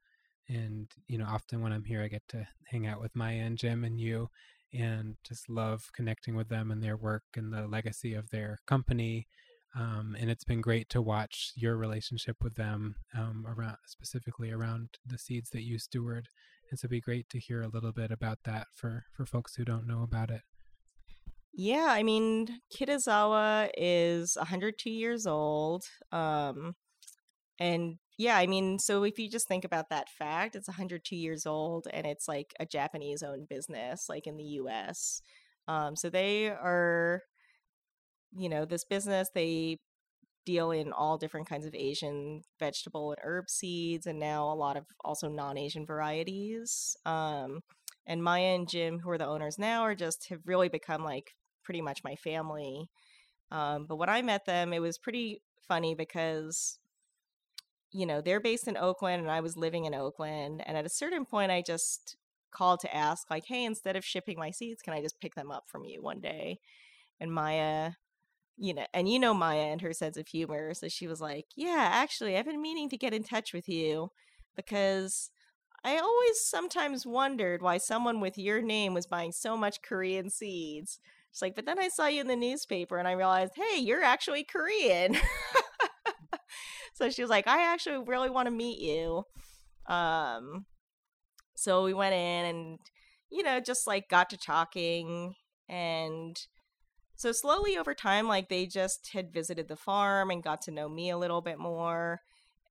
And, 0.49 0.89
you 1.09 1.19
know, 1.19 1.27
often 1.27 1.61
when 1.61 1.73
I'm 1.73 1.85
here, 1.85 2.03
I 2.03 2.09
get 2.09 2.23
to 2.29 2.47
hang 2.67 2.87
out 2.87 3.01
with 3.01 3.15
Maya 3.15 3.43
and 3.43 3.59
Jim 3.59 3.85
and 3.85 4.01
you 4.01 4.29
and 4.73 5.17
just 5.25 5.49
love 5.49 5.91
connecting 5.93 6.37
with 6.37 6.49
them 6.49 6.71
and 6.71 6.83
their 6.83 6.97
work 6.97 7.25
and 7.37 7.53
the 7.53 7.67
legacy 7.67 8.15
of 8.15 8.31
their 8.31 8.59
company. 8.67 9.27
Um, 9.79 10.17
and 10.19 10.29
it's 10.29 10.43
been 10.43 10.61
great 10.61 10.89
to 10.91 11.01
watch 11.01 11.53
your 11.55 11.77
relationship 11.77 12.39
with 12.43 12.57
them 12.57 12.97
um, 13.17 13.47
around 13.47 13.77
specifically 13.87 14.51
around 14.51 14.89
the 15.07 15.19
seeds 15.19 15.51
that 15.51 15.63
you 15.63 15.79
steward. 15.79 16.29
And 16.69 16.79
so 16.79 16.87
it'd 16.87 16.91
be 16.91 17.01
great 17.01 17.29
to 17.31 17.39
hear 17.39 17.63
a 17.63 17.69
little 17.69 17.93
bit 17.93 18.11
about 18.11 18.41
that 18.45 18.67
for, 18.75 19.05
for 19.13 19.25
folks 19.25 19.55
who 19.55 19.65
don't 19.65 19.87
know 19.87 20.03
about 20.03 20.31
it. 20.31 20.41
Yeah, 21.55 21.87
I 21.91 22.03
mean, 22.03 22.61
Kitazawa 22.77 23.71
is 23.77 24.37
102 24.37 24.91
years 24.91 25.27
old. 25.27 25.85
Um, 26.11 26.75
and 27.61 27.99
yeah, 28.17 28.37
I 28.37 28.49
mean, 28.49 28.81
so 28.81 29.05
if 29.05 29.19
you 29.19 29.31
just 29.31 29.47
think 29.47 29.65
about 29.65 29.91
that 29.91 30.09
fact, 30.09 30.57
it's 30.57 30.69
102 30.69 31.15
years 31.15 31.47
old 31.47 31.87
and 31.93 32.05
it's 32.05 32.27
like 32.27 32.53
a 32.59 32.67
Japanese 32.67 33.23
owned 33.23 33.49
business, 33.49 34.07
like 34.09 34.27
in 34.27 34.37
the 34.37 34.45
US. 34.45 35.23
Um, 35.69 35.95
so 35.95 36.11
they 36.11 36.49
are, 36.49 37.23
you 38.37 38.49
know, 38.49 38.65
this 38.65 38.85
business, 38.85 39.31
they 39.35 39.79
deal 40.47 40.71
in 40.71 40.93
all 40.93 41.19
different 41.19 41.49
kinds 41.49 41.67
of 41.67 41.75
Asian 41.75 42.43
vegetable 42.59 43.11
and 43.11 43.19
herb 43.23 43.51
seeds, 43.51 44.07
and 44.07 44.19
now 44.19 44.51
a 44.51 44.55
lot 44.55 44.77
of 44.77 44.87
also 45.05 45.29
non 45.29 45.59
Asian 45.59 45.87
varieties. 45.87 46.97
Um, 47.05 47.61
and 48.07 48.23
Maya 48.23 48.55
and 48.55 48.69
Jim, 48.69 49.01
who 49.01 49.11
are 49.11 49.19
the 49.19 49.27
owners 49.27 49.59
now, 49.59 49.83
are 49.83 49.95
just 49.95 50.29
have 50.31 50.41
really 50.47 50.69
become 50.69 51.05
like 51.05 51.35
pretty 51.63 51.83
much 51.83 52.05
my 52.05 52.17
family. 52.17 52.89
Um, 53.51 53.87
but 53.87 53.97
when 53.97 54.09
I 54.09 54.23
met 54.23 54.47
them, 54.47 54.73
it 54.73 54.81
was 54.81 54.99
pretty 54.99 55.43
funny 55.67 55.95
because 55.95 56.79
you 57.91 58.07
know, 58.07 58.21
they're 58.21 58.41
based 58.41 58.69
in 58.69 58.77
Oakland 58.77 59.23
and 59.23 59.31
I 59.31 59.41
was 59.41 59.57
living 59.57 59.85
in 59.85 59.95
Oakland. 59.95 60.63
And 60.67 60.77
at 60.77 60.85
a 60.85 60.91
certain 60.91 61.25
point, 61.25 61.51
I 61.51 61.63
just 61.63 62.17
called 62.51 62.81
to 62.81 62.95
ask, 62.95 63.31
like, 63.31 63.47
hey, 63.47 63.65
instead 63.65 63.97
of 63.97 64.05
shipping 64.05 64.39
my 64.39 64.51
seeds, 64.51 64.83
can 64.83 64.93
I 64.93 65.01
just 65.01 65.21
pick 65.21 65.35
them 65.35 65.51
up 65.51 65.65
from 65.69 65.85
you 65.85 66.03
one 66.03 66.21
day? 66.21 66.61
And 67.21 67.33
Maya, 67.33 67.93
you 68.59 68.75
know, 68.75 68.87
and 68.93 69.09
you 69.09 69.19
know 69.19 69.33
Maya 69.33 69.69
and 69.71 69.81
her 69.81 69.93
sense 69.93 70.17
of 70.17 70.27
humor. 70.27 70.75
So 70.75 70.89
she 70.89 71.07
was 71.07 71.21
like, 71.21 71.47
yeah, 71.57 71.91
actually, 71.93 72.37
I've 72.37 72.47
been 72.47 72.61
meaning 72.61 72.89
to 72.91 72.97
get 72.97 73.15
in 73.15 73.23
touch 73.23 73.53
with 73.53 73.69
you 73.69 74.11
because 74.57 75.31
I 75.85 75.99
always 75.99 76.41
sometimes 76.41 77.07
wondered 77.07 77.63
why 77.63 77.79
someone 77.79 78.21
with 78.21 78.37
your 78.37 78.61
name 78.61 78.95
was 78.95 79.07
buying 79.07 79.33
so 79.33 79.57
much 79.57 79.83
Korean 79.83 80.29
seeds. 80.29 80.99
It's 81.31 81.41
like, 81.41 81.55
but 81.55 81.67
then 81.67 81.79
I 81.79 81.89
saw 81.89 82.07
you 82.07 82.21
in 82.21 82.27
the 82.27 82.35
newspaper 82.35 82.99
and 82.99 83.07
I 83.07 83.13
realized, 83.13 83.53
hey, 83.55 83.79
you're 83.79 84.03
actually 84.03 84.45
Korean. 84.45 85.17
so 86.95 87.11
she 87.11 87.23
was 87.23 87.31
like, 87.31 87.47
I 87.47 87.73
actually 87.73 88.05
really 88.07 88.31
want 88.31 88.47
to 88.47 88.51
meet 88.51 88.81
you. 88.81 89.23
Um, 89.87 90.67
so 91.55 91.85
we 91.85 91.95
went 91.95 92.15
in 92.15 92.45
and, 92.47 92.79
you 93.31 93.45
know, 93.45 93.61
just 93.61 93.87
like 93.87 94.09
got 94.09 94.31
to 94.31 94.37
talking. 94.37 95.35
And 95.69 96.37
so 97.19 97.33
slowly 97.33 97.77
over 97.77 97.95
time, 97.95 98.29
like 98.29 98.49
they 98.49 98.67
just 98.67 99.11
had 99.13 99.33
visited 99.33 99.67
the 99.67 99.77
farm 99.77 100.31
and 100.31 100.43
got 100.43 100.63
to 100.63 100.71
know 100.71 100.89
me 100.89 101.11
a 101.11 101.19
little 101.19 101.43
bit 101.43 101.59
more. 101.59 102.21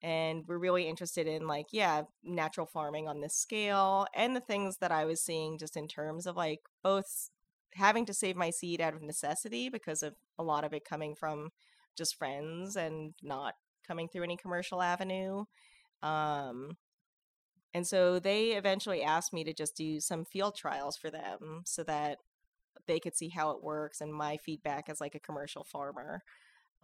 And 0.01 0.45
we're 0.47 0.57
really 0.57 0.87
interested 0.87 1.27
in, 1.27 1.47
like, 1.47 1.67
yeah, 1.71 2.03
natural 2.23 2.65
farming 2.65 3.07
on 3.09 3.19
this 3.19 3.35
scale 3.35 4.07
and 4.15 4.35
the 4.35 4.41
things 4.41 4.77
that 4.77 4.91
I 4.91 5.05
was 5.05 5.21
seeing 5.21 5.57
just 5.57 5.75
in 5.75 5.87
terms 5.87 6.25
of 6.25 6.37
like 6.37 6.61
both 6.81 7.29
having 7.73 8.05
to 8.05 8.13
save 8.13 8.37
my 8.37 8.49
seed 8.49 8.79
out 8.79 8.93
of 8.93 9.01
necessity 9.01 9.69
because 9.69 10.01
of 10.01 10.15
a 10.39 10.43
lot 10.43 10.63
of 10.63 10.73
it 10.73 10.85
coming 10.85 11.13
from 11.13 11.49
just 11.97 12.15
friends 12.15 12.77
and 12.77 13.15
not 13.21 13.55
coming 13.85 14.07
through 14.07 14.23
any 14.23 14.37
commercial 14.37 14.81
avenue. 14.81 15.43
Um, 16.01 16.77
and 17.73 17.85
so 17.85 18.17
they 18.17 18.51
eventually 18.51 19.03
asked 19.03 19.33
me 19.33 19.43
to 19.43 19.53
just 19.53 19.75
do 19.75 19.99
some 19.99 20.23
field 20.23 20.55
trials 20.55 20.95
for 20.95 21.11
them 21.11 21.63
so 21.65 21.83
that 21.83 22.19
they 22.87 22.99
could 22.99 23.15
see 23.15 23.29
how 23.29 23.51
it 23.51 23.63
works 23.63 24.01
and 24.01 24.13
my 24.13 24.37
feedback 24.37 24.89
as 24.89 25.01
like 25.01 25.15
a 25.15 25.19
commercial 25.19 25.63
farmer. 25.63 26.23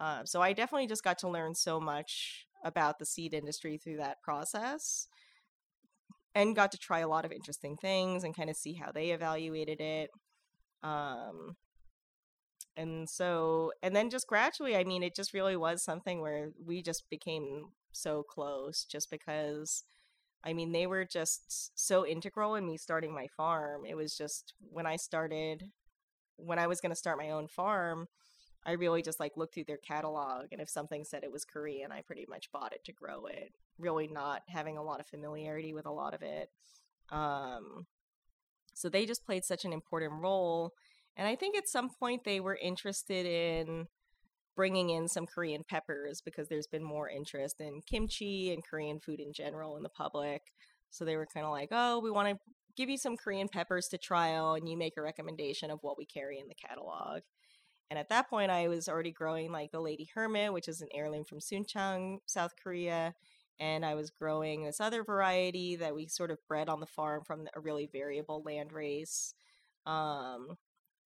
Uh, 0.00 0.24
so 0.24 0.42
I 0.42 0.52
definitely 0.52 0.86
just 0.86 1.04
got 1.04 1.18
to 1.18 1.28
learn 1.28 1.54
so 1.54 1.80
much 1.80 2.46
about 2.64 2.98
the 2.98 3.06
seed 3.06 3.34
industry 3.34 3.78
through 3.78 3.98
that 3.98 4.22
process 4.22 5.08
and 6.34 6.56
got 6.56 6.72
to 6.72 6.78
try 6.78 7.00
a 7.00 7.08
lot 7.08 7.24
of 7.24 7.32
interesting 7.32 7.76
things 7.76 8.24
and 8.24 8.36
kind 8.36 8.50
of 8.50 8.56
see 8.56 8.74
how 8.74 8.90
they 8.90 9.10
evaluated 9.10 9.80
it. 9.80 10.10
Um, 10.82 11.56
and 12.76 13.08
so 13.08 13.72
and 13.82 13.94
then 13.94 14.10
just 14.10 14.26
gradually 14.26 14.76
i 14.76 14.84
mean 14.84 15.02
it 15.02 15.14
just 15.14 15.32
really 15.32 15.56
was 15.56 15.82
something 15.82 16.20
where 16.20 16.50
we 16.64 16.82
just 16.82 17.08
became 17.10 17.66
so 17.92 18.22
close 18.22 18.84
just 18.84 19.10
because 19.10 19.84
i 20.42 20.52
mean 20.52 20.72
they 20.72 20.86
were 20.86 21.04
just 21.04 21.78
so 21.78 22.06
integral 22.06 22.54
in 22.54 22.66
me 22.66 22.76
starting 22.76 23.14
my 23.14 23.26
farm 23.36 23.84
it 23.86 23.96
was 23.96 24.16
just 24.16 24.54
when 24.70 24.86
i 24.86 24.96
started 24.96 25.70
when 26.36 26.58
i 26.58 26.66
was 26.66 26.80
going 26.80 26.90
to 26.90 26.96
start 26.96 27.18
my 27.18 27.30
own 27.30 27.48
farm 27.48 28.06
i 28.66 28.72
really 28.72 29.02
just 29.02 29.20
like 29.20 29.36
looked 29.36 29.54
through 29.54 29.64
their 29.64 29.78
catalog 29.78 30.46
and 30.52 30.60
if 30.60 30.68
something 30.68 31.04
said 31.04 31.24
it 31.24 31.32
was 31.32 31.44
korean 31.44 31.92
i 31.92 32.00
pretty 32.00 32.26
much 32.28 32.50
bought 32.52 32.72
it 32.72 32.84
to 32.84 32.92
grow 32.92 33.26
it 33.26 33.52
really 33.78 34.08
not 34.08 34.42
having 34.48 34.76
a 34.76 34.82
lot 34.82 35.00
of 35.00 35.06
familiarity 35.06 35.72
with 35.72 35.86
a 35.86 35.92
lot 35.92 36.14
of 36.14 36.22
it 36.22 36.50
um 37.10 37.86
so 38.72 38.88
they 38.88 39.06
just 39.06 39.24
played 39.24 39.44
such 39.44 39.64
an 39.64 39.72
important 39.72 40.12
role 40.20 40.72
and 41.16 41.28
I 41.28 41.36
think 41.36 41.56
at 41.56 41.68
some 41.68 41.90
point 41.90 42.24
they 42.24 42.40
were 42.40 42.58
interested 42.60 43.26
in 43.26 43.86
bringing 44.56 44.90
in 44.90 45.08
some 45.08 45.26
Korean 45.26 45.62
peppers 45.68 46.20
because 46.24 46.48
there's 46.48 46.66
been 46.66 46.84
more 46.84 47.08
interest 47.08 47.60
in 47.60 47.80
kimchi 47.86 48.52
and 48.52 48.64
Korean 48.64 49.00
food 49.00 49.20
in 49.20 49.32
general 49.32 49.76
in 49.76 49.82
the 49.82 49.88
public. 49.88 50.42
So 50.90 51.04
they 51.04 51.16
were 51.16 51.26
kind 51.26 51.46
of 51.46 51.52
like, 51.52 51.68
oh, 51.72 52.00
we 52.00 52.10
want 52.10 52.28
to 52.28 52.36
give 52.76 52.88
you 52.88 52.98
some 52.98 53.16
Korean 53.16 53.48
peppers 53.48 53.88
to 53.88 53.98
trial 53.98 54.54
and 54.54 54.68
you 54.68 54.76
make 54.76 54.96
a 54.96 55.02
recommendation 55.02 55.70
of 55.70 55.78
what 55.82 55.98
we 55.98 56.04
carry 56.06 56.38
in 56.38 56.48
the 56.48 56.54
catalog. 56.54 57.22
And 57.90 57.98
at 57.98 58.08
that 58.08 58.28
point, 58.28 58.50
I 58.50 58.68
was 58.68 58.88
already 58.88 59.12
growing 59.12 59.52
like 59.52 59.70
the 59.70 59.80
Lady 59.80 60.08
Hermit, 60.14 60.52
which 60.52 60.68
is 60.68 60.80
an 60.80 60.88
heirloom 60.92 61.24
from 61.24 61.40
Suncheon, 61.40 62.18
South 62.26 62.52
Korea. 62.62 63.14
And 63.60 63.84
I 63.84 63.94
was 63.94 64.10
growing 64.10 64.64
this 64.64 64.80
other 64.80 65.04
variety 65.04 65.76
that 65.76 65.94
we 65.94 66.08
sort 66.08 66.30
of 66.30 66.38
bred 66.48 66.68
on 66.68 66.80
the 66.80 66.86
farm 66.86 67.22
from 67.24 67.46
a 67.54 67.60
really 67.60 67.88
variable 67.92 68.42
land 68.44 68.72
race. 68.72 69.34
Um, 69.86 70.56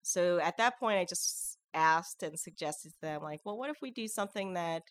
so 0.02 0.38
at 0.38 0.56
that 0.56 0.78
point, 0.78 0.98
I 0.98 1.04
just 1.04 1.58
asked 1.74 2.22
and 2.22 2.38
suggested 2.38 2.92
to 2.92 3.00
them, 3.02 3.22
like, 3.22 3.40
well, 3.44 3.58
what 3.58 3.70
if 3.70 3.82
we 3.82 3.90
do 3.90 4.08
something 4.08 4.54
that 4.54 4.84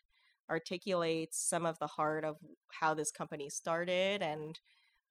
articulates 0.50 1.40
some 1.40 1.66
of 1.66 1.80
the 1.80 1.88
heart 1.88 2.24
of 2.24 2.38
how 2.80 2.94
this 2.94 3.12
company 3.12 3.50
started 3.50 4.22
and 4.22 4.60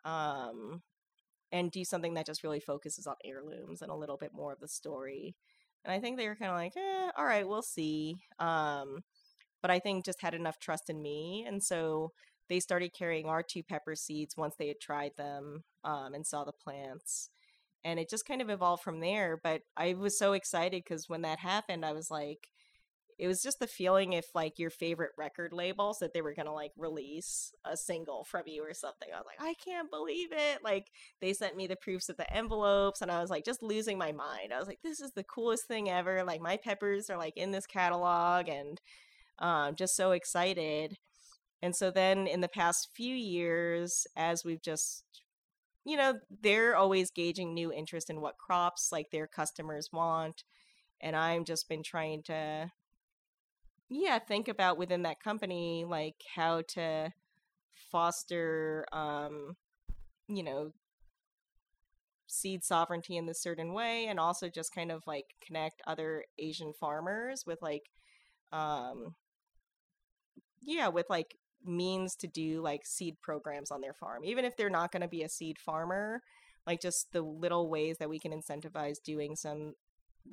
um 0.04 0.82
and 1.52 1.70
do 1.70 1.84
something 1.84 2.14
that 2.14 2.26
just 2.26 2.42
really 2.42 2.60
focuses 2.60 3.06
on 3.06 3.16
heirlooms 3.24 3.82
and 3.82 3.90
a 3.90 3.96
little 3.96 4.16
bit 4.16 4.32
more 4.34 4.52
of 4.52 4.60
the 4.60 4.68
story. 4.68 5.34
And 5.84 5.92
i 5.92 6.00
think 6.00 6.16
they 6.16 6.28
were 6.28 6.34
kind 6.36 6.50
of 6.50 6.56
like 6.56 6.76
eh, 6.76 7.10
all 7.16 7.24
right 7.24 7.46
we'll 7.46 7.62
see 7.62 8.16
um 8.40 9.04
but 9.62 9.70
i 9.70 9.78
think 9.78 10.04
just 10.04 10.20
had 10.22 10.34
enough 10.34 10.58
trust 10.58 10.90
in 10.90 11.02
me 11.02 11.44
and 11.46 11.62
so 11.62 12.12
they 12.48 12.60
started 12.60 12.92
carrying 12.92 13.26
our 13.26 13.42
two 13.42 13.62
pepper 13.62 13.94
seeds 13.96 14.36
once 14.36 14.54
they 14.56 14.68
had 14.68 14.80
tried 14.80 15.12
them 15.16 15.64
um, 15.84 16.14
and 16.14 16.26
saw 16.26 16.44
the 16.44 16.52
plants 16.52 17.30
and 17.84 17.98
it 18.00 18.10
just 18.10 18.26
kind 18.26 18.42
of 18.42 18.50
evolved 18.50 18.82
from 18.82 19.00
there 19.00 19.38
but 19.42 19.62
i 19.76 19.94
was 19.94 20.18
so 20.18 20.32
excited 20.32 20.82
because 20.84 21.08
when 21.08 21.22
that 21.22 21.38
happened 21.38 21.84
i 21.84 21.92
was 21.92 22.10
like 22.10 22.48
it 23.18 23.26
was 23.26 23.42
just 23.42 23.58
the 23.60 23.66
feeling 23.66 24.12
if 24.12 24.26
like 24.34 24.58
your 24.58 24.70
favorite 24.70 25.12
record 25.16 25.52
labels 25.52 25.98
that 25.98 26.12
they 26.12 26.20
were 26.20 26.34
gonna 26.34 26.52
like 26.52 26.72
release 26.76 27.52
a 27.64 27.76
single 27.76 28.24
from 28.24 28.42
you 28.46 28.62
or 28.62 28.74
something 28.74 29.08
i 29.14 29.16
was 29.16 29.26
like 29.26 29.40
i 29.40 29.54
can't 29.54 29.90
believe 29.90 30.28
it. 30.32 30.62
Like 30.62 30.88
they 31.20 31.32
sent 31.32 31.56
me 31.56 31.66
the 31.66 31.76
proofs 31.76 32.08
of 32.08 32.16
the 32.16 32.30
envelopes 32.32 33.00
and 33.00 33.10
i 33.10 33.20
was 33.20 33.30
like 33.30 33.44
just 33.44 33.62
losing 33.62 33.98
my 33.98 34.12
mind. 34.12 34.52
I 34.52 34.58
was 34.58 34.68
like 34.68 34.80
this 34.82 35.00
is 35.00 35.12
the 35.12 35.24
coolest 35.24 35.66
thing 35.66 35.88
ever. 35.88 36.24
Like 36.24 36.40
my 36.40 36.56
peppers 36.56 37.10
are 37.10 37.16
like 37.16 37.36
in 37.36 37.50
this 37.52 37.66
catalog 37.66 38.48
and 38.48 38.80
um, 39.38 39.74
just 39.74 39.96
so 39.96 40.12
excited. 40.12 40.96
And 41.62 41.74
so 41.76 41.90
then 41.90 42.26
in 42.26 42.40
the 42.40 42.48
past 42.48 42.88
few 42.94 43.14
years 43.14 44.06
as 44.16 44.44
we've 44.44 44.62
just 44.62 45.04
you 45.84 45.96
know, 45.96 46.14
they're 46.42 46.74
always 46.74 47.12
gauging 47.12 47.54
new 47.54 47.72
interest 47.72 48.10
in 48.10 48.20
what 48.20 48.38
crops 48.38 48.90
like 48.90 49.12
their 49.12 49.28
customers 49.28 49.90
want. 49.92 50.42
And 51.00 51.14
I've 51.14 51.44
just 51.44 51.68
been 51.68 51.84
trying 51.84 52.24
to, 52.24 52.72
yeah, 53.88 54.18
think 54.18 54.48
about 54.48 54.78
within 54.78 55.02
that 55.02 55.22
company, 55.22 55.84
like 55.88 56.16
how 56.34 56.62
to 56.68 57.12
foster, 57.90 58.86
um, 58.92 59.56
you 60.28 60.42
know, 60.42 60.72
seed 62.28 62.64
sovereignty 62.64 63.16
in 63.16 63.26
this 63.26 63.40
certain 63.40 63.72
way 63.72 64.06
and 64.06 64.18
also 64.18 64.48
just 64.48 64.74
kind 64.74 64.90
of 64.90 65.06
like 65.06 65.26
connect 65.40 65.80
other 65.86 66.24
asian 66.40 66.72
farmers 66.72 67.44
with 67.46 67.62
like 67.62 67.84
um 68.52 69.14
yeah 70.60 70.88
with 70.88 71.06
like 71.08 71.36
means 71.64 72.14
to 72.16 72.26
do 72.26 72.60
like 72.60 72.86
seed 72.86 73.20
programs 73.20 73.70
on 73.70 73.80
their 73.80 73.92
farm. 73.92 74.24
Even 74.24 74.44
if 74.44 74.56
they're 74.56 74.70
not 74.70 74.92
going 74.92 75.02
to 75.02 75.08
be 75.08 75.22
a 75.22 75.28
seed 75.28 75.58
farmer 75.58 76.22
like 76.66 76.80
just 76.80 77.12
the 77.12 77.22
little 77.22 77.68
ways 77.68 77.98
that 77.98 78.08
we 78.08 78.18
can 78.18 78.32
incentivize 78.32 79.02
doing 79.02 79.36
some 79.36 79.74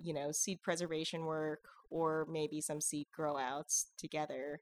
you 0.02 0.14
know 0.14 0.32
seed 0.32 0.62
preservation 0.62 1.26
work 1.26 1.66
or 1.94 2.28
maybe 2.30 2.60
some 2.60 2.82
seed 2.82 3.08
grow 3.14 3.38
outs 3.38 3.88
together 3.98 4.60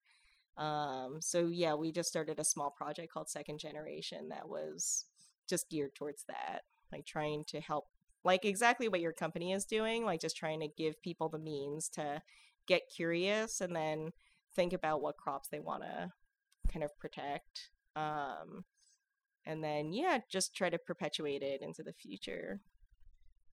um 0.58 1.18
so 1.20 1.48
yeah 1.48 1.74
we 1.74 1.92
just 1.92 2.10
started 2.10 2.40
a 2.40 2.44
small 2.44 2.70
project 2.70 3.12
called 3.12 3.30
second 3.30 3.60
generation 3.60 4.30
that 4.30 4.48
was 4.48 5.06
just 5.48 5.70
geared 5.70 5.96
towards 5.96 6.26
that 6.28 6.62
like 6.92 7.06
trying 7.06 7.44
to 7.46 7.60
help 7.62 7.88
like 8.24 8.46
exactly 8.46 8.88
what 8.88 9.00
your 9.00 9.14
company 9.14 9.54
is 9.54 9.66
doing 9.66 10.06
like 10.06 10.20
just 10.20 10.38
trying 10.38 10.60
to 10.60 10.68
give 10.68 11.02
people 11.02 11.30
the 11.30 11.40
means 11.40 11.88
to 11.90 12.22
get 12.68 12.82
curious 12.94 13.62
and 13.62 13.76
then 13.76 14.12
think 14.56 14.74
about 14.74 15.02
what 15.02 15.18
crops 15.18 15.48
they 15.48 15.60
want 15.60 15.84
to 15.84 16.12
kind 16.72 16.84
of 16.84 16.98
protect 17.00 17.70
um 17.96 18.66
and 19.46 19.64
then 19.64 19.94
yeah 19.94 20.20
just 20.30 20.56
try 20.56 20.70
to 20.70 20.78
perpetuate 20.78 21.42
it 21.42 21.62
into 21.62 21.82
the 21.82 21.94
future 21.94 22.62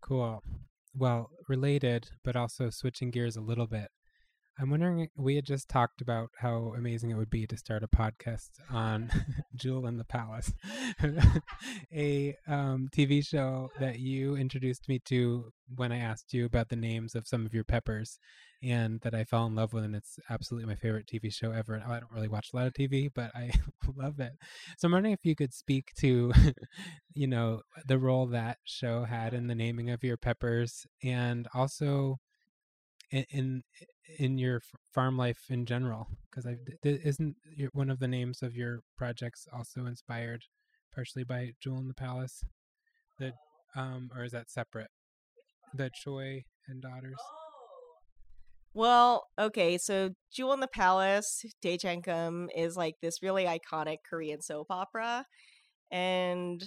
Cool. 0.02 0.44
Well, 0.98 1.32
related, 1.48 2.10
but 2.24 2.36
also 2.36 2.70
switching 2.72 3.10
gears 3.10 3.38
a 3.38 3.42
little 3.42 3.68
bit. 3.68 3.90
I'm 4.60 4.72
wondering, 4.72 5.08
we 5.16 5.36
had 5.36 5.46
just 5.46 5.70
talked 5.70 6.02
about 6.02 6.30
how 6.40 6.74
amazing 6.76 7.12
it 7.12 7.18
would 7.18 7.30
be 7.30 7.46
to 7.46 7.56
start 7.58 7.84
a 7.84 7.88
podcast 7.88 8.50
on 8.72 9.12
Jewel 9.56 9.86
in 9.86 9.98
the 9.98 10.04
Palace, 10.04 10.52
a 11.94 12.36
um, 12.48 12.90
TV 12.92 13.24
show 13.24 13.70
that 13.80 14.00
you 14.00 14.36
introduced 14.36 14.90
me 14.90 15.00
to 15.06 15.52
when 15.76 15.92
I 15.92 16.00
asked 16.00 16.34
you 16.34 16.46
about 16.46 16.70
the 16.70 16.76
names 16.76 17.14
of 17.14 17.28
some 17.28 17.46
of 17.46 17.54
your 17.54 17.66
peppers 17.66 18.18
and 18.64 19.00
that 19.02 19.14
I 19.14 19.26
fell 19.26 19.46
in 19.46 19.54
love 19.54 19.74
with. 19.74 19.84
And 19.84 19.96
it's 19.96 20.18
absolutely 20.28 20.68
my 20.68 20.76
favorite 20.76 21.06
TV 21.06 21.32
show 21.32 21.52
ever. 21.52 21.76
And 21.76 21.84
I 21.84 22.00
don't 22.00 22.12
really 22.12 22.28
watch 22.28 22.50
a 22.52 22.56
lot 22.56 22.66
of 22.66 22.74
TV, 22.74 23.10
but 23.14 23.30
I 23.36 23.52
love 23.96 24.20
it. 24.20 24.32
So 24.80 24.88
I'm 24.88 24.92
wondering 24.92 25.14
if 25.14 25.24
you 25.24 25.36
could 25.36 25.54
speak 25.54 25.92
to, 26.00 26.34
you 27.14 27.28
know, 27.28 27.62
the 27.88 28.00
role 28.00 28.26
that 28.28 28.58
show 28.64 29.04
had 29.04 29.36
in 29.36 29.46
the 29.46 29.56
naming 29.56 29.92
of 29.92 30.04
your 30.04 30.18
peppers 30.18 30.88
and 31.04 31.48
also 31.54 32.18
in 33.12 33.26
in, 33.30 33.64
in 34.18 34.38
your 34.38 34.62
farm 34.94 35.18
life 35.18 35.46
in 35.50 35.66
general 35.66 36.08
because 36.30 36.46
i 36.46 36.56
isn't 36.84 37.36
one 37.74 37.90
of 37.90 38.00
the 38.00 38.08
names 38.08 38.42
of 38.42 38.56
your 38.56 38.80
projects 38.98 39.48
also 39.54 39.86
inspired 39.86 40.44
partially 40.94 41.24
by 41.24 41.52
jewel 41.62 41.78
in 41.78 41.88
the 41.88 41.94
palace? 41.94 42.44
The 43.20 43.34
um 43.76 44.10
or 44.16 44.24
is 44.24 44.32
that 44.32 44.50
separate? 44.50 44.90
The 45.74 45.92
choi 45.94 46.44
and 46.68 46.82
daughters? 46.82 47.20
Well, 48.74 49.28
okay, 49.40 49.80
so 49.80 50.12
Jewel 50.32 50.54
in 50.54 50.60
the 50.60 50.68
Palace, 50.68 51.44
Daejangkum 51.64 52.50
is 52.56 52.78
like 52.78 52.94
this 53.02 53.24
really 53.24 53.46
iconic 53.46 53.98
Korean 54.08 54.40
soap 54.40 54.68
opera. 54.70 55.26
And 55.90 56.64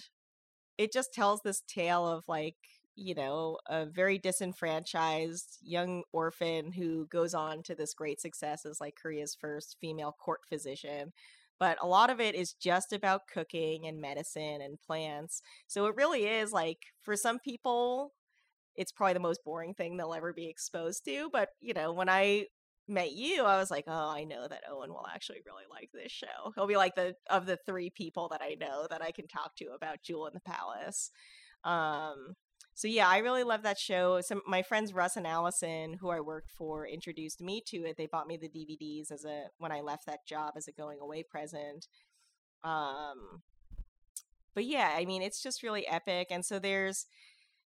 it 0.76 0.92
just 0.92 1.14
tells 1.14 1.40
this 1.44 1.62
tale 1.68 2.08
of 2.08 2.24
like, 2.26 2.56
you 3.00 3.14
know, 3.14 3.56
a 3.66 3.86
very 3.86 4.18
disenfranchised 4.18 5.56
young 5.62 6.02
orphan 6.12 6.70
who 6.70 7.06
goes 7.06 7.32
on 7.32 7.62
to 7.62 7.74
this 7.74 7.94
great 7.94 8.20
success 8.20 8.66
as 8.66 8.78
like 8.78 8.94
Korea's 8.94 9.34
first 9.40 9.78
female 9.80 10.14
court 10.22 10.40
physician. 10.46 11.12
But 11.58 11.78
a 11.80 11.86
lot 11.86 12.10
of 12.10 12.20
it 12.20 12.34
is 12.34 12.52
just 12.52 12.92
about 12.92 13.22
cooking 13.32 13.86
and 13.86 14.02
medicine 14.02 14.60
and 14.60 14.80
plants. 14.80 15.40
So 15.66 15.86
it 15.86 15.96
really 15.96 16.26
is 16.26 16.52
like 16.52 16.78
for 17.00 17.16
some 17.16 17.38
people, 17.38 18.12
it's 18.76 18.92
probably 18.92 19.14
the 19.14 19.20
most 19.20 19.44
boring 19.44 19.72
thing 19.72 19.96
they'll 19.96 20.12
ever 20.12 20.34
be 20.34 20.48
exposed 20.48 21.04
to. 21.06 21.30
But, 21.32 21.48
you 21.58 21.72
know, 21.72 21.94
when 21.94 22.10
I 22.10 22.46
met 22.86 23.12
you, 23.12 23.44
I 23.44 23.56
was 23.58 23.70
like, 23.70 23.84
oh, 23.86 24.10
I 24.10 24.24
know 24.24 24.46
that 24.46 24.64
Owen 24.70 24.90
will 24.90 25.06
actually 25.12 25.40
really 25.46 25.64
like 25.70 25.88
this 25.94 26.12
show. 26.12 26.52
He'll 26.54 26.66
be 26.66 26.76
like 26.76 26.96
the 26.96 27.14
of 27.30 27.46
the 27.46 27.58
three 27.64 27.88
people 27.88 28.28
that 28.30 28.42
I 28.42 28.56
know 28.60 28.86
that 28.90 29.02
I 29.02 29.10
can 29.10 29.26
talk 29.26 29.56
to 29.56 29.68
about 29.74 30.02
Jewel 30.02 30.26
in 30.26 30.34
the 30.34 30.40
Palace. 30.40 31.10
Um, 31.64 32.34
so 32.74 32.88
yeah, 32.88 33.08
I 33.08 33.18
really 33.18 33.44
love 33.44 33.62
that 33.62 33.78
show. 33.78 34.20
Some 34.20 34.42
my 34.46 34.62
friends 34.62 34.92
Russ 34.94 35.16
and 35.16 35.26
Allison, 35.26 35.94
who 35.94 36.10
I 36.10 36.20
worked 36.20 36.50
for, 36.50 36.86
introduced 36.86 37.40
me 37.40 37.62
to 37.66 37.78
it. 37.78 37.96
They 37.96 38.06
bought 38.06 38.26
me 38.26 38.36
the 38.36 38.48
DVDs 38.48 39.12
as 39.12 39.24
a 39.24 39.44
when 39.58 39.72
I 39.72 39.80
left 39.80 40.06
that 40.06 40.26
job 40.26 40.54
as 40.56 40.68
a 40.68 40.72
going 40.72 40.98
away 41.00 41.22
present. 41.22 41.88
Um, 42.64 43.42
but 44.54 44.64
yeah, 44.64 44.94
I 44.96 45.04
mean, 45.04 45.22
it's 45.22 45.42
just 45.42 45.62
really 45.62 45.86
epic. 45.86 46.28
And 46.30 46.44
so 46.44 46.58
there's 46.58 47.06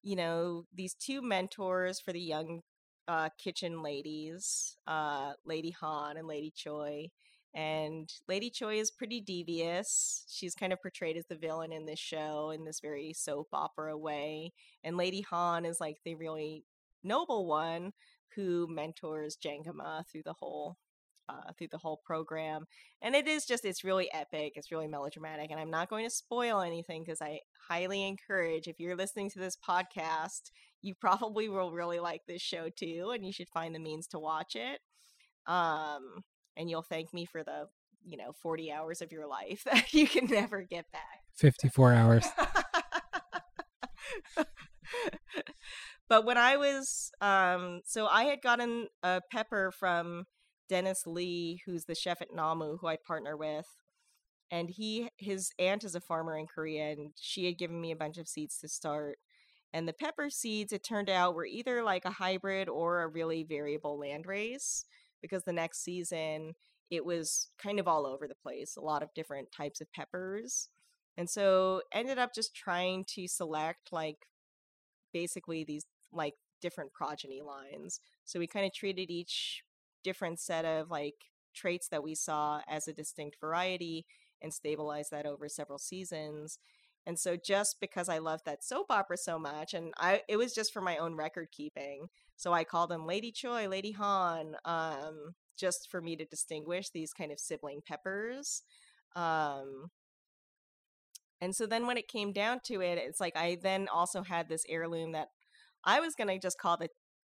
you 0.02 0.16
know 0.16 0.64
these 0.74 0.94
two 0.94 1.22
mentors 1.22 2.00
for 2.00 2.12
the 2.12 2.20
young 2.20 2.62
uh, 3.08 3.28
kitchen 3.38 3.82
ladies, 3.82 4.76
uh, 4.86 5.32
Lady 5.44 5.70
Han 5.70 6.16
and 6.16 6.26
Lady 6.26 6.52
Choi. 6.54 7.10
And 7.56 8.12
Lady 8.28 8.50
Choi 8.50 8.78
is 8.78 8.90
pretty 8.90 9.22
devious. 9.22 10.26
She's 10.28 10.54
kind 10.54 10.74
of 10.74 10.82
portrayed 10.82 11.16
as 11.16 11.24
the 11.26 11.36
villain 11.36 11.72
in 11.72 11.86
this 11.86 11.98
show 11.98 12.50
in 12.50 12.66
this 12.66 12.80
very 12.80 13.14
soap 13.14 13.48
opera 13.54 13.96
way. 13.96 14.52
And 14.84 14.98
Lady 14.98 15.22
Han 15.30 15.64
is 15.64 15.80
like 15.80 15.96
the 16.04 16.16
really 16.16 16.64
noble 17.02 17.46
one 17.48 17.92
who 18.34 18.66
mentors 18.68 19.38
Jangama 19.42 20.04
through 20.06 20.24
the 20.26 20.34
whole 20.34 20.76
uh, 21.30 21.52
through 21.58 21.68
the 21.72 21.78
whole 21.78 22.00
program. 22.04 22.66
And 23.02 23.14
it 23.14 23.26
is 23.26 23.46
just, 23.46 23.64
it's 23.64 23.82
really 23.82 24.12
epic. 24.12 24.52
It's 24.54 24.70
really 24.70 24.86
melodramatic. 24.86 25.50
And 25.50 25.58
I'm 25.58 25.70
not 25.70 25.88
going 25.88 26.04
to 26.04 26.10
spoil 26.10 26.60
anything 26.60 27.02
because 27.02 27.20
I 27.20 27.40
highly 27.68 28.06
encourage, 28.06 28.68
if 28.68 28.78
you're 28.78 28.94
listening 28.94 29.30
to 29.30 29.38
this 29.38 29.56
podcast, 29.56 30.52
you 30.82 30.94
probably 30.94 31.48
will 31.48 31.72
really 31.72 31.98
like 31.98 32.20
this 32.28 32.42
show 32.42 32.68
too. 32.68 33.10
And 33.12 33.26
you 33.26 33.32
should 33.32 33.48
find 33.48 33.74
the 33.74 33.80
means 33.80 34.06
to 34.08 34.20
watch 34.20 34.54
it. 34.54 34.78
Um, 35.50 36.22
and 36.56 36.70
you'll 36.70 36.82
thank 36.82 37.12
me 37.12 37.24
for 37.24 37.42
the, 37.42 37.68
you 38.04 38.16
know, 38.16 38.32
40 38.32 38.72
hours 38.72 39.02
of 39.02 39.12
your 39.12 39.26
life 39.26 39.64
that 39.72 39.92
you 39.92 40.06
can 40.06 40.26
never 40.26 40.62
get 40.62 40.90
back. 40.92 41.22
54 41.34 41.92
hours 41.92 42.26
but 46.08 46.24
when 46.24 46.38
I 46.38 46.56
was, 46.56 47.10
um, 47.20 47.80
so 47.84 48.06
I 48.06 48.24
had 48.24 48.42
gotten 48.42 48.88
a 49.02 49.20
pepper 49.30 49.72
from 49.72 50.24
Dennis 50.68 51.06
Lee, 51.06 51.62
who's 51.66 51.84
the 51.84 51.94
chef 51.94 52.20
at 52.22 52.34
Namu, 52.34 52.78
who 52.78 52.86
I 52.86 52.96
partner 52.96 53.36
with, 53.36 53.66
and 54.50 54.70
he 54.70 55.10
his 55.16 55.50
aunt 55.58 55.84
is 55.84 55.94
a 55.94 56.00
farmer 56.00 56.38
in 56.38 56.46
Korea, 56.46 56.92
and 56.92 57.12
she 57.16 57.46
had 57.46 57.58
given 57.58 57.80
me 57.80 57.90
a 57.90 57.96
bunch 57.96 58.18
of 58.18 58.28
seeds 58.28 58.58
to 58.58 58.68
start. 58.68 59.18
And 59.72 59.86
the 59.86 59.92
pepper 59.92 60.30
seeds, 60.30 60.72
it 60.72 60.84
turned 60.84 61.10
out, 61.10 61.34
were 61.34 61.44
either 61.44 61.82
like 61.82 62.04
a 62.04 62.10
hybrid 62.10 62.68
or 62.68 63.02
a 63.02 63.08
really 63.08 63.42
variable 63.42 63.98
landrace, 63.98 64.84
because 65.22 65.44
the 65.44 65.52
next 65.52 65.82
season 65.82 66.54
it 66.90 67.04
was 67.04 67.48
kind 67.58 67.80
of 67.80 67.88
all 67.88 68.06
over 68.06 68.28
the 68.28 68.34
place, 68.34 68.76
a 68.76 68.80
lot 68.80 69.02
of 69.02 69.12
different 69.14 69.50
types 69.50 69.80
of 69.80 69.90
peppers. 69.92 70.68
And 71.16 71.28
so 71.28 71.82
ended 71.92 72.18
up 72.18 72.32
just 72.34 72.54
trying 72.54 73.04
to 73.14 73.26
select 73.26 73.92
like 73.92 74.18
basically 75.12 75.64
these 75.64 75.86
like 76.12 76.34
different 76.60 76.92
progeny 76.92 77.42
lines. 77.42 78.00
So 78.24 78.38
we 78.38 78.46
kind 78.46 78.66
of 78.66 78.72
treated 78.72 79.10
each 79.10 79.62
different 80.04 80.40
set 80.40 80.64
of 80.64 80.90
like 80.90 81.14
traits 81.54 81.88
that 81.88 82.02
we 82.02 82.14
saw 82.14 82.60
as 82.68 82.86
a 82.86 82.92
distinct 82.92 83.36
variety 83.40 84.06
and 84.42 84.52
stabilized 84.52 85.10
that 85.10 85.26
over 85.26 85.48
several 85.48 85.78
seasons. 85.78 86.58
And 87.06 87.18
so 87.18 87.36
just 87.36 87.76
because 87.80 88.08
I 88.08 88.18
loved 88.18 88.44
that 88.46 88.64
soap 88.64 88.86
opera 88.90 89.16
so 89.16 89.38
much 89.38 89.74
and 89.74 89.94
I 89.96 90.22
it 90.28 90.36
was 90.36 90.52
just 90.52 90.72
for 90.72 90.80
my 90.80 90.96
own 90.96 91.14
record 91.14 91.48
keeping. 91.52 92.08
So 92.36 92.52
I 92.52 92.64
called 92.64 92.90
them 92.90 93.06
Lady 93.06 93.30
Choi, 93.32 93.68
Lady 93.68 93.92
Han, 93.92 94.56
um, 94.64 95.34
just 95.56 95.88
for 95.90 96.02
me 96.02 96.16
to 96.16 96.24
distinguish 96.24 96.90
these 96.90 97.12
kind 97.12 97.32
of 97.32 97.38
sibling 97.40 97.80
peppers. 97.86 98.62
Um, 99.14 99.90
and 101.40 101.54
so 101.54 101.66
then 101.66 101.86
when 101.86 101.96
it 101.96 102.08
came 102.08 102.32
down 102.32 102.60
to 102.64 102.80
it, 102.80 102.98
it's 102.98 103.20
like 103.20 103.36
I 103.36 103.58
then 103.62 103.88
also 103.92 104.22
had 104.22 104.48
this 104.48 104.64
heirloom 104.68 105.12
that 105.12 105.28
I 105.84 106.00
was 106.00 106.14
going 106.14 106.28
to 106.28 106.38
just 106.38 106.58
call 106.58 106.76
the 106.76 106.88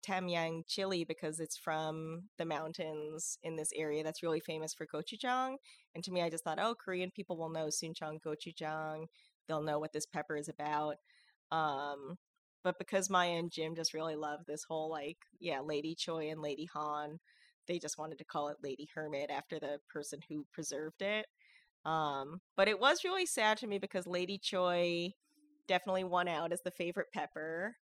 Tamyang 0.07 0.63
chili 0.67 1.05
because 1.05 1.41
it's 1.41 1.57
from 1.57 2.25
the 2.39 2.45
mountains 2.45 3.39
in 3.43 3.57
this 3.57 3.71
area 3.75 4.05
that's 4.05 4.23
really 4.23 4.41
famous 4.41 4.73
for 4.73 4.87
gochujang. 4.87 5.57
And 5.95 6.05
to 6.05 6.13
me, 6.13 6.23
I 6.23 6.31
just 6.31 6.45
thought, 6.45 6.61
oh, 6.61 6.75
Korean 6.75 7.11
people 7.11 7.37
will 7.37 7.51
know 7.51 7.67
sunchang 7.67 8.21
gochujang. 8.25 9.07
They'll 9.49 9.63
know 9.63 9.79
what 9.79 9.93
this 9.93 10.07
pepper 10.07 10.37
is 10.37 10.49
about. 10.49 10.97
Um, 11.51 12.19
but 12.63 12.79
because 12.79 13.11
Maya 13.11 13.33
and 13.33 13.51
Jim 13.51 13.75
just 13.75 13.95
really 13.95 14.17
love 14.17 14.41
this 14.47 14.65
whole 14.65 14.91
like, 14.91 15.19
yeah, 15.41 15.61
Lady 15.61 15.95
Choi 15.95 16.31
and 16.31 16.43
Lady 16.43 16.69
Han, 16.75 17.19
they 17.67 17.79
just 17.79 17.99
wanted 17.99 18.19
to 18.19 18.25
call 18.25 18.49
it 18.49 18.59
Lady 18.63 18.89
Hermit 18.95 19.31
after 19.31 19.59
the 19.59 19.79
person 19.89 20.21
who 20.29 20.47
preserved 20.53 21.03
it. 21.03 21.27
Um, 21.85 22.41
but 22.57 22.69
it 22.69 22.79
was 22.79 23.05
really 23.05 23.27
sad 23.27 23.59
to 23.59 23.67
me 23.67 23.79
because 23.79 24.07
Lady 24.07 24.39
Choi 24.39 25.13
definitely 25.67 26.05
won 26.05 26.29
out 26.29 26.53
as 26.53 26.63
the 26.63 26.71
favorite 26.71 27.09
pepper 27.13 27.77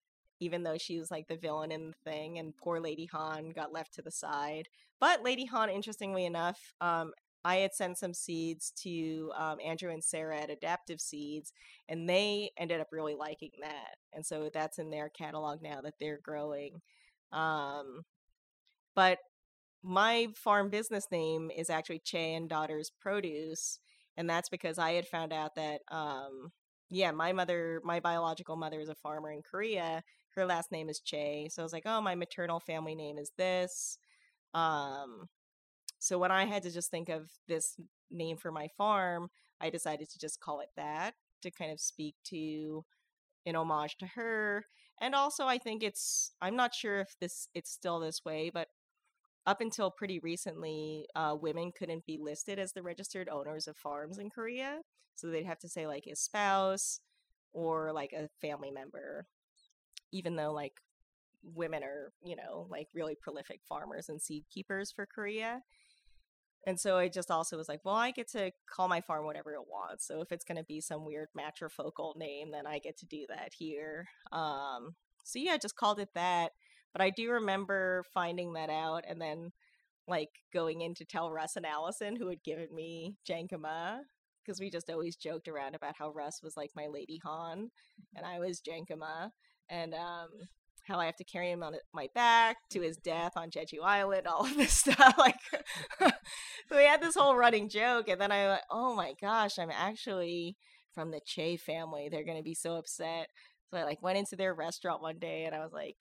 even 0.44 0.64
though 0.64 0.78
she 0.78 1.00
was 1.00 1.10
like 1.10 1.28
the 1.28 1.38
villain 1.38 1.72
in 1.72 1.88
the 1.88 2.12
thing, 2.12 2.38
and 2.38 2.56
poor 2.58 2.80
Lady 2.80 3.06
Han 3.14 3.52
got 3.52 3.74
left 3.74 3.94
to 3.94 4.02
the 4.02 4.12
side. 4.12 4.68
But 5.00 5.24
Lady 5.24 5.46
Han, 5.46 5.70
interestingly 5.70 6.26
enough, 6.26 6.74
um, 6.82 7.14
I 7.46 7.58
had 7.58 7.74
sent 7.74 7.98
some 7.98 8.14
seeds 8.14 8.72
to 8.84 9.32
um, 9.38 9.58
Andrew 9.66 9.92
and 9.92 10.04
Sarah 10.04 10.40
at 10.40 10.50
Adaptive 10.50 11.02
Seeds, 11.02 11.52
and 11.90 12.08
they 12.08 12.52
ended 12.58 12.80
up 12.80 12.88
really 12.92 13.16
liking 13.16 13.52
that. 13.62 13.96
And 14.14 14.26
so 14.26 14.50
that's 14.54 14.80
in 14.80 14.90
their 14.90 15.10
catalog 15.10 15.62
now 15.62 15.82
that 15.82 15.96
they're 16.00 16.22
growing. 16.24 16.82
Um, 17.32 18.04
but 18.96 19.18
my 19.84 20.30
farm 20.36 20.70
business 20.70 21.08
name 21.12 21.52
is 21.56 21.70
actually 21.70 22.00
Che 22.00 22.36
and 22.36 22.48
Daughters 22.50 22.92
Produce, 23.02 23.80
and 24.16 24.30
that's 24.30 24.50
because 24.50 24.80
I 24.80 24.94
had 24.94 25.08
found 25.08 25.34
out 25.34 25.56
that, 25.56 25.82
um, 25.92 26.52
yeah, 26.90 27.12
my 27.12 27.34
mother, 27.34 27.82
my 27.84 28.00
biological 28.00 28.56
mother, 28.56 28.80
is 28.80 28.90
a 28.90 28.96
farmer 28.96 29.32
in 29.32 29.42
Korea. 29.42 30.04
Her 30.36 30.46
last 30.46 30.72
name 30.72 30.90
is 30.90 31.02
Che, 31.02 31.50
so 31.52 31.62
I 31.62 31.66
was 31.66 31.74
like, 31.74 31.84
oh, 31.86 32.00
my 32.00 32.16
maternal 32.16 32.60
family 32.62 32.96
name 32.96 33.18
is 33.18 33.32
this. 33.38 33.98
Um, 34.54 35.28
so 36.04 36.18
when 36.18 36.32
I 36.32 36.44
had 36.44 36.64
to 36.64 36.70
just 36.70 36.92
think 36.92 37.08
of 37.08 37.30
this 37.48 37.78
name 38.12 38.36
for 38.36 38.52
my 38.52 38.68
farm, 38.78 39.30
I 39.62 39.70
decided 39.70 40.10
to 40.10 40.20
just 40.20 40.42
call 40.42 40.60
it 40.60 40.68
that 40.76 41.14
to 41.44 41.50
kind 41.50 41.72
of 41.72 41.80
speak 41.80 42.16
to 42.26 42.84
in 43.46 43.56
homage 43.56 43.96
to 44.00 44.08
her. 44.08 44.66
And 45.00 45.16
also 45.16 45.46
I 45.46 45.58
think 45.58 45.82
it's 45.82 46.34
I'm 46.42 46.58
not 46.58 46.76
sure 46.76 47.00
if 47.00 47.16
this 47.22 47.48
it's 47.54 47.72
still 47.72 48.02
this 48.02 48.26
way, 48.26 48.52
but 48.54 48.68
up 49.46 49.62
until 49.62 49.92
pretty 49.92 50.20
recently, 50.20 51.06
uh, 51.16 51.38
women 51.40 51.72
couldn't 51.72 52.06
be 52.06 52.18
listed 52.22 52.60
as 52.60 52.74
the 52.74 52.84
registered 52.84 53.30
owners 53.30 53.70
of 53.70 53.78
farms 53.78 54.18
in 54.18 54.30
Korea. 54.30 54.80
So 55.16 55.28
they'd 55.28 55.46
have 55.46 55.60
to 55.60 55.70
say 55.70 55.88
like 55.88 56.04
his 56.04 56.20
spouse 56.20 57.00
or 57.54 57.94
like 57.94 58.12
a 58.12 58.28
family 58.42 58.72
member, 58.72 59.28
even 60.12 60.36
though 60.36 60.52
like 60.52 60.74
women 61.44 61.82
are, 61.82 62.12
you 62.26 62.36
know, 62.36 62.68
like 62.70 62.90
really 62.94 63.16
prolific 63.16 63.62
farmers 63.70 64.10
and 64.10 64.22
seed 64.22 64.44
keepers 64.54 64.92
for 64.92 65.06
Korea. 65.06 65.62
And 66.66 66.80
so 66.80 66.98
I 66.98 67.10
just 67.10 67.30
also 67.30 67.58
was 67.58 67.68
like, 67.68 67.82
well, 67.84 67.96
I 67.96 68.12
get 68.12 68.30
to 68.32 68.52
call 68.74 68.88
my 68.88 69.02
farm 69.02 69.26
whatever 69.26 69.54
it 69.54 69.68
wants. 69.70 70.08
So 70.08 70.22
if 70.22 70.32
it's 70.32 70.46
going 70.46 70.58
to 70.58 70.64
be 70.64 70.80
some 70.80 71.06
weird 71.06 71.28
matrifocal 71.38 72.16
name, 72.16 72.52
then 72.52 72.66
I 72.66 72.80
get 72.80 72.98
to 73.00 73.06
do 73.06 73.26
that 73.30 73.52
here. 73.58 74.08
Um, 74.32 74.96
so 75.26 75.40
yeah, 75.40 75.54
I 75.54 75.58
just 75.58 75.76
called 75.76 76.00
it 76.00 76.10
that. 76.16 76.52
But 76.94 77.02
I 77.02 77.10
do 77.10 77.32
remember 77.32 78.04
finding 78.14 78.54
that 78.54 78.70
out 78.70 79.04
and 79.08 79.20
then 79.20 79.52
like 80.08 80.30
going 80.54 80.82
in 80.82 80.94
to 80.96 81.06
tell 81.06 81.32
Russ 81.32 81.56
and 81.56 81.66
Allison, 81.66 82.16
who 82.16 82.30
had 82.30 82.44
given 82.44 82.68
me 82.74 83.18
Jankama, 83.28 84.00
because 84.46 84.60
we 84.60 84.70
just 84.70 84.90
always 84.90 85.16
joked 85.16 85.48
around 85.48 85.76
about 85.76 85.96
how 85.98 86.12
Russ 86.12 86.42
was 86.44 86.56
like 86.56 86.72
my 86.76 86.88
Lady 86.88 87.20
Han 87.26 87.72
and 88.16 88.26
I 88.26 88.40
was 88.40 88.62
Jankama. 88.62 89.32
And 89.70 89.94
um, 89.94 90.30
how 90.84 91.00
I 91.00 91.06
have 91.06 91.16
to 91.18 91.24
carry 91.24 91.50
him 91.50 91.64
on 91.64 91.76
my 91.94 92.08
back 92.14 92.58
to 92.72 92.82
his 92.82 92.98
death 92.98 93.34
on 93.36 93.50
Jeju 93.50 93.84
Island, 93.84 94.28
all 94.28 94.46
of 94.46 94.56
this 94.56 94.74
stuff. 94.80 95.16
Like, 95.18 95.36
so 96.00 96.76
we 96.76 96.84
had 96.84 97.02
this 97.02 97.16
whole 97.16 97.36
running 97.36 97.70
joke, 97.70 98.08
and 98.08 98.20
then 98.20 98.32
I 98.32 98.48
went, 98.48 98.62
"Oh 98.70 98.96
my 98.96 99.14
gosh, 99.20 99.58
I'm 99.58 99.72
actually 99.72 100.58
from 100.94 101.12
the 101.12 101.22
Che 101.26 101.58
family. 101.58 102.10
They're 102.10 102.26
gonna 102.26 102.44
be 102.44 102.56
so 102.56 102.76
upset." 102.76 103.28
So 103.72 103.78
I 103.78 103.84
like 103.84 104.02
went 104.02 104.18
into 104.18 104.36
their 104.36 104.54
restaurant 104.54 105.02
one 105.02 105.20
day, 105.20 105.46
and 105.46 105.56
I 105.56 105.60
was 105.60 105.74
like, 105.74 105.98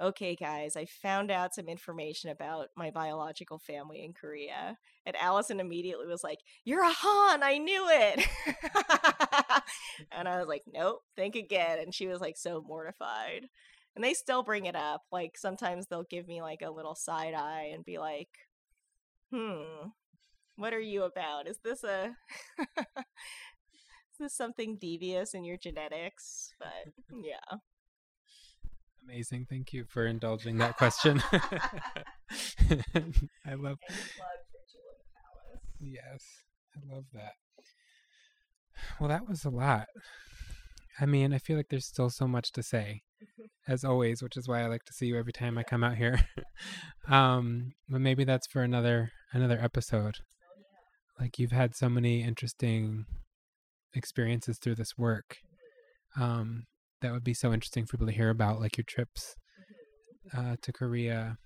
"Okay, 0.00 0.34
guys, 0.36 0.76
I 0.76 0.86
found 0.86 1.30
out 1.30 1.54
some 1.54 1.68
information 1.68 2.30
about 2.30 2.68
my 2.76 2.90
biological 2.90 3.58
family 3.58 4.04
in 4.04 4.12
Korea." 4.14 4.76
And 5.06 5.16
Allison 5.16 5.60
immediately 5.60 6.06
was 6.06 6.24
like, 6.24 6.38
"You're 6.64 6.84
a 6.84 6.92
Han! 6.92 7.42
I 7.42 7.58
knew 7.58 7.86
it." 7.90 8.26
and 10.12 10.28
I 10.28 10.38
was 10.38 10.48
like, 10.48 10.62
"Nope, 10.72 11.02
think 11.16 11.36
again." 11.36 11.78
And 11.78 11.94
she 11.94 12.06
was 12.06 12.20
like 12.20 12.36
so 12.36 12.62
mortified 12.66 13.48
and 13.94 14.04
they 14.04 14.14
still 14.14 14.42
bring 14.42 14.66
it 14.66 14.76
up. 14.76 15.02
Like 15.10 15.36
sometimes 15.36 15.86
they'll 15.86 16.04
give 16.04 16.28
me 16.28 16.42
like 16.42 16.62
a 16.62 16.70
little 16.70 16.94
side 16.94 17.34
eye 17.34 17.70
and 17.74 17.84
be 17.84 17.98
like, 17.98 18.28
"Hmm, 19.32 19.88
what 20.56 20.72
are 20.72 20.80
you 20.80 21.04
about? 21.04 21.48
Is 21.48 21.58
this 21.64 21.84
a 21.84 22.16
is 22.58 22.68
this 24.18 24.34
something 24.34 24.78
devious 24.80 25.34
in 25.34 25.44
your 25.44 25.56
genetics?" 25.56 26.54
But 26.58 26.92
yeah. 27.22 27.58
Amazing. 29.02 29.46
Thank 29.48 29.72
you 29.72 29.86
for 29.88 30.06
indulging 30.06 30.58
that 30.58 30.76
question. 30.76 31.22
I 31.32 31.40
love 33.54 33.78
Yes. 35.80 36.22
I 36.76 36.94
love 36.94 37.06
that. 37.14 37.32
Well, 38.98 39.08
that 39.08 39.28
was 39.28 39.44
a 39.44 39.50
lot. 39.50 39.86
I 41.00 41.06
mean, 41.06 41.32
I 41.32 41.38
feel 41.38 41.56
like 41.56 41.68
there's 41.70 41.86
still 41.86 42.10
so 42.10 42.26
much 42.26 42.52
to 42.52 42.62
say 42.62 43.02
as 43.68 43.84
always, 43.84 44.22
which 44.22 44.36
is 44.36 44.48
why 44.48 44.62
I 44.62 44.66
like 44.66 44.84
to 44.84 44.92
see 44.92 45.06
you 45.06 45.18
every 45.18 45.32
time 45.32 45.58
I 45.58 45.62
come 45.62 45.84
out 45.84 45.96
here. 45.96 46.20
um, 47.08 47.72
but 47.88 48.00
maybe 48.00 48.24
that's 48.24 48.46
for 48.46 48.62
another 48.62 49.12
another 49.32 49.58
episode. 49.60 50.16
Like 51.18 51.38
you've 51.38 51.52
had 51.52 51.74
so 51.74 51.88
many 51.88 52.22
interesting 52.22 53.04
experiences 53.94 54.58
through 54.58 54.76
this 54.76 54.96
work. 54.96 55.36
Um, 56.18 56.64
that 57.02 57.12
would 57.12 57.24
be 57.24 57.34
so 57.34 57.52
interesting 57.52 57.86
for 57.86 57.96
people 57.96 58.06
to 58.06 58.12
hear 58.12 58.30
about, 58.30 58.60
like 58.60 58.76
your 58.76 58.84
trips 58.86 59.36
uh, 60.36 60.56
to 60.62 60.72
Korea. 60.72 61.36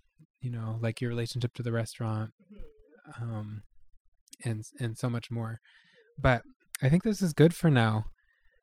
You 0.41 0.51
know, 0.51 0.79
like 0.81 1.01
your 1.01 1.09
relationship 1.09 1.55
to 1.55 1.63
the 1.63 1.73
restaurant, 1.73 2.33
um, 3.21 3.63
and 4.45 4.63
and 4.79 4.99
so 4.99 5.09
much 5.09 5.31
more. 5.31 5.59
But 6.19 6.43
I 6.83 6.89
think 6.89 7.03
this 7.03 7.23
is 7.23 7.33
good 7.33 7.55
for 7.55 7.71
now 7.71 8.07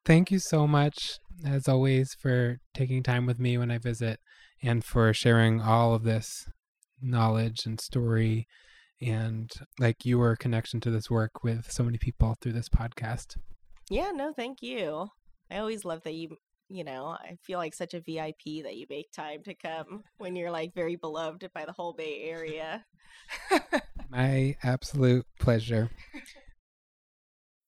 thank 0.05 0.31
you 0.31 0.39
so 0.39 0.67
much, 0.67 1.19
as 1.45 1.67
always, 1.67 2.13
for 2.13 2.59
taking 2.73 3.03
time 3.03 3.25
with 3.25 3.39
me 3.39 3.57
when 3.57 3.71
I 3.71 3.77
visit 3.77 4.19
and 4.61 4.83
for 4.83 5.13
sharing 5.13 5.61
all 5.61 5.93
of 5.93 6.03
this 6.03 6.47
knowledge 7.01 7.65
and 7.65 7.79
story 7.79 8.47
and 9.01 9.49
like 9.79 10.05
your 10.05 10.35
connection 10.35 10.79
to 10.81 10.91
this 10.91 11.09
work 11.09 11.43
with 11.43 11.71
so 11.71 11.83
many 11.83 11.97
people 11.97 12.35
through 12.39 12.53
this 12.53 12.69
podcast. 12.69 13.37
Yeah, 13.89 14.11
no, 14.13 14.31
thank 14.33 14.61
you. 14.61 15.07
I 15.49 15.57
always 15.57 15.83
love 15.83 16.03
that 16.03 16.13
you, 16.13 16.37
you 16.69 16.83
know, 16.83 17.17
I 17.19 17.37
feel 17.41 17.57
like 17.57 17.73
such 17.73 17.93
a 17.93 17.99
VIP 17.99 18.63
that 18.63 18.75
you 18.75 18.85
make 18.89 19.11
time 19.11 19.43
to 19.43 19.55
come 19.55 20.03
when 20.17 20.35
you're 20.35 20.51
like 20.51 20.73
very 20.73 20.95
beloved 20.95 21.49
by 21.53 21.65
the 21.65 21.73
whole 21.73 21.93
Bay 21.93 22.21
Area. 22.23 22.85
My 24.09 24.55
absolute 24.63 25.25
pleasure. 25.39 25.89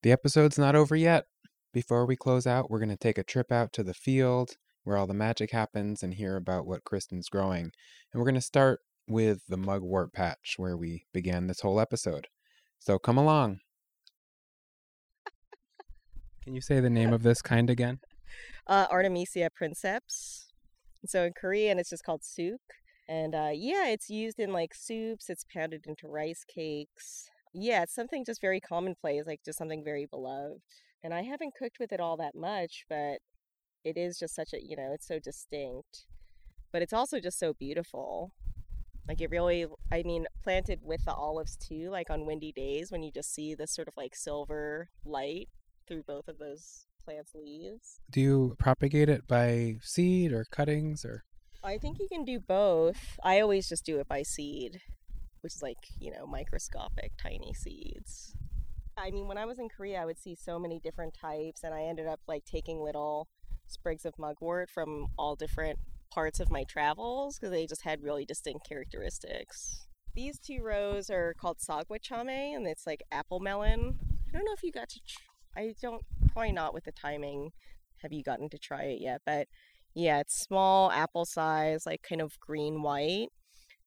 The 0.04 0.12
episode's 0.12 0.60
not 0.60 0.76
over 0.76 0.98
yet. 0.98 1.28
Before 1.72 2.06
we 2.06 2.18
close 2.18 2.46
out, 2.46 2.70
we're 2.70 2.80
going 2.80 2.90
to 2.90 2.98
take 2.98 3.18
a 3.18 3.24
trip 3.24 3.54
out 3.54 3.72
to 3.72 3.84
the 3.84 3.94
field 3.94 4.58
where 4.84 4.98
all 4.98 5.08
the 5.08 5.14
magic 5.14 5.52
happens 5.52 6.04
and 6.04 6.14
hear 6.14 6.36
about 6.36 6.68
what 6.68 6.84
Kristen's 6.84 7.30
growing. 7.30 7.72
And 8.12 8.20
we're 8.20 8.26
going 8.26 8.36
to 8.36 8.42
start 8.42 8.82
with 9.08 9.44
the 9.48 9.56
mugwort 9.56 10.12
patch 10.12 10.56
where 10.58 10.76
we 10.76 11.06
began 11.14 11.48
this 11.48 11.62
whole 11.62 11.80
episode. 11.80 12.28
So 12.80 13.00
come 13.00 13.18
along. 13.18 13.62
Can 16.44 16.54
you 16.54 16.60
say 16.60 16.82
the 16.82 16.90
name 16.90 17.14
of 17.14 17.24
this 17.24 17.42
kind 17.42 17.70
again? 17.70 18.00
Uh, 18.66 18.88
Artemisia 18.90 19.50
princeps. 19.54 20.48
So 21.06 21.24
in 21.24 21.34
Korean, 21.34 21.78
it's 21.78 21.90
just 21.90 22.06
called 22.06 22.24
suk. 22.24 22.62
And 23.10 23.36
uh, 23.36 23.50
yeah, 23.54 23.90
it's 23.90 24.10
used 24.10 24.40
in 24.40 24.54
like 24.54 24.74
soups, 24.74 25.30
it's 25.30 25.46
pounded 25.54 25.86
into 25.86 26.08
rice 26.08 26.46
cakes. 26.48 27.30
Yeah, 27.54 27.84
it's 27.84 27.94
something 27.94 28.26
just 28.26 28.42
very 28.42 28.60
commonplace, 28.60 29.26
like 29.28 29.42
just 29.46 29.58
something 29.58 29.84
very 29.84 30.06
beloved. 30.06 30.62
And 31.04 31.14
I 31.14 31.22
haven't 31.22 31.56
cooked 31.56 31.78
with 31.80 31.92
it 31.92 32.00
all 32.00 32.18
that 32.18 32.36
much, 32.36 32.86
but 32.90 33.20
it 33.84 33.98
is 33.98 34.18
just 34.18 34.36
such 34.36 34.54
a, 34.54 34.64
you 34.64 34.76
know, 34.76 34.92
it's 34.94 35.08
so 35.08 35.20
distinct. 35.20 36.06
But 36.72 36.82
it's 36.82 36.94
also 36.94 37.20
just 37.20 37.38
so 37.38 37.54
beautiful. 37.54 38.32
Like 39.08 39.22
it 39.22 39.30
really, 39.30 39.66
I 39.92 40.04
mean, 40.04 40.26
planted 40.44 40.80
with 40.82 41.04
the 41.06 41.14
olives 41.14 41.58
too, 41.58 41.90
like 41.92 42.10
on 42.10 42.26
windy 42.26 42.54
days 42.54 42.92
when 42.92 43.04
you 43.04 43.12
just 43.12 43.34
see 43.34 43.54
this 43.54 43.74
sort 43.74 43.88
of 43.88 43.94
like 43.98 44.16
silver 44.16 44.90
light 45.06 45.50
through 45.88 46.04
both 46.04 46.28
of 46.28 46.40
those 46.40 46.86
plants' 47.04 47.34
leaves. 47.36 48.00
Do 48.10 48.22
you 48.22 48.56
propagate 48.58 49.10
it 49.10 49.28
by 49.28 49.76
seed 49.82 50.32
or 50.32 50.46
cuttings 50.50 51.04
or? 51.04 51.26
I 51.64 51.78
think 51.78 52.00
you 52.00 52.08
can 52.10 52.24
do 52.24 52.40
both. 52.40 53.18
I 53.24 53.40
always 53.40 53.68
just 53.68 53.86
do 53.86 54.00
it 54.00 54.08
by 54.08 54.24
seed, 54.24 54.82
which 55.44 55.56
is 55.56 55.62
like, 55.62 55.78
you 56.00 56.12
know, 56.12 56.26
microscopic 56.26 57.12
tiny 57.22 57.54
seeds. 57.54 58.36
I 58.98 59.12
mean, 59.12 59.28
when 59.28 59.38
I 59.38 59.46
was 59.46 59.60
in 59.60 59.70
Korea, 59.70 60.02
I 60.02 60.06
would 60.06 60.20
see 60.20 60.36
so 60.36 60.60
many 60.60 60.80
different 60.80 61.14
types, 61.20 61.64
and 61.64 61.74
I 61.74 61.84
ended 61.84 62.08
up 62.08 62.22
like 62.28 62.46
taking 62.46 62.80
little 62.80 63.28
sprigs 63.68 64.06
of 64.06 64.14
mugwort 64.18 64.70
from 64.70 65.08
all 65.18 65.36
different 65.36 65.80
parts 66.12 66.40
of 66.40 66.52
my 66.52 66.64
travels 66.64 67.40
because 67.40 67.52
they 67.52 67.66
just 67.66 67.84
had 67.84 68.04
really 68.04 68.26
distinct 68.26 68.68
characteristics. 68.68 69.88
These 70.16 70.40
two 70.40 70.60
rows 70.62 71.10
are 71.10 71.34
called 71.40 71.58
sagwa 71.58 72.00
chame, 72.00 72.56
and 72.56 72.68
it's 72.68 72.86
like 72.86 73.02
apple 73.12 73.40
melon. 73.40 73.98
I 74.30 74.32
don't 74.32 74.46
know 74.46 74.54
if 74.54 74.64
you 74.64 74.72
got 74.72 74.90
to. 74.90 75.00
Tr- 75.00 75.22
I 75.58 75.74
don't 75.82 76.04
probably 76.32 76.52
not 76.52 76.74
with 76.74 76.86
the 76.86 76.92
timing. 76.92 77.52
Have 78.02 78.14
you 78.14 78.24
gotten 78.24 78.50
to 78.50 78.58
try 78.58 78.84
it 78.84 79.02
yet? 79.02 79.22
But 79.26 79.48
yeah, 79.96 80.20
it's 80.20 80.40
small 80.40 80.92
apple 80.92 81.26
size, 81.26 81.86
like 81.86 82.04
kind 82.08 82.22
of 82.22 82.40
green 82.40 82.82
white. 82.84 83.30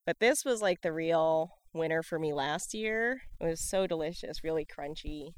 But 0.06 0.20
this 0.20 0.44
was 0.44 0.62
like 0.62 0.82
the 0.82 0.92
real 0.92 1.50
winner 1.74 2.02
for 2.02 2.18
me 2.18 2.32
last 2.32 2.72
year. 2.74 3.22
It 3.40 3.46
was 3.46 3.60
so 3.60 3.88
delicious, 3.88 4.44
really 4.44 4.64
crunchy. 4.64 5.34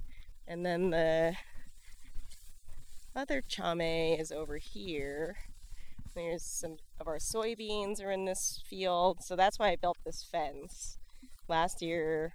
And 0.46 0.64
then 0.64 0.90
the 0.90 1.34
other 3.16 3.42
chame 3.42 4.20
is 4.20 4.30
over 4.30 4.58
here. 4.58 5.36
There's 6.14 6.44
some 6.44 6.76
of 7.00 7.06
our 7.08 7.18
soybeans 7.18 8.04
are 8.04 8.10
in 8.10 8.26
this 8.26 8.62
field, 8.68 9.22
so 9.22 9.36
that's 9.36 9.58
why 9.58 9.70
I 9.70 9.76
built 9.76 9.98
this 10.04 10.22
fence. 10.22 10.98
Last 11.48 11.80
year, 11.80 12.34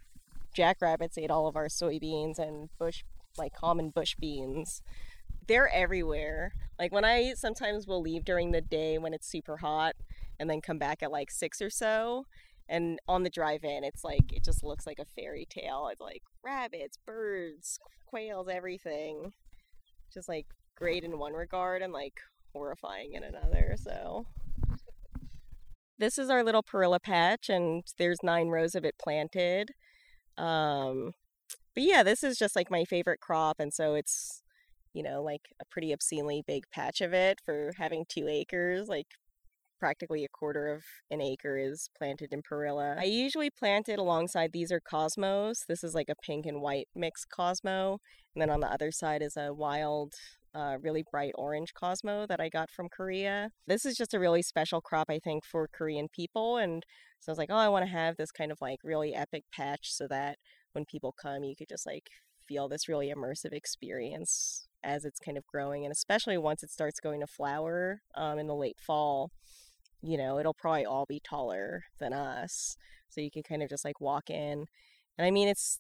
jackrabbits 0.55 1.17
ate 1.17 1.31
all 1.31 1.47
of 1.47 1.55
our 1.55 1.67
soybeans 1.67 2.39
and 2.39 2.69
bush 2.79 3.03
like 3.37 3.53
common 3.53 3.89
bush 3.89 4.15
beans. 4.19 4.81
They're 5.47 5.69
everywhere. 5.73 6.53
Like 6.79 6.91
when 6.91 7.05
I 7.05 7.33
sometimes 7.35 7.87
will 7.87 8.01
leave 8.01 8.25
during 8.25 8.51
the 8.51 8.61
day 8.61 8.97
when 8.97 9.13
it's 9.13 9.27
super 9.27 9.57
hot 9.57 9.95
and 10.39 10.49
then 10.49 10.61
come 10.61 10.77
back 10.77 11.03
at 11.03 11.11
like 11.11 11.31
six 11.31 11.61
or 11.61 11.69
so. 11.69 12.25
And 12.69 12.99
on 13.07 13.23
the 13.23 13.29
drive 13.29 13.63
in, 13.63 13.83
it's 13.83 14.03
like, 14.03 14.31
it 14.31 14.43
just 14.43 14.63
looks 14.63 14.87
like 14.87 14.99
a 14.99 15.05
fairy 15.05 15.45
tale. 15.49 15.89
It's 15.91 15.99
like 15.99 16.23
rabbits, 16.43 16.97
birds, 17.05 17.77
quails, 18.05 18.47
everything. 18.49 19.33
Just 20.13 20.29
like 20.29 20.47
great 20.75 21.03
in 21.03 21.17
one 21.19 21.33
regard 21.33 21.81
and 21.81 21.91
like 21.91 22.21
horrifying 22.53 23.13
in 23.13 23.23
another. 23.23 23.75
So 23.77 24.27
this 25.97 26.17
is 26.17 26.29
our 26.29 26.43
little 26.43 26.63
perilla 26.63 26.99
patch, 26.99 27.49
and 27.49 27.83
there's 27.97 28.23
nine 28.23 28.49
rows 28.49 28.75
of 28.75 28.85
it 28.85 28.95
planted. 29.01 29.71
Um, 30.37 31.13
but 31.73 31.83
yeah, 31.83 32.03
this 32.03 32.23
is 32.23 32.37
just 32.37 32.55
like 32.55 32.71
my 32.71 32.85
favorite 32.85 33.19
crop, 33.19 33.59
and 33.59 33.73
so 33.73 33.95
it's 33.95 34.42
you 34.93 35.03
know 35.03 35.21
like 35.21 35.41
a 35.61 35.65
pretty 35.65 35.91
obscenely 35.91 36.43
big 36.45 36.63
patch 36.71 37.01
of 37.01 37.13
it 37.13 37.39
for 37.45 37.71
having 37.77 38.05
two 38.07 38.27
acres. 38.27 38.87
Like 38.87 39.07
practically 39.79 40.23
a 40.23 40.29
quarter 40.29 40.67
of 40.67 40.83
an 41.11 41.21
acre 41.21 41.57
is 41.57 41.89
planted 41.97 42.31
in 42.31 42.41
perilla. 42.41 42.95
I 42.97 43.03
usually 43.03 43.49
plant 43.49 43.89
it 43.89 43.99
alongside 43.99 44.51
these 44.53 44.71
are 44.71 44.79
cosmos. 44.79 45.65
This 45.67 45.83
is 45.83 45.93
like 45.93 46.07
a 46.09 46.15
pink 46.23 46.45
and 46.45 46.61
white 46.61 46.87
mixed 46.95 47.29
cosmo, 47.29 47.99
and 48.33 48.41
then 48.41 48.49
on 48.49 48.61
the 48.61 48.71
other 48.71 48.91
side 48.91 49.21
is 49.21 49.35
a 49.35 49.53
wild 49.53 50.13
uh, 50.55 50.77
really 50.81 51.03
bright 51.09 51.33
orange 51.35 51.73
Cosmo 51.73 52.25
that 52.27 52.39
I 52.39 52.49
got 52.49 52.69
from 52.69 52.89
Korea. 52.89 53.49
This 53.67 53.85
is 53.85 53.97
just 53.97 54.13
a 54.13 54.19
really 54.19 54.41
special 54.41 54.81
crop, 54.81 55.07
I 55.09 55.19
think, 55.19 55.45
for 55.45 55.67
Korean 55.67 56.07
people. 56.13 56.57
And 56.57 56.85
so 57.19 57.31
I 57.31 57.33
was 57.33 57.37
like, 57.37 57.49
oh, 57.51 57.55
I 57.55 57.69
want 57.69 57.85
to 57.85 57.91
have 57.91 58.17
this 58.17 58.31
kind 58.31 58.51
of 58.51 58.59
like 58.61 58.79
really 58.83 59.15
epic 59.15 59.45
patch 59.51 59.91
so 59.91 60.07
that 60.09 60.37
when 60.73 60.85
people 60.85 61.13
come, 61.19 61.43
you 61.43 61.55
could 61.55 61.69
just 61.69 61.85
like 61.85 62.09
feel 62.47 62.67
this 62.67 62.87
really 62.87 63.11
immersive 63.11 63.53
experience 63.53 64.67
as 64.83 65.05
it's 65.05 65.19
kind 65.19 65.37
of 65.37 65.45
growing. 65.47 65.85
And 65.85 65.91
especially 65.91 66.37
once 66.37 66.63
it 66.63 66.71
starts 66.71 66.99
going 66.99 67.21
to 67.21 67.27
flower 67.27 68.01
um, 68.15 68.39
in 68.39 68.47
the 68.47 68.55
late 68.55 68.77
fall, 68.79 69.31
you 70.01 70.17
know, 70.17 70.39
it'll 70.39 70.53
probably 70.53 70.85
all 70.85 71.05
be 71.07 71.21
taller 71.23 71.83
than 71.99 72.13
us. 72.13 72.75
So 73.09 73.21
you 73.21 73.31
can 73.31 73.43
kind 73.43 73.63
of 73.63 73.69
just 73.69 73.85
like 73.85 74.01
walk 74.01 74.29
in. 74.29 74.65
And 75.17 75.27
I 75.27 75.31
mean, 75.31 75.47
it's 75.47 75.79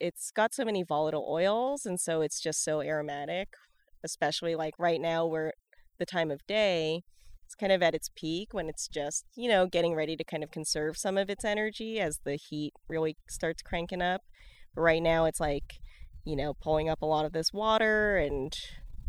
it's 0.00 0.30
got 0.30 0.54
so 0.54 0.64
many 0.64 0.82
volatile 0.82 1.26
oils 1.28 1.84
and 1.84 1.98
so 1.98 2.20
it's 2.20 2.40
just 2.40 2.62
so 2.62 2.80
aromatic 2.80 3.48
especially 4.04 4.54
like 4.54 4.74
right 4.78 5.00
now 5.00 5.26
we're 5.26 5.52
the 5.98 6.06
time 6.06 6.30
of 6.30 6.46
day 6.46 7.02
it's 7.44 7.54
kind 7.54 7.72
of 7.72 7.82
at 7.82 7.94
its 7.94 8.10
peak 8.14 8.52
when 8.52 8.68
it's 8.68 8.86
just 8.88 9.24
you 9.36 9.48
know 9.48 9.66
getting 9.66 9.94
ready 9.94 10.16
to 10.16 10.24
kind 10.24 10.44
of 10.44 10.50
conserve 10.50 10.96
some 10.96 11.18
of 11.18 11.28
its 11.28 11.44
energy 11.44 11.98
as 11.98 12.20
the 12.24 12.36
heat 12.36 12.72
really 12.88 13.16
starts 13.28 13.62
cranking 13.62 14.02
up 14.02 14.22
but 14.74 14.82
right 14.82 15.02
now 15.02 15.24
it's 15.24 15.40
like 15.40 15.80
you 16.28 16.36
know 16.36 16.52
pulling 16.54 16.88
up 16.88 17.00
a 17.00 17.06
lot 17.06 17.24
of 17.24 17.32
this 17.32 17.52
water 17.52 18.18
and 18.18 18.54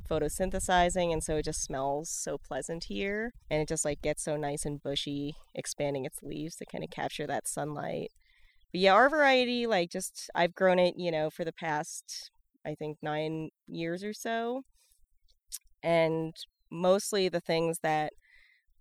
photosynthesizing 0.10 1.12
and 1.12 1.24
so 1.24 1.36
it 1.36 1.46
just 1.46 1.62
smells 1.62 2.10
so 2.10 2.38
pleasant 2.38 2.86
here 2.86 3.32
and 3.52 3.62
it 3.62 3.68
just 3.68 3.86
like 3.86 4.02
gets 4.02 4.24
so 4.24 4.38
nice 4.38 4.66
and 4.66 4.82
bushy 4.82 5.36
expanding 5.54 6.06
its 6.06 6.24
leaves 6.24 6.56
to 6.56 6.66
kind 6.66 6.84
of 6.84 6.90
capture 6.90 7.28
that 7.28 7.48
sunlight 7.48 8.10
but 8.72 8.82
yeah 8.82 8.94
our 8.94 9.10
variety 9.10 9.68
like 9.68 9.92
just 9.92 10.30
i've 10.34 10.56
grown 10.56 10.80
it 10.80 10.96
you 10.98 11.12
know 11.12 11.30
for 11.30 11.44
the 11.44 11.54
past 11.54 12.32
i 12.66 12.74
think 12.74 12.98
nine 13.04 13.50
years 13.68 14.04
or 14.04 14.14
so 14.14 14.62
and 15.84 16.34
mostly 16.72 17.30
the 17.30 17.42
things 17.42 17.80
that 17.84 18.14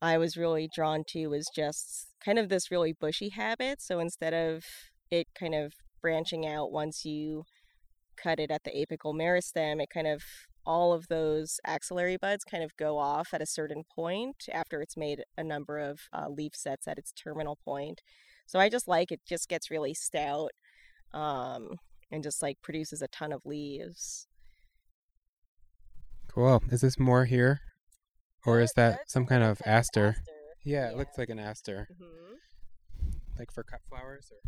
I 0.01 0.16
was 0.16 0.36
really 0.36 0.68
drawn 0.72 1.03
to 1.09 1.26
was 1.26 1.51
just 1.53 2.09
kind 2.24 2.39
of 2.39 2.49
this 2.49 2.70
really 2.70 2.93
bushy 2.93 3.30
habit. 3.30 3.82
So 3.82 3.99
instead 3.99 4.32
of 4.32 4.64
it 5.11 5.26
kind 5.39 5.55
of 5.55 5.72
branching 6.01 6.47
out 6.47 6.70
once 6.70 7.05
you 7.05 7.45
cut 8.23 8.41
it 8.41 8.51
at 8.51 8.64
the 8.64 8.71
apical 8.71 9.14
meristem, 9.14 9.83
it 9.83 9.89
kind 9.91 10.07
of 10.07 10.23
all 10.66 10.93
of 10.93 11.09
those 11.09 11.59
axillary 11.64 12.16
buds 12.19 12.45
kind 12.45 12.62
of 12.62 12.77
go 12.77 12.99
off 12.99 13.29
at 13.33 13.41
a 13.41 13.47
certain 13.47 13.85
point 13.95 14.37
after 14.53 14.83
it's 14.83 14.97
made 14.97 15.23
a 15.39 15.43
number 15.45 15.79
of 15.79 16.01
uh, 16.12 16.29
leaf 16.29 16.53
sets 16.55 16.87
at 16.87 16.99
its 16.99 17.12
terminal 17.12 17.57
point. 17.64 18.03
So 18.47 18.59
I 18.59 18.69
just 18.69 18.87
like 18.89 19.11
it 19.11 19.21
just 19.27 19.49
gets 19.49 19.71
really 19.71 19.95
stout 19.95 20.51
um, 21.14 21.77
and 22.11 22.23
just 22.23 22.43
like 22.43 22.61
produces 22.62 23.01
a 23.01 23.09
ton 23.09 23.33
of 23.33 23.47
leaves. 23.47 24.27
Cool. 26.33 26.62
Is 26.71 26.83
this 26.83 26.99
more 26.99 27.25
here? 27.25 27.61
Or 28.47 28.61
is 28.61 28.73
that 28.77 29.01
some 29.09 29.27
kind 29.27 29.43
of 29.43 29.61
aster? 29.64 30.09
aster? 30.09 30.23
Yeah, 30.64 30.87
Yeah. 30.87 30.91
it 30.91 30.97
looks 30.97 31.19
like 31.19 31.29
an 31.31 31.39
aster. 31.39 31.89
Mm-hmm. 31.93 32.35
Like 33.39 33.53
for 33.53 33.62
cut 33.62 33.81
flowers 33.89 34.31
or 34.33 34.39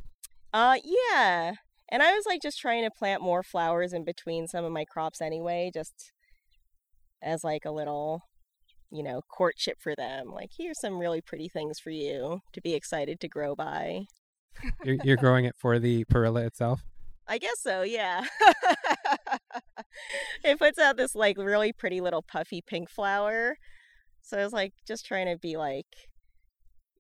Uh, 0.52 0.78
yeah. 0.84 1.52
And 1.90 2.02
I 2.02 2.12
was 2.12 2.24
like 2.26 2.42
just 2.42 2.60
trying 2.60 2.84
to 2.84 2.90
plant 2.90 3.22
more 3.22 3.42
flowers 3.42 3.92
in 3.92 4.04
between 4.04 4.46
some 4.46 4.64
of 4.64 4.72
my 4.72 4.84
crops 4.84 5.20
anyway, 5.20 5.70
just 5.72 6.12
as 7.22 7.42
like 7.42 7.64
a 7.64 7.72
little, 7.72 8.22
you 8.90 9.02
know, 9.02 9.22
courtship 9.28 9.78
for 9.80 9.94
them. 9.96 10.28
Like, 10.28 10.50
here's 10.56 10.80
some 10.80 10.98
really 10.98 11.20
pretty 11.20 11.48
things 11.48 11.80
for 11.80 11.90
you 11.90 12.40
to 12.52 12.60
be 12.60 12.74
excited 12.74 13.20
to 13.20 13.28
grow 13.28 13.54
by. 13.54 14.04
you're, 14.84 14.98
you're 15.04 15.16
growing 15.16 15.44
it 15.44 15.54
for 15.58 15.78
the 15.78 16.04
perilla 16.04 16.42
itself? 16.42 16.82
I 17.26 17.38
guess 17.38 17.60
so, 17.60 17.82
yeah. 17.82 18.24
it 20.44 20.58
puts 20.58 20.78
out 20.78 20.96
this 20.96 21.14
like 21.14 21.36
really 21.38 21.72
pretty 21.72 22.00
little 22.00 22.22
puffy 22.22 22.62
pink 22.66 22.90
flower. 22.90 23.56
So 24.22 24.38
I 24.38 24.44
was 24.44 24.52
like 24.52 24.72
just 24.86 25.06
trying 25.06 25.26
to 25.26 25.38
be 25.38 25.56
like, 25.56 25.86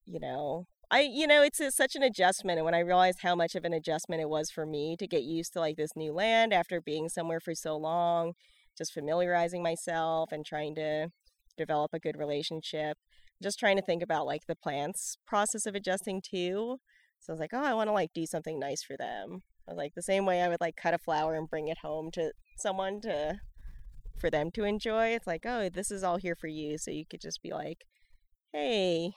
you 0.06 0.20
know, 0.20 0.66
I 0.92 1.02
you 1.02 1.26
know 1.26 1.42
it's 1.42 1.60
a, 1.60 1.70
such 1.70 1.94
an 1.94 2.02
adjustment, 2.02 2.58
and 2.58 2.64
when 2.64 2.74
I 2.74 2.80
realized 2.80 3.20
how 3.22 3.36
much 3.36 3.54
of 3.54 3.64
an 3.64 3.72
adjustment 3.72 4.20
it 4.20 4.28
was 4.28 4.50
for 4.50 4.66
me 4.66 4.96
to 4.98 5.06
get 5.06 5.22
used 5.22 5.52
to 5.52 5.60
like 5.60 5.76
this 5.76 5.92
new 5.94 6.12
land 6.12 6.52
after 6.52 6.80
being 6.80 7.08
somewhere 7.08 7.38
for 7.38 7.54
so 7.54 7.76
long, 7.76 8.32
just 8.76 8.92
familiarizing 8.92 9.62
myself 9.62 10.32
and 10.32 10.44
trying 10.44 10.74
to 10.74 11.08
develop 11.56 11.92
a 11.94 12.00
good 12.00 12.16
relationship, 12.18 12.96
just 13.40 13.58
trying 13.58 13.76
to 13.76 13.82
think 13.82 14.02
about 14.02 14.26
like 14.26 14.42
the 14.48 14.56
plants 14.56 15.16
process 15.26 15.64
of 15.64 15.76
adjusting 15.76 16.20
too. 16.20 16.78
So 17.20 17.32
I 17.32 17.34
was 17.34 17.40
like, 17.40 17.52
oh, 17.52 17.64
I 17.64 17.74
want 17.74 17.88
to 17.88 17.92
like 17.92 18.10
do 18.12 18.26
something 18.26 18.58
nice 18.58 18.82
for 18.82 18.96
them. 18.96 19.42
I 19.68 19.72
was 19.72 19.78
like 19.78 19.94
the 19.94 20.02
same 20.02 20.26
way 20.26 20.42
I 20.42 20.48
would 20.48 20.60
like 20.60 20.74
cut 20.76 20.94
a 20.94 20.98
flower 20.98 21.36
and 21.36 21.48
bring 21.48 21.68
it 21.68 21.78
home 21.82 22.10
to 22.14 22.32
someone 22.58 23.00
to 23.02 23.38
for 24.18 24.28
them 24.28 24.50
to 24.52 24.64
enjoy. 24.64 25.08
It's 25.08 25.26
like, 25.26 25.46
oh, 25.46 25.68
this 25.68 25.92
is 25.92 26.02
all 26.02 26.16
here 26.16 26.34
for 26.34 26.48
you. 26.48 26.78
So 26.78 26.90
you 26.90 27.04
could 27.08 27.20
just 27.20 27.42
be 27.42 27.52
like, 27.52 27.84
hey, 28.52 29.12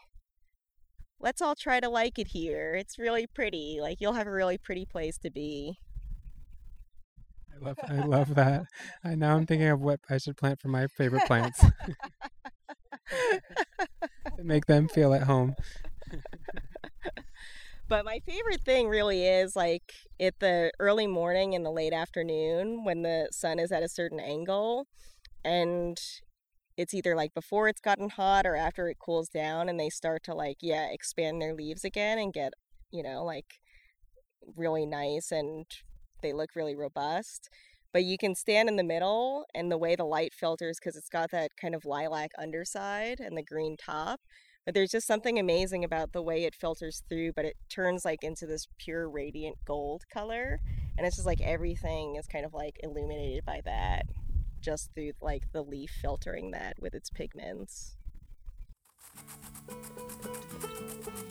let's 1.23 1.41
all 1.41 1.55
try 1.55 1.79
to 1.79 1.89
like 1.89 2.19
it 2.19 2.27
here. 2.27 2.75
It's 2.75 2.99
really 2.99 3.25
pretty. 3.25 3.79
Like 3.81 3.99
you'll 3.99 4.13
have 4.13 4.27
a 4.27 4.31
really 4.31 4.59
pretty 4.59 4.85
place 4.85 5.17
to 5.19 5.31
be. 5.31 5.79
I 7.51 7.65
love 7.65 7.77
I 7.87 8.05
love 8.05 8.35
that. 8.35 8.65
I 9.03 9.15
now 9.15 9.35
I'm 9.35 9.45
thinking 9.47 9.69
of 9.69 9.79
what 9.79 10.01
I 10.09 10.17
should 10.19 10.37
plant 10.37 10.61
for 10.61 10.67
my 10.67 10.85
favorite 10.87 11.25
plants. 11.25 11.59
to 14.37 14.43
make 14.43 14.65
them 14.65 14.87
feel 14.87 15.13
at 15.13 15.23
home. 15.23 15.55
But 17.89 18.05
my 18.05 18.21
favorite 18.25 18.61
thing 18.63 18.87
really 18.87 19.27
is 19.27 19.55
like 19.55 19.93
at 20.19 20.39
the 20.39 20.71
early 20.79 21.05
morning 21.05 21.53
and 21.53 21.65
the 21.65 21.69
late 21.69 21.93
afternoon 21.93 22.85
when 22.85 23.03
the 23.03 23.27
sun 23.31 23.59
is 23.59 23.71
at 23.71 23.83
a 23.83 23.89
certain 23.89 24.19
angle 24.19 24.87
and 25.43 25.99
it's 26.77 26.93
either 26.93 27.15
like 27.15 27.33
before 27.33 27.67
it's 27.67 27.81
gotten 27.81 28.09
hot 28.09 28.45
or 28.45 28.55
after 28.55 28.87
it 28.89 28.97
cools 28.99 29.29
down 29.29 29.69
and 29.69 29.79
they 29.79 29.89
start 29.89 30.23
to 30.23 30.33
like 30.33 30.57
yeah 30.61 30.87
expand 30.91 31.41
their 31.41 31.53
leaves 31.53 31.83
again 31.83 32.17
and 32.17 32.33
get 32.33 32.53
you 32.91 33.03
know 33.03 33.23
like 33.23 33.59
really 34.57 34.85
nice 34.85 35.31
and 35.31 35.65
they 36.21 36.33
look 36.33 36.55
really 36.55 36.75
robust. 36.75 37.49
But 37.91 38.05
you 38.05 38.17
can 38.17 38.33
stand 38.33 38.69
in 38.69 38.75
the 38.75 38.83
middle 38.83 39.45
and 39.53 39.71
the 39.71 39.77
way 39.77 39.95
the 39.95 40.03
light 40.03 40.33
filters 40.33 40.79
because 40.79 40.95
it's 40.95 41.09
got 41.09 41.29
that 41.31 41.51
kind 41.61 41.75
of 41.75 41.85
lilac 41.85 42.31
underside 42.39 43.19
and 43.19 43.37
the 43.37 43.43
green 43.43 43.75
top 43.77 44.19
but 44.65 44.73
there's 44.73 44.91
just 44.91 45.05
something 45.05 45.37
amazing 45.37 45.83
about 45.83 46.13
the 46.13 46.21
way 46.21 46.45
it 46.45 46.55
filters 46.55 47.03
through 47.09 47.33
but 47.33 47.45
it 47.45 47.55
turns 47.69 48.05
like 48.05 48.23
into 48.23 48.47
this 48.47 48.65
pure 48.79 49.09
radiant 49.09 49.57
gold 49.65 50.03
color 50.11 50.59
and 50.97 51.05
it's 51.05 51.17
just 51.17 51.25
like 51.25 51.41
everything 51.41 52.15
is 52.15 52.25
kind 52.25 52.45
of 52.45 52.53
like 52.53 52.77
illuminated 52.81 53.43
by 53.45 53.61
that 53.65 54.03
just 54.63 54.89
through 54.95 55.11
like 55.21 55.51
the 55.51 55.61
leaf 55.61 55.91
filtering 56.01 56.51
that 56.51 56.75
with 56.79 56.95
its 56.95 57.09
pigments 57.09 57.97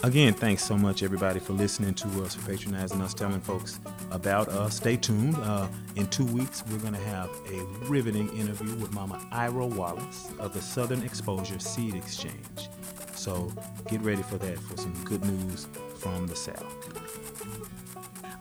Again, 0.05 0.35
thanks 0.35 0.65
so 0.65 0.77
much, 0.77 1.05
everybody, 1.05 1.39
for 1.39 1.53
listening 1.53 1.95
to 1.95 2.25
us, 2.25 2.35
for 2.35 2.51
patronizing 2.51 3.01
us, 3.01 3.15
telling 3.15 3.41
folks 3.41 3.79
about 4.11 4.49
us. 4.49 4.77
Stay 4.77 4.97
tuned. 4.97 5.37
Uh, 5.37 5.69
in 5.95 6.09
two 6.09 6.25
weeks, 6.27 6.65
we're 6.69 6.79
going 6.79 6.95
to 6.95 7.01
have 7.01 7.31
a 7.49 7.65
riveting 7.87 8.29
interview 8.37 8.75
with 8.77 8.93
Mama 8.93 9.25
Ira 9.31 9.65
Wallace 9.65 10.29
of 10.41 10.55
the 10.55 10.61
Southern 10.61 11.03
Exposure 11.03 11.61
Seed 11.61 11.95
Exchange. 11.95 12.69
So 13.15 13.53
get 13.89 14.01
ready 14.01 14.23
for 14.23 14.39
that, 14.39 14.59
for 14.59 14.77
some 14.77 14.93
good 15.05 15.25
news 15.25 15.69
from 15.99 16.27
the 16.27 16.35
South. 16.35 16.67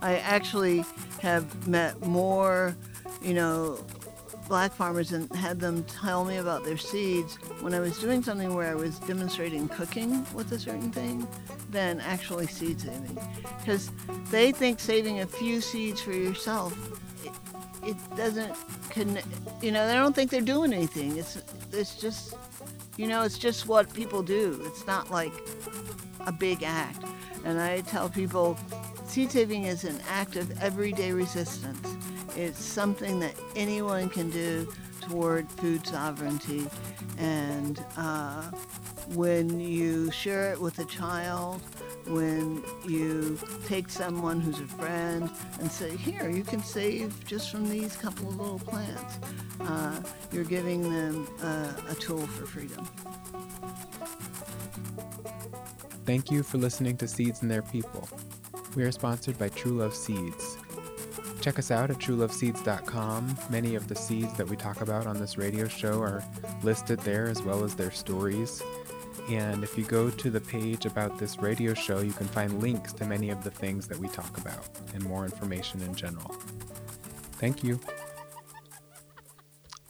I 0.02 0.18
actually 0.18 0.84
have 1.22 1.68
met 1.68 2.04
more, 2.04 2.76
you 3.22 3.36
know, 3.36 3.86
black 4.52 4.74
farmers 4.74 5.14
and 5.14 5.34
had 5.34 5.62
them 5.62 5.82
tell 5.86 6.26
me 6.26 6.36
about 6.36 6.66
their 6.66 6.76
seeds 6.76 7.36
when 7.62 7.74
I 7.74 7.80
was 7.80 7.98
doing 8.00 8.22
something 8.22 8.54
where 8.54 8.70
I 8.70 8.76
was 8.76 9.00
demonstrating 9.00 9.70
cooking 9.70 10.28
with 10.34 10.52
a 10.52 10.60
certain 10.60 10.92
thing 10.92 11.26
than 11.70 12.02
actually 12.02 12.48
seed 12.48 12.82
saving. 12.82 13.18
Because 13.60 13.90
they 14.30 14.52
think 14.52 14.82
saving 14.82 15.22
a 15.22 15.26
few 15.26 15.62
seeds 15.62 16.02
for 16.02 16.12
yourself, 16.12 16.76
it, 17.24 17.32
it 17.92 18.18
doesn't 18.18 18.54
connect, 18.90 19.26
you 19.62 19.72
know, 19.72 19.88
they 19.88 19.94
don't 19.94 20.14
think 20.14 20.30
they're 20.30 20.42
doing 20.42 20.74
anything. 20.74 21.16
It's, 21.16 21.42
it's 21.72 21.96
just, 21.96 22.34
you 22.98 23.08
know, 23.08 23.22
it's 23.22 23.38
just 23.38 23.70
what 23.70 23.94
people 23.94 24.22
do. 24.22 24.62
It's 24.66 24.86
not 24.86 25.10
like 25.10 25.32
a 26.28 26.32
big 26.34 26.62
act. 26.62 27.06
And 27.46 27.58
I 27.58 27.80
tell 27.82 28.10
people 28.10 28.58
seed 29.08 29.32
saving 29.32 29.64
is 29.64 29.86
an 29.86 30.02
act 30.10 30.36
of 30.36 30.62
everyday 30.62 31.14
resistance. 31.14 31.88
It's 32.36 32.64
something 32.64 33.20
that 33.20 33.36
anyone 33.56 34.10
can 34.10 34.30
do 34.30 34.72
toward 35.02 35.50
food 35.52 35.86
sovereignty. 35.86 36.68
And 37.18 37.84
uh, 37.98 38.44
when 39.14 39.60
you 39.60 40.12
share 40.12 40.52
it 40.52 40.60
with 40.60 40.80
a 40.80 40.86
child, 40.86 41.62
when 42.08 42.64
you 42.88 43.38
take 43.68 43.90
someone 43.90 44.40
who's 44.40 44.60
a 44.60 44.68
friend 44.68 45.30
and 45.60 45.72
say, 45.72 45.96
here, 45.96 46.30
you 46.30 46.44
can 46.44 46.64
save 46.64 47.26
just 47.26 47.52
from 47.52 47.70
these 47.70 47.96
couple 47.96 48.30
of 48.30 48.40
little 48.40 48.60
plants, 48.60 49.20
uh, 49.62 50.02
you're 50.32 50.44
giving 50.44 50.82
them 50.82 51.28
uh, 51.42 51.74
a 51.90 51.96
tool 51.96 52.26
for 52.26 52.46
freedom. 52.46 52.88
Thank 56.06 56.32
you 56.32 56.42
for 56.42 56.58
listening 56.58 56.98
to 56.98 57.08
Seeds 57.08 57.42
and 57.42 57.52
Their 57.52 57.62
People. 57.62 58.10
We 58.76 58.84
are 58.84 58.92
sponsored 58.92 59.38
by 59.38 59.50
True 59.50 59.74
Love 59.74 59.94
Seeds. 59.94 60.58
Check 61.42 61.58
us 61.58 61.72
out 61.72 61.90
at 61.90 61.98
trueloveseeds.com. 61.98 63.36
Many 63.50 63.74
of 63.74 63.88
the 63.88 63.96
seeds 63.96 64.32
that 64.36 64.48
we 64.48 64.56
talk 64.56 64.82
about 64.82 65.08
on 65.08 65.20
this 65.20 65.40
radio 65.40 65.68
show 65.68 66.00
are 66.00 66.24
listed 66.62 67.00
there 67.00 67.28
as 67.28 67.42
well 67.42 67.64
as 67.64 67.74
their 67.74 67.90
stories. 67.90 68.62
And 69.28 69.64
if 69.64 69.76
you 69.76 69.84
go 69.84 70.12
to 70.12 70.30
the 70.30 70.40
page 70.40 70.86
about 70.86 71.18
this 71.18 71.40
radio 71.40 71.74
show, 71.74 72.00
you 72.00 72.14
can 72.14 72.28
find 72.28 72.62
links 72.62 72.94
to 72.94 73.06
many 73.06 73.32
of 73.32 73.44
the 73.44 73.50
things 73.50 73.88
that 73.88 73.98
we 73.98 74.08
talk 74.08 74.38
about 74.38 74.70
and 74.94 75.04
more 75.04 75.26
information 75.26 75.82
in 75.82 75.96
general. 75.96 76.36
Thank 77.40 77.64
you. 77.64 77.80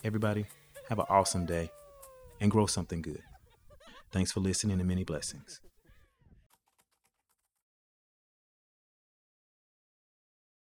Everybody, 0.06 0.46
have 0.88 1.00
an 1.00 1.06
awesome 1.10 1.46
day 1.46 1.70
and 2.40 2.50
grow 2.50 2.66
something 2.66 3.02
good. 3.02 3.24
Thanks 4.12 4.32
for 4.32 4.40
listening 4.40 4.80
and 4.80 4.88
many 4.88 5.04
blessings. 5.04 5.60